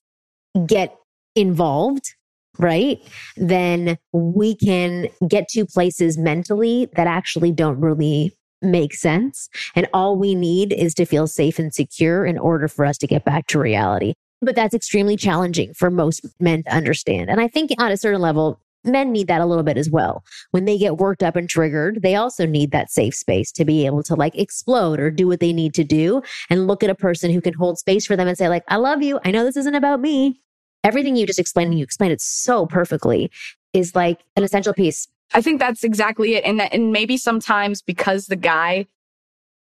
get 0.66 0.96
involved, 1.36 2.14
right, 2.58 2.98
then 3.36 3.98
we 4.12 4.56
can 4.56 5.06
get 5.28 5.46
to 5.50 5.64
places 5.64 6.18
mentally 6.18 6.88
that 6.96 7.06
actually 7.06 7.52
don't 7.52 7.78
really 7.78 8.36
make 8.62 8.94
sense. 8.94 9.48
And 9.74 9.88
all 9.92 10.16
we 10.16 10.34
need 10.34 10.72
is 10.72 10.94
to 10.94 11.06
feel 11.06 11.26
safe 11.26 11.58
and 11.58 11.72
secure 11.72 12.24
in 12.24 12.38
order 12.38 12.68
for 12.68 12.84
us 12.84 12.98
to 12.98 13.06
get 13.06 13.24
back 13.24 13.46
to 13.48 13.58
reality. 13.58 14.14
But 14.40 14.54
that's 14.54 14.74
extremely 14.74 15.16
challenging 15.16 15.74
for 15.74 15.90
most 15.90 16.24
men 16.38 16.62
to 16.64 16.74
understand. 16.74 17.30
And 17.30 17.40
I 17.40 17.48
think 17.48 17.72
on 17.78 17.90
a 17.90 17.96
certain 17.96 18.20
level, 18.20 18.60
men 18.84 19.10
need 19.12 19.26
that 19.26 19.40
a 19.40 19.46
little 19.46 19.64
bit 19.64 19.76
as 19.76 19.90
well. 19.90 20.24
When 20.52 20.64
they 20.64 20.78
get 20.78 20.98
worked 20.98 21.22
up 21.22 21.36
and 21.36 21.48
triggered, 21.48 22.02
they 22.02 22.14
also 22.14 22.46
need 22.46 22.70
that 22.70 22.90
safe 22.90 23.14
space 23.14 23.50
to 23.52 23.64
be 23.64 23.86
able 23.86 24.02
to 24.04 24.14
like 24.14 24.36
explode 24.36 25.00
or 25.00 25.10
do 25.10 25.26
what 25.26 25.40
they 25.40 25.52
need 25.52 25.74
to 25.74 25.84
do 25.84 26.22
and 26.48 26.66
look 26.66 26.82
at 26.82 26.90
a 26.90 26.94
person 26.94 27.32
who 27.32 27.40
can 27.40 27.54
hold 27.54 27.78
space 27.78 28.06
for 28.06 28.16
them 28.16 28.28
and 28.28 28.38
say 28.38 28.48
like, 28.48 28.64
I 28.68 28.76
love 28.76 29.02
you. 29.02 29.18
I 29.24 29.30
know 29.30 29.44
this 29.44 29.56
isn't 29.56 29.74
about 29.74 30.00
me. 30.00 30.40
Everything 30.84 31.16
you 31.16 31.26
just 31.26 31.40
explained 31.40 31.70
and 31.70 31.78
you 31.78 31.82
explained 31.82 32.12
it 32.12 32.20
so 32.20 32.66
perfectly 32.66 33.30
is 33.72 33.94
like 33.94 34.20
an 34.36 34.44
essential 34.44 34.72
piece. 34.72 35.08
I 35.34 35.42
think 35.42 35.60
that's 35.60 35.84
exactly 35.84 36.34
it. 36.34 36.44
And 36.44 36.60
that, 36.60 36.72
and 36.72 36.92
maybe 36.92 37.16
sometimes 37.16 37.82
because 37.82 38.26
the 38.26 38.36
guy 38.36 38.86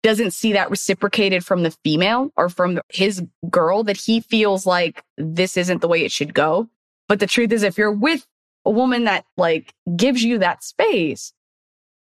doesn't 0.04 0.32
see 0.32 0.54
that 0.54 0.70
reciprocated 0.70 1.46
from 1.46 1.64
the 1.64 1.76
female 1.84 2.32
or 2.38 2.50
from 2.50 2.80
his 2.90 3.24
girl 3.50 3.84
that 3.84 3.98
he 3.98 4.22
feels 4.22 4.66
like 4.66 5.04
this 5.18 5.58
isn't 5.58 5.82
the 5.82 5.88
way 5.88 6.04
it 6.06 6.12
should 6.12 6.34
go. 6.34 6.70
But 7.08 7.20
the 7.20 7.28
truth 7.28 7.52
is, 7.52 7.64
if 7.64 7.78
you're 7.78 7.92
with 7.92 8.26
a 8.66 8.72
woman 8.72 9.06
that 9.06 9.26
like 9.36 9.74
gives 9.96 10.24
you 10.24 10.38
that 10.40 10.64
space, 10.64 11.34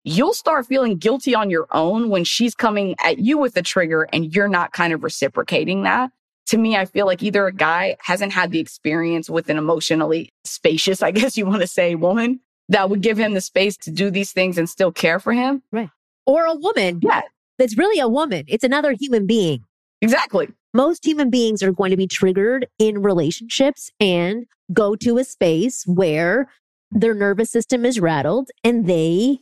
you'll 0.04 0.34
start 0.34 0.66
feeling 0.66 0.96
guilty 0.96 1.34
on 1.34 1.50
your 1.50 1.66
own 1.72 2.08
when 2.08 2.24
she's 2.24 2.54
coming 2.54 2.94
at 3.04 3.18
you 3.18 3.36
with 3.36 3.56
a 3.56 3.62
trigger 3.62 4.08
and 4.12 4.34
you're 4.34 4.48
not 4.48 4.72
kind 4.72 4.92
of 4.92 5.02
reciprocating 5.02 5.82
that. 5.82 6.10
To 6.46 6.58
me, 6.58 6.76
I 6.76 6.84
feel 6.84 7.06
like 7.06 7.22
either 7.22 7.46
a 7.46 7.52
guy 7.52 7.96
hasn't 8.00 8.32
had 8.32 8.50
the 8.50 8.58
experience 8.60 9.28
with 9.28 9.50
an 9.50 9.58
emotionally 9.58 10.32
spacious, 10.44 11.02
I 11.02 11.10
guess 11.10 11.36
you 11.36 11.46
want 11.46 11.60
to 11.60 11.66
say, 11.66 11.94
woman 11.94 12.40
that 12.70 12.88
would 12.88 13.02
give 13.02 13.18
him 13.18 13.34
the 13.34 13.40
space 13.40 13.76
to 13.76 13.90
do 13.90 14.10
these 14.10 14.32
things 14.32 14.56
and 14.56 14.70
still 14.70 14.92
care 14.92 15.18
for 15.18 15.32
him. 15.32 15.62
Right. 15.70 15.90
Or 16.24 16.46
a 16.46 16.54
woman. 16.54 17.00
Yeah. 17.02 17.22
That's 17.58 17.76
really 17.76 18.00
a 18.00 18.08
woman. 18.08 18.44
It's 18.48 18.64
another 18.64 18.92
human 18.98 19.26
being. 19.26 19.64
Exactly. 20.00 20.48
Most 20.72 21.04
human 21.04 21.30
beings 21.30 21.62
are 21.62 21.72
going 21.72 21.90
to 21.90 21.96
be 21.96 22.06
triggered 22.06 22.68
in 22.78 23.02
relationships 23.02 23.90
and 24.00 24.46
go 24.72 24.94
to 24.96 25.18
a 25.18 25.24
space 25.24 25.84
where 25.86 26.48
their 26.92 27.12
nervous 27.12 27.50
system 27.50 27.84
is 27.84 28.00
rattled 28.00 28.48
and 28.64 28.86
they 28.86 29.40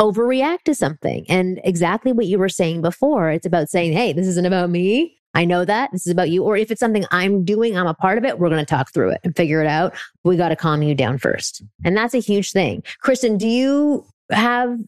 overreact 0.00 0.64
to 0.64 0.74
something. 0.74 1.24
And 1.28 1.60
exactly 1.64 2.12
what 2.12 2.26
you 2.26 2.38
were 2.38 2.48
saying 2.48 2.82
before, 2.82 3.30
it's 3.30 3.46
about 3.46 3.70
saying, 3.70 3.92
Hey, 3.92 4.12
this 4.12 4.26
isn't 4.26 4.46
about 4.46 4.68
me. 4.68 5.16
I 5.34 5.44
know 5.44 5.64
that 5.64 5.90
this 5.92 6.06
is 6.06 6.12
about 6.12 6.30
you. 6.30 6.44
Or 6.44 6.56
if 6.56 6.70
it's 6.70 6.80
something 6.80 7.04
I'm 7.10 7.44
doing, 7.44 7.76
I'm 7.76 7.86
a 7.86 7.94
part 7.94 8.18
of 8.18 8.24
it. 8.24 8.38
We're 8.38 8.48
going 8.48 8.64
to 8.64 8.66
talk 8.66 8.92
through 8.92 9.10
it 9.10 9.20
and 9.24 9.36
figure 9.36 9.60
it 9.60 9.66
out. 9.66 9.94
We 10.22 10.36
got 10.36 10.50
to 10.50 10.56
calm 10.56 10.82
you 10.82 10.94
down 10.94 11.18
first. 11.18 11.62
And 11.84 11.96
that's 11.96 12.14
a 12.14 12.18
huge 12.18 12.52
thing. 12.52 12.82
Kristen, 13.00 13.36
do 13.36 13.48
you 13.48 14.06
have 14.30 14.78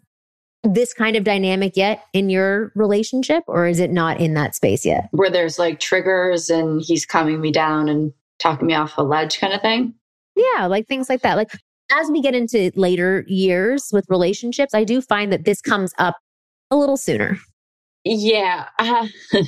this 0.63 0.93
kind 0.93 1.17
of 1.17 1.25
dynamic 1.25 1.77
yet 1.77 2.05
in 2.13 2.31
your 2.31 2.73
relationship 2.75 3.45
or 3.47 3.67
is 3.67 3.79
it 3.79 3.91
not 3.91 4.21
in 4.21 4.35
that 4.35 4.55
space 4.55 4.85
yet? 4.85 5.09
Where 5.13 5.31
there's 5.31 5.59
like 5.59 5.81
triggers 5.81 6.51
and 6.51 6.83
he's 6.83 7.07
calming 7.07 7.41
me 7.41 7.53
down 7.53 7.89
and 7.89 8.13
talking 8.39 8.67
me 8.67 8.75
off 8.75 8.99
a 8.99 9.03
ledge 9.03 9.39
kind 9.39 9.53
of 9.53 9.61
thing? 9.61 9.95
Yeah, 10.35 10.67
like 10.67 10.87
things 10.87 11.09
like 11.09 11.23
that. 11.23 11.37
Like 11.37 11.53
as 11.93 12.11
we 12.11 12.21
get 12.21 12.35
into 12.35 12.73
later 12.75 13.25
years 13.29 13.91
with 13.93 14.07
relationships, 14.09 14.75
I 14.75 14.85
do 14.85 15.01
find 15.01 15.33
that 15.33 15.45
this 15.45 15.61
comes 15.61 15.93
up 15.99 16.17
a 16.71 16.77
little 16.77 16.97
sooner. 16.97 17.39
Yeah. 18.09 18.69
Uh, 18.79 19.09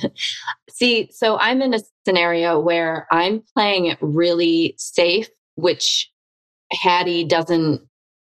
see, 0.69 1.09
so 1.13 1.37
I'm 1.39 1.61
in 1.61 1.73
a 1.73 1.79
scenario 2.05 2.59
where 2.59 3.07
I'm 3.09 3.41
playing 3.55 3.85
it 3.85 3.97
really 4.01 4.75
safe, 4.77 5.29
which 5.55 6.11
Hattie 6.73 7.23
doesn't 7.23 7.81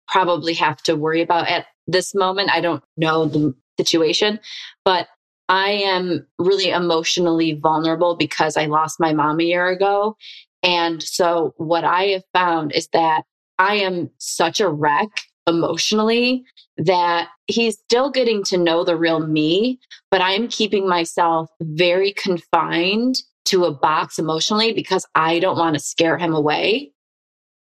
probably 0.07 0.55
have 0.55 0.81
to 0.83 0.95
worry 0.95 1.21
about 1.21 1.49
at 1.49 1.67
this 1.89 2.15
moment. 2.15 2.51
I 2.53 2.61
don't 2.61 2.83
know 2.97 3.27
the 3.27 3.53
situation, 3.77 4.39
but 4.85 5.09
I 5.49 5.71
am 5.71 6.25
really 6.39 6.71
emotionally 6.71 7.55
vulnerable 7.55 8.15
because 8.15 8.57
I 8.57 8.67
lost 8.67 9.01
my 9.01 9.13
mom 9.13 9.41
a 9.41 9.45
year 9.45 9.67
ago. 9.67 10.17
And 10.63 11.03
so 11.03 11.55
what 11.57 11.83
I 11.83 12.05
have 12.05 12.25
found 12.33 12.71
is 12.73 12.87
that 12.93 13.25
I 13.59 13.77
am 13.77 14.11
such 14.19 14.61
a 14.61 14.69
wreck 14.69 15.11
emotionally 15.47 16.45
that 16.77 17.29
he's 17.47 17.79
still 17.79 18.11
getting 18.11 18.43
to 18.45 18.57
know 18.57 18.85
the 18.85 18.97
real 18.97 19.21
me, 19.21 19.79
but 20.11 20.21
I'm 20.21 20.49
keeping 20.49 20.89
myself 20.89 21.51
very 21.61 22.13
confined 22.13 23.17
to 23.47 23.65
a 23.65 23.73
box 23.73 24.19
emotionally 24.19 24.73
because 24.73 25.07
I 25.15 25.39
don't 25.39 25.59
want 25.59 25.75
to 25.75 25.81
scare 25.81 26.19
him 26.19 26.35
away. 26.35 26.93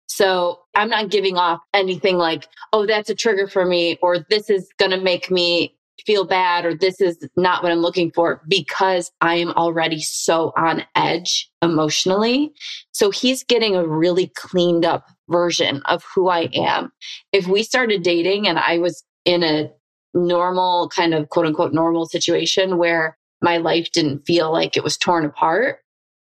So 0.08 0.60
I'm 0.76 0.90
not 0.90 1.12
giving 1.12 1.38
off 1.38 1.60
anything 1.74 2.18
like, 2.18 2.48
oh, 2.74 2.86
that's 2.86 3.10
a 3.10 3.16
trigger 3.16 3.48
for 3.48 3.66
me, 3.66 3.98
or 4.02 4.26
this 4.30 4.50
is 4.50 4.68
going 4.78 4.92
to 4.92 5.00
make 5.00 5.30
me 5.30 5.76
feel 6.06 6.26
bad, 6.26 6.66
or 6.66 6.74
this 6.74 7.02
is 7.02 7.28
not 7.36 7.63
what 7.63 7.72
I'm 7.72 7.80
looking 7.80 8.12
for 8.12 8.42
because 8.48 9.12
I 9.22 9.36
am 9.36 9.52
already 9.52 10.00
so 10.00 10.54
on 10.56 10.84
edge 10.96 11.50
emotionally. 11.62 12.54
So 12.92 13.12
he's 13.12 13.44
getting 13.44 13.76
a 13.76 13.86
really 13.86 14.32
cleaned 14.36 14.86
up 14.86 15.08
version 15.30 15.82
of 15.86 16.04
who 16.13 16.30
I 16.30 16.50
am. 16.54 16.92
If 17.32 17.48
we 17.48 17.63
started 17.63 18.04
dating 18.04 18.48
and 18.48 18.60
I 18.60 18.80
was 18.80 19.04
in 19.26 19.44
a 19.44 19.72
normal 20.13 20.90
kind 20.90 21.13
of 21.13 21.30
quote 21.30 21.46
unquote 21.46 21.74
normal 21.74 22.06
situation 22.06 22.78
where 22.78 23.18
my 23.42 23.58
life 23.58 23.92
didn't 23.92 24.26
feel 24.26 24.52
like 24.52 24.76
it 24.76 24.84
was 24.84 24.98
torn 24.98 25.26
apart, 25.26 25.80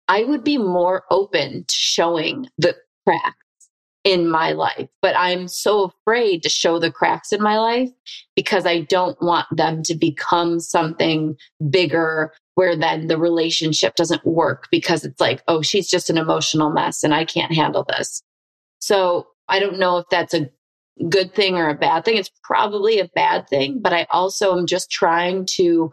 I 0.09 0.25
would 0.25 0.45
be 0.45 0.59
more 0.59 1.05
open 1.11 1.64
to 1.66 1.75
showing 1.75 2.49
the 2.59 2.77
cracks 3.07 3.37
in 4.05 4.29
my 4.29 4.53
life. 4.53 4.88
But 5.03 5.16
I'm 5.19 5.49
so 5.49 5.85
afraid 5.85 6.42
to 6.45 6.49
show 6.49 6.79
the 6.79 6.92
cracks 6.92 7.33
in 7.33 7.42
my 7.42 7.59
life 7.59 7.90
because 8.37 8.64
I 8.64 8.83
don't 8.83 9.21
want 9.21 9.47
them 9.51 9.83
to 9.83 9.95
become 9.97 10.61
something 10.61 11.37
bigger 11.71 12.33
where 12.55 12.77
then 12.77 13.09
the 13.09 13.19
relationship 13.19 13.97
doesn't 13.97 14.25
work 14.25 14.69
because 14.71 15.05
it's 15.05 15.21
like, 15.21 15.42
oh, 15.49 15.61
she's 15.61 15.88
just 15.88 16.09
an 16.09 16.19
emotional 16.19 16.71
mess 16.71 17.03
and 17.03 17.14
I 17.14 17.25
can't 17.25 17.53
handle 17.53 17.85
this. 17.88 18.23
So 18.87 19.27
I 19.49 19.59
don't 19.59 19.81
know 19.81 19.99
if 19.99 20.07
that's 20.12 20.33
a 20.33 20.49
good 21.09 21.35
thing 21.35 21.57
or 21.57 21.68
a 21.68 21.75
bad 21.75 22.05
thing. 22.05 22.16
It's 22.16 22.31
probably 22.44 23.01
a 23.01 23.11
bad 23.16 23.49
thing, 23.49 23.81
but 23.81 23.92
I 23.92 24.07
also 24.11 24.57
am 24.57 24.64
just 24.66 24.92
trying 24.92 25.44
to 25.57 25.90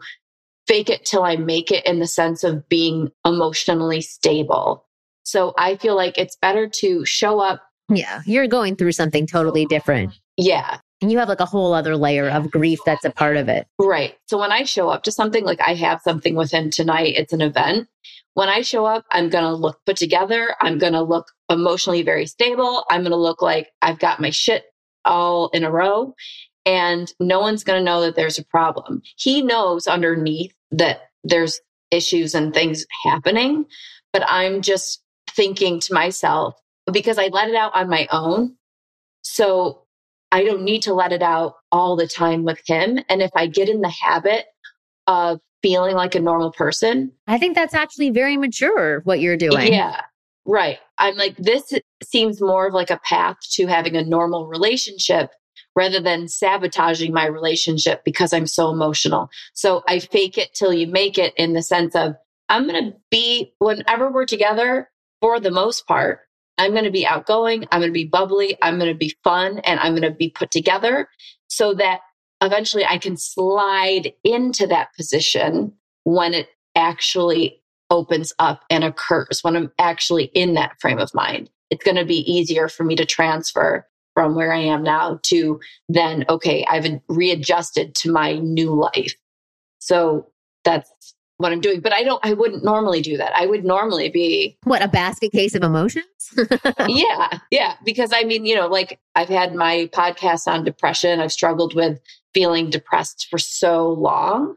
fake 0.68 0.88
it 0.88 1.04
till 1.04 1.24
I 1.24 1.34
make 1.34 1.72
it 1.72 1.84
in 1.84 1.98
the 1.98 2.06
sense 2.06 2.44
of 2.44 2.68
being 2.68 3.10
emotionally 3.24 4.00
stable. 4.00 4.86
So 5.24 5.54
I 5.58 5.74
feel 5.74 5.96
like 5.96 6.18
it's 6.18 6.36
better 6.36 6.68
to 6.68 7.04
show 7.04 7.40
up 7.40 7.64
yeah, 7.90 8.22
you're 8.24 8.46
going 8.46 8.76
through 8.76 8.92
something 8.92 9.26
totally 9.26 9.66
different. 9.66 10.18
Yeah. 10.36 10.78
And 11.02 11.12
you 11.12 11.18
have 11.18 11.28
like 11.28 11.40
a 11.40 11.44
whole 11.44 11.74
other 11.74 11.96
layer 11.96 12.30
of 12.30 12.50
grief 12.50 12.78
that's 12.86 13.04
a 13.04 13.10
part 13.10 13.36
of 13.36 13.48
it. 13.48 13.66
Right. 13.78 14.16
So 14.26 14.38
when 14.38 14.52
I 14.52 14.62
show 14.62 14.88
up 14.88 15.02
to 15.02 15.12
something 15.12 15.44
like 15.44 15.60
I 15.60 15.74
have 15.74 16.00
something 16.00 16.34
with 16.34 16.50
him 16.50 16.70
tonight, 16.70 17.14
it's 17.16 17.34
an 17.34 17.42
event. 17.42 17.88
When 18.34 18.48
I 18.48 18.62
show 18.62 18.84
up, 18.84 19.04
I'm 19.10 19.28
going 19.28 19.44
to 19.44 19.54
look 19.54 19.80
put 19.86 19.96
together. 19.96 20.54
I'm 20.60 20.78
going 20.78 20.92
to 20.92 21.02
look 21.02 21.26
emotionally 21.48 22.02
very 22.02 22.26
stable. 22.26 22.84
I'm 22.90 23.02
going 23.02 23.12
to 23.12 23.16
look 23.16 23.42
like 23.42 23.70
I've 23.80 23.98
got 23.98 24.20
my 24.20 24.30
shit 24.30 24.64
all 25.04 25.48
in 25.50 25.64
a 25.64 25.70
row 25.70 26.14
and 26.66 27.12
no 27.20 27.40
one's 27.40 27.64
going 27.64 27.78
to 27.78 27.84
know 27.84 28.00
that 28.02 28.16
there's 28.16 28.38
a 28.38 28.44
problem. 28.44 29.02
He 29.16 29.42
knows 29.42 29.86
underneath 29.86 30.52
that 30.72 31.02
there's 31.22 31.60
issues 31.90 32.34
and 32.34 32.52
things 32.52 32.86
happening, 33.04 33.66
but 34.12 34.24
I'm 34.26 34.62
just 34.62 35.02
thinking 35.30 35.80
to 35.80 35.94
myself, 35.94 36.54
because 36.92 37.18
I 37.18 37.26
let 37.26 37.48
it 37.48 37.56
out 37.56 37.74
on 37.74 37.88
my 37.88 38.08
own. 38.10 38.56
So 39.22 39.84
I 40.32 40.44
don't 40.44 40.62
need 40.62 40.82
to 40.82 40.94
let 40.94 41.12
it 41.12 41.22
out 41.22 41.54
all 41.70 41.96
the 41.96 42.08
time 42.08 42.44
with 42.44 42.60
him. 42.66 42.98
And 43.08 43.22
if 43.22 43.30
I 43.36 43.46
get 43.46 43.68
in 43.68 43.80
the 43.80 43.88
habit 43.90 44.46
of 45.06 45.40
feeling 45.64 45.96
like 45.96 46.14
a 46.14 46.20
normal 46.20 46.52
person, 46.52 47.10
I 47.26 47.38
think 47.38 47.54
that's 47.54 47.72
actually 47.72 48.10
very 48.10 48.36
mature 48.36 49.00
what 49.04 49.20
you're 49.20 49.38
doing. 49.38 49.72
Yeah. 49.72 50.02
Right. 50.44 50.78
I'm 50.98 51.16
like, 51.16 51.38
this 51.38 51.72
seems 52.02 52.42
more 52.42 52.66
of 52.66 52.74
like 52.74 52.90
a 52.90 52.98
path 52.98 53.38
to 53.52 53.66
having 53.66 53.96
a 53.96 54.04
normal 54.04 54.46
relationship 54.46 55.30
rather 55.74 56.00
than 56.00 56.28
sabotaging 56.28 57.14
my 57.14 57.24
relationship 57.24 58.04
because 58.04 58.34
I'm 58.34 58.46
so 58.46 58.68
emotional. 58.68 59.30
So 59.54 59.82
I 59.88 60.00
fake 60.00 60.36
it 60.36 60.52
till 60.52 60.74
you 60.74 60.86
make 60.86 61.16
it 61.16 61.32
in 61.38 61.54
the 61.54 61.62
sense 61.62 61.96
of 61.96 62.14
I'm 62.50 62.68
going 62.68 62.84
to 62.84 62.96
be, 63.10 63.54
whenever 63.58 64.12
we're 64.12 64.26
together, 64.26 64.90
for 65.22 65.40
the 65.40 65.50
most 65.50 65.86
part, 65.86 66.20
I'm 66.58 66.72
going 66.72 66.84
to 66.84 66.90
be 66.90 67.06
outgoing. 67.06 67.66
I'm 67.72 67.80
going 67.80 67.88
to 67.88 67.94
be 67.94 68.04
bubbly. 68.04 68.58
I'm 68.60 68.78
going 68.78 68.92
to 68.92 68.98
be 68.98 69.16
fun 69.24 69.60
and 69.60 69.80
I'm 69.80 69.92
going 69.92 70.02
to 70.02 70.10
be 70.10 70.28
put 70.28 70.50
together 70.50 71.08
so 71.48 71.72
that 71.72 72.00
eventually 72.42 72.84
I 72.84 72.98
can 72.98 73.16
slide 73.16 74.12
into 74.22 74.66
that 74.66 74.94
position 74.96 75.72
when 76.04 76.34
it 76.34 76.48
actually 76.74 77.62
opens 77.90 78.32
up 78.38 78.62
and 78.70 78.84
occurs, 78.84 79.40
when 79.42 79.56
I'm 79.56 79.72
actually 79.78 80.24
in 80.34 80.54
that 80.54 80.80
frame 80.80 80.98
of 80.98 81.14
mind. 81.14 81.50
It's 81.70 81.84
going 81.84 81.96
to 81.96 82.04
be 82.04 82.30
easier 82.30 82.68
for 82.68 82.84
me 82.84 82.96
to 82.96 83.04
transfer 83.04 83.86
from 84.14 84.34
where 84.34 84.52
I 84.52 84.60
am 84.60 84.82
now 84.82 85.18
to 85.24 85.60
then, 85.88 86.24
okay, 86.28 86.64
I've 86.68 86.86
readjusted 87.08 87.94
to 87.96 88.12
my 88.12 88.34
new 88.34 88.74
life. 88.74 89.14
So 89.80 90.28
that's 90.64 91.13
what 91.44 91.52
I'm 91.52 91.60
doing. 91.60 91.80
But 91.80 91.92
I 91.92 92.02
don't, 92.02 92.24
I 92.24 92.32
wouldn't 92.32 92.64
normally 92.64 93.02
do 93.02 93.18
that. 93.18 93.36
I 93.36 93.44
would 93.44 93.64
normally 93.64 94.08
be. 94.08 94.56
What, 94.64 94.82
a 94.82 94.88
basket 94.88 95.30
case 95.30 95.54
of 95.54 95.62
emotions? 95.62 96.06
yeah. 96.88 97.38
Yeah. 97.50 97.74
Because 97.84 98.10
I 98.14 98.22
mean, 98.22 98.46
you 98.46 98.54
know, 98.54 98.66
like 98.66 98.98
I've 99.14 99.28
had 99.28 99.54
my 99.54 99.90
podcast 99.92 100.46
on 100.48 100.64
depression. 100.64 101.20
I've 101.20 101.32
struggled 101.32 101.74
with 101.74 102.00
feeling 102.32 102.70
depressed 102.70 103.28
for 103.30 103.38
so 103.38 103.90
long 103.90 104.56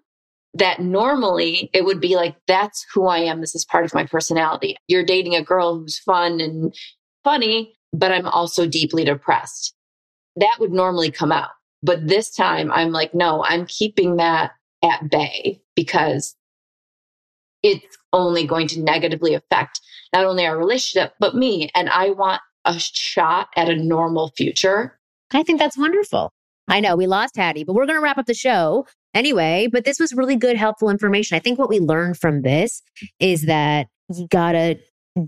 that 0.54 0.80
normally 0.80 1.70
it 1.74 1.84
would 1.84 2.00
be 2.00 2.16
like, 2.16 2.38
that's 2.48 2.86
who 2.94 3.06
I 3.08 3.20
am. 3.20 3.42
This 3.42 3.54
is 3.54 3.66
part 3.66 3.84
of 3.86 3.94
my 3.94 4.06
personality. 4.06 4.78
You're 4.88 5.04
dating 5.04 5.36
a 5.36 5.44
girl 5.44 5.78
who's 5.78 6.00
fun 6.00 6.40
and 6.40 6.74
funny, 7.24 7.76
but 7.94 8.12
I'm 8.14 8.26
also 8.28 8.66
deeply 8.66 9.04
depressed. 9.04 9.76
that 10.38 10.56
would 10.60 10.72
normally 10.72 11.12
come 11.12 11.32
out. 11.34 11.50
But 11.84 12.08
this 12.08 12.34
time 12.34 12.72
I'm 12.72 12.92
like, 12.92 13.14
no, 13.14 13.44
I'm 13.44 13.66
keeping 13.68 14.16
that 14.16 14.52
at 14.84 15.10
bay 15.10 15.62
because 15.76 16.36
it's 17.64 17.98
only 18.14 18.46
going 18.46 18.68
to 18.68 18.82
negatively 18.82 19.34
affect 19.34 19.82
not 20.14 20.26
only 20.26 20.46
our 20.46 20.58
relationship, 20.58 21.14
but 21.20 21.36
me. 21.36 21.70
And 21.76 21.90
I 21.90 22.12
want 22.12 22.42
a 22.66 22.80
shot 22.80 23.50
at 23.56 23.70
a 23.70 23.76
normal 23.76 24.32
future. 24.38 24.98
I 25.32 25.44
think 25.44 25.60
that's 25.60 25.78
wonderful. 25.78 26.32
I 26.68 26.80
know 26.80 26.96
we 26.96 27.08
lost 27.08 27.38
Hattie, 27.38 27.64
but 27.64 27.74
we're 27.74 27.86
going 27.86 27.98
to 27.98 28.04
wrap 28.04 28.18
up 28.18 28.26
the 28.26 28.34
show 28.34 28.86
anyway. 29.14 29.68
But 29.72 29.86
this 29.86 30.00
was 30.00 30.14
really 30.14 30.36
good, 30.36 30.58
helpful 30.58 30.90
information. 30.90 31.36
I 31.36 31.40
think 31.40 31.58
what 31.58 31.70
we 31.70 31.80
learned 31.80 32.18
from 32.18 32.42
this 32.42 32.82
is 33.20 33.44
that 33.44 33.88
you 34.14 34.28
got 34.28 34.54
to 34.54 34.76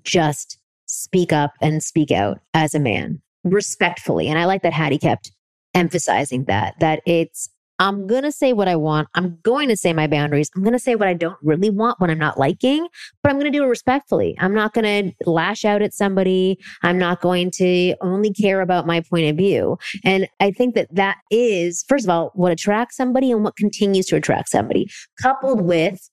just 0.04 0.58
speak 0.86 1.32
up 1.32 1.54
and 1.62 1.84
speak 1.84 2.12
out 2.12 2.40
as 2.54 2.74
a 2.74 2.80
man 2.80 3.22
respectfully. 3.44 4.28
And 4.28 4.38
I 4.38 4.46
like 4.46 4.64
that 4.64 4.74
Hattie 4.74 4.98
kept 4.98 5.32
emphasizing 5.74 6.46
that, 6.46 6.76
that 6.80 7.02
it's 7.06 7.50
I'm 7.80 8.08
going 8.08 8.24
to 8.24 8.32
say 8.32 8.52
what 8.54 8.68
I 8.68 8.76
want. 8.76 9.08
I'm 9.16 9.40
going 9.42 9.70
to 9.70 9.78
say 9.78 9.94
my 9.94 10.06
boundaries. 10.06 10.52
I'm 10.56 10.64
going 10.64 10.74
to 10.74 10.80
say 10.80 10.96
what 10.96 11.08
I 11.08 11.14
don't 11.14 11.38
really 11.42 11.70
want 11.70 12.00
when 12.00 12.10
I'm 12.10 12.20
not 12.20 12.38
liking, 12.38 12.88
but 13.24 13.30
I'm 13.30 13.40
going 13.40 13.52
to 13.52 13.58
do 13.58 13.64
it 13.64 13.68
respectfully. 13.68 14.36
I'm 14.40 14.54
not 14.54 14.74
going 14.74 15.14
to 15.14 15.30
lash 15.30 15.64
out 15.64 15.82
at 15.82 15.94
somebody. 15.94 16.60
I'm 16.84 17.00
not 17.00 17.22
going 17.22 17.52
to 17.56 17.96
only 18.02 18.34
care 18.34 18.62
about 18.62 18.86
my 18.86 19.02
point 19.02 19.30
of 19.30 19.38
view. 19.38 19.78
And 20.04 20.28
I 20.40 20.52
think 20.52 20.76
that 20.76 20.94
that 20.94 21.18
is, 21.32 21.86
first 21.88 22.06
of 22.06 22.10
all, 22.10 22.32
what 22.36 22.52
attracts 22.52 22.98
somebody 22.98 23.32
and 23.32 23.44
what 23.44 23.56
continues 23.56 24.08
to 24.08 24.18
attract 24.18 24.50
somebody, 24.50 24.90
coupled 25.22 25.62
with 25.62 26.10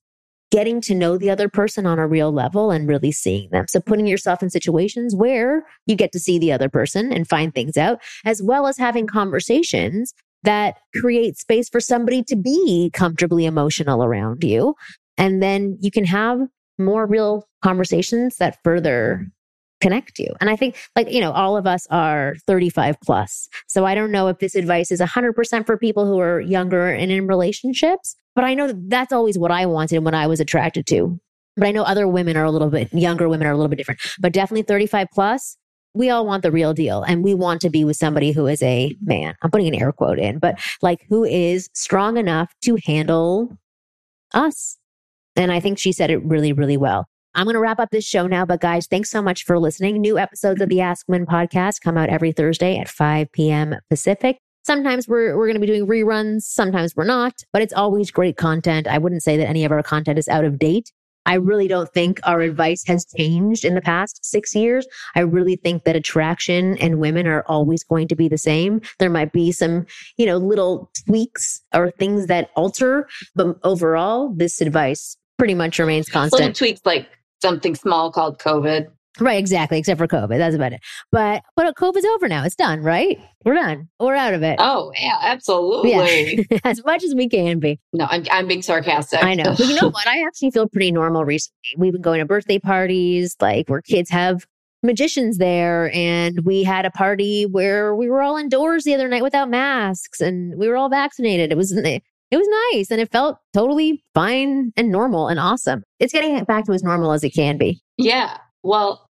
getting 0.52 0.80
to 0.80 0.94
know 0.94 1.18
the 1.18 1.28
other 1.28 1.48
person 1.48 1.86
on 1.86 1.98
a 1.98 2.06
real 2.06 2.30
level 2.30 2.70
and 2.70 2.88
really 2.88 3.10
seeing 3.10 3.50
them. 3.50 3.66
So 3.68 3.80
putting 3.80 4.06
yourself 4.06 4.42
in 4.42 4.50
situations 4.50 5.14
where 5.14 5.64
you 5.86 5.96
get 5.96 6.12
to 6.12 6.20
see 6.20 6.38
the 6.38 6.52
other 6.52 6.68
person 6.68 7.12
and 7.12 7.28
find 7.28 7.52
things 7.52 7.76
out, 7.76 8.00
as 8.24 8.40
well 8.42 8.68
as 8.68 8.78
having 8.78 9.08
conversations 9.08 10.14
that 10.42 10.76
create 11.00 11.36
space 11.36 11.68
for 11.68 11.80
somebody 11.80 12.22
to 12.24 12.36
be 12.36 12.90
comfortably 12.92 13.46
emotional 13.46 14.04
around 14.04 14.44
you. 14.44 14.74
And 15.18 15.42
then 15.42 15.78
you 15.80 15.90
can 15.90 16.04
have 16.04 16.40
more 16.78 17.06
real 17.06 17.48
conversations 17.62 18.36
that 18.36 18.58
further 18.62 19.26
connect 19.80 20.18
you. 20.18 20.28
And 20.40 20.48
I 20.48 20.56
think 20.56 20.76
like, 20.94 21.10
you 21.10 21.20
know, 21.20 21.32
all 21.32 21.56
of 21.56 21.66
us 21.66 21.86
are 21.90 22.36
35 22.46 22.96
plus. 23.04 23.48
So 23.66 23.84
I 23.84 23.94
don't 23.94 24.10
know 24.10 24.28
if 24.28 24.38
this 24.38 24.54
advice 24.54 24.90
is 24.90 25.00
100% 25.00 25.66
for 25.66 25.76
people 25.76 26.06
who 26.06 26.18
are 26.18 26.40
younger 26.40 26.88
and 26.88 27.10
in 27.10 27.26
relationships, 27.26 28.16
but 28.34 28.44
I 28.44 28.54
know 28.54 28.68
that 28.68 28.88
that's 28.88 29.12
always 29.12 29.38
what 29.38 29.50
I 29.50 29.66
wanted 29.66 29.96
and 29.96 30.04
what 30.04 30.14
I 30.14 30.26
was 30.26 30.40
attracted 30.40 30.86
to. 30.88 31.20
But 31.56 31.66
I 31.66 31.72
know 31.72 31.82
other 31.82 32.06
women 32.06 32.36
are 32.36 32.44
a 32.44 32.50
little 32.50 32.70
bit 32.70 32.92
younger 32.92 33.28
women 33.28 33.46
are 33.46 33.52
a 33.52 33.56
little 33.56 33.68
bit 33.68 33.76
different, 33.76 34.00
but 34.18 34.32
definitely 34.32 34.62
35 34.62 35.08
plus 35.12 35.56
we 35.96 36.10
all 36.10 36.26
want 36.26 36.42
the 36.42 36.52
real 36.52 36.74
deal 36.74 37.02
and 37.02 37.24
we 37.24 37.34
want 37.34 37.60
to 37.62 37.70
be 37.70 37.84
with 37.84 37.96
somebody 37.96 38.32
who 38.32 38.46
is 38.46 38.62
a 38.62 38.94
man. 39.02 39.34
I'm 39.42 39.50
putting 39.50 39.68
an 39.68 39.74
air 39.74 39.92
quote 39.92 40.18
in, 40.18 40.38
but 40.38 40.58
like 40.82 41.06
who 41.08 41.24
is 41.24 41.70
strong 41.72 42.18
enough 42.18 42.52
to 42.64 42.76
handle 42.84 43.56
us. 44.34 44.76
And 45.36 45.50
I 45.50 45.60
think 45.60 45.78
she 45.78 45.92
said 45.92 46.10
it 46.10 46.22
really, 46.24 46.52
really 46.52 46.76
well. 46.76 47.06
I'm 47.34 47.44
going 47.44 47.54
to 47.54 47.60
wrap 47.60 47.80
up 47.80 47.90
this 47.90 48.06
show 48.06 48.26
now, 48.26 48.46
but 48.46 48.60
guys, 48.60 48.86
thanks 48.86 49.10
so 49.10 49.20
much 49.20 49.44
for 49.44 49.58
listening. 49.58 50.00
New 50.00 50.18
episodes 50.18 50.60
of 50.60 50.68
the 50.68 50.80
Ask 50.80 51.06
Women 51.08 51.26
podcast 51.26 51.82
come 51.82 51.98
out 51.98 52.08
every 52.08 52.32
Thursday 52.32 52.78
at 52.78 52.88
5 52.88 53.30
p.m. 53.32 53.74
Pacific. 53.90 54.38
Sometimes 54.64 55.06
we're, 55.06 55.36
we're 55.36 55.46
going 55.46 55.60
to 55.60 55.60
be 55.60 55.66
doing 55.66 55.86
reruns. 55.86 56.42
Sometimes 56.42 56.96
we're 56.96 57.04
not, 57.04 57.34
but 57.52 57.62
it's 57.62 57.74
always 57.74 58.10
great 58.10 58.36
content. 58.36 58.86
I 58.86 58.98
wouldn't 58.98 59.22
say 59.22 59.36
that 59.36 59.48
any 59.48 59.64
of 59.64 59.72
our 59.72 59.82
content 59.82 60.18
is 60.18 60.28
out 60.28 60.44
of 60.44 60.58
date. 60.58 60.92
I 61.26 61.34
really 61.34 61.68
don't 61.68 61.92
think 61.92 62.20
our 62.24 62.40
advice 62.40 62.84
has 62.86 63.04
changed 63.16 63.64
in 63.64 63.74
the 63.74 63.80
past 63.80 64.24
six 64.24 64.54
years. 64.54 64.86
I 65.14 65.20
really 65.20 65.56
think 65.56 65.84
that 65.84 65.96
attraction 65.96 66.78
and 66.78 66.98
women 66.98 67.26
are 67.26 67.44
always 67.48 67.84
going 67.84 68.08
to 68.08 68.16
be 68.16 68.28
the 68.28 68.38
same. 68.38 68.80
There 68.98 69.10
might 69.10 69.32
be 69.32 69.52
some, 69.52 69.86
you 70.16 70.24
know, 70.24 70.38
little 70.38 70.90
tweaks 71.06 71.60
or 71.74 71.90
things 71.90 72.26
that 72.26 72.50
alter, 72.56 73.08
but 73.34 73.58
overall, 73.64 74.32
this 74.34 74.60
advice 74.60 75.16
pretty 75.38 75.54
much 75.54 75.78
remains 75.78 76.08
constant. 76.08 76.40
Little 76.40 76.54
tweaks 76.54 76.80
like 76.84 77.08
something 77.42 77.74
small 77.74 78.10
called 78.10 78.38
COVID. 78.38 78.88
Right, 79.18 79.38
exactly. 79.38 79.78
Except 79.78 79.98
for 79.98 80.06
COVID, 80.06 80.36
that's 80.36 80.54
about 80.54 80.72
it. 80.72 80.80
But 81.10 81.42
but 81.56 81.74
COVID's 81.76 82.04
over 82.14 82.28
now. 82.28 82.44
It's 82.44 82.54
done, 82.54 82.82
right? 82.82 83.18
We're 83.44 83.54
done. 83.54 83.88
We're 83.98 84.14
out 84.14 84.34
of 84.34 84.42
it. 84.42 84.56
Oh 84.58 84.92
yeah, 84.98 85.18
absolutely. 85.20 85.90
Yeah. 86.50 86.58
as 86.64 86.84
much 86.84 87.02
as 87.02 87.14
we 87.14 87.28
can 87.28 87.58
be. 87.58 87.80
No, 87.92 88.06
I'm 88.10 88.24
I'm 88.30 88.46
being 88.46 88.62
sarcastic. 88.62 89.22
I 89.22 89.34
know, 89.34 89.54
but 89.56 89.66
you 89.66 89.74
know 89.80 89.90
what? 89.90 90.06
I 90.06 90.26
actually 90.26 90.50
feel 90.50 90.68
pretty 90.68 90.92
normal 90.92 91.24
recently. 91.24 91.56
We've 91.78 91.92
been 91.92 92.02
going 92.02 92.20
to 92.20 92.26
birthday 92.26 92.58
parties, 92.58 93.36
like 93.40 93.68
where 93.68 93.82
kids 93.82 94.10
have 94.10 94.46
magicians 94.82 95.38
there, 95.38 95.90
and 95.94 96.40
we 96.44 96.62
had 96.62 96.84
a 96.84 96.90
party 96.90 97.44
where 97.44 97.94
we 97.94 98.10
were 98.10 98.22
all 98.22 98.36
indoors 98.36 98.84
the 98.84 98.94
other 98.94 99.08
night 99.08 99.22
without 99.22 99.48
masks, 99.48 100.20
and 100.20 100.58
we 100.58 100.68
were 100.68 100.76
all 100.76 100.90
vaccinated. 100.90 101.52
It 101.52 101.56
was 101.56 101.72
it 102.30 102.36
was 102.36 102.48
nice, 102.72 102.90
and 102.90 103.00
it 103.00 103.10
felt 103.10 103.38
totally 103.52 104.02
fine 104.14 104.72
and 104.76 104.90
normal 104.90 105.28
and 105.28 105.38
awesome. 105.38 105.84
It's 106.00 106.12
getting 106.12 106.42
back 106.44 106.64
to 106.66 106.72
as 106.72 106.82
normal 106.82 107.12
as 107.12 107.22
it 107.24 107.30
can 107.30 107.56
be. 107.56 107.80
Yeah. 107.96 108.38
Well, 108.62 109.05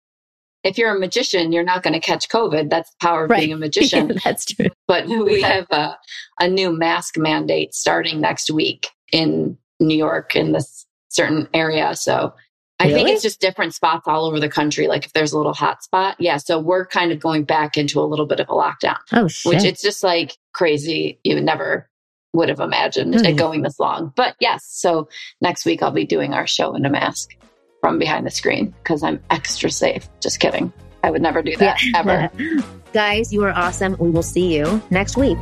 if 0.63 0.77
you're 0.77 0.95
a 0.95 0.99
magician, 0.99 1.51
you're 1.51 1.63
not 1.63 1.83
going 1.83 1.93
to 1.93 1.99
catch 1.99 2.29
COVID. 2.29 2.69
That's 2.69 2.89
the 2.91 2.95
power 3.01 3.25
of 3.25 3.29
right. 3.29 3.39
being 3.39 3.53
a 3.53 3.57
magician. 3.57 4.19
That's 4.23 4.45
true. 4.45 4.69
But 4.87 5.07
we 5.07 5.41
have 5.41 5.67
a, 5.71 5.97
a 6.39 6.47
new 6.47 6.71
mask 6.71 7.17
mandate 7.17 7.73
starting 7.73 8.21
next 8.21 8.49
week 8.49 8.87
in 9.11 9.57
New 9.79 9.97
York 9.97 10.35
in 10.35 10.53
this 10.53 10.85
certain 11.09 11.47
area. 11.53 11.95
So 11.95 12.33
I 12.79 12.91
think 12.91 13.09
it's 13.09 13.21
just 13.21 13.39
different 13.39 13.73
spots 13.73 14.07
all 14.07 14.25
over 14.25 14.39
the 14.39 14.49
country. 14.49 14.87
Like 14.87 15.05
if 15.05 15.13
there's 15.13 15.31
a 15.31 15.37
little 15.37 15.53
hot 15.53 15.83
spot. 15.83 16.15
Yeah. 16.19 16.37
So 16.37 16.59
we're 16.59 16.85
kind 16.85 17.11
of 17.11 17.19
going 17.19 17.43
back 17.43 17.77
into 17.77 17.99
a 17.99 18.03
little 18.03 18.25
bit 18.25 18.39
of 18.39 18.49
a 18.49 18.53
lockdown. 18.53 18.97
Oh, 19.13 19.27
shit. 19.27 19.49
Which 19.53 19.63
it's 19.63 19.81
just 19.81 20.03
like 20.03 20.37
crazy. 20.53 21.19
You 21.23 21.39
never 21.39 21.89
would 22.33 22.49
have 22.49 22.59
imagined 22.59 23.13
mm. 23.13 23.25
it 23.25 23.33
going 23.33 23.61
this 23.61 23.79
long. 23.79 24.11
But 24.15 24.35
yes. 24.39 24.65
So 24.67 25.07
next 25.39 25.65
week 25.65 25.83
I'll 25.83 25.91
be 25.91 26.05
doing 26.05 26.33
our 26.33 26.47
show 26.47 26.75
in 26.75 26.85
a 26.85 26.89
mask 26.89 27.35
from 27.83 27.99
behind 27.99 28.25
the 28.25 28.31
screen 28.31 28.73
because 28.81 29.03
I'm 29.03 29.21
extra 29.29 29.69
safe. 29.69 30.07
Just 30.21 30.39
kidding. 30.39 30.71
I 31.03 31.11
would 31.11 31.21
never 31.21 31.41
do 31.41 31.53
that 31.57 31.83
yeah. 31.83 31.99
ever. 31.99 32.63
Guys, 32.93 33.33
you 33.33 33.43
are 33.43 33.51
awesome. 33.51 33.97
We 33.99 34.09
will 34.09 34.23
see 34.23 34.55
you 34.55 34.81
next 34.89 35.17
week. 35.17 35.37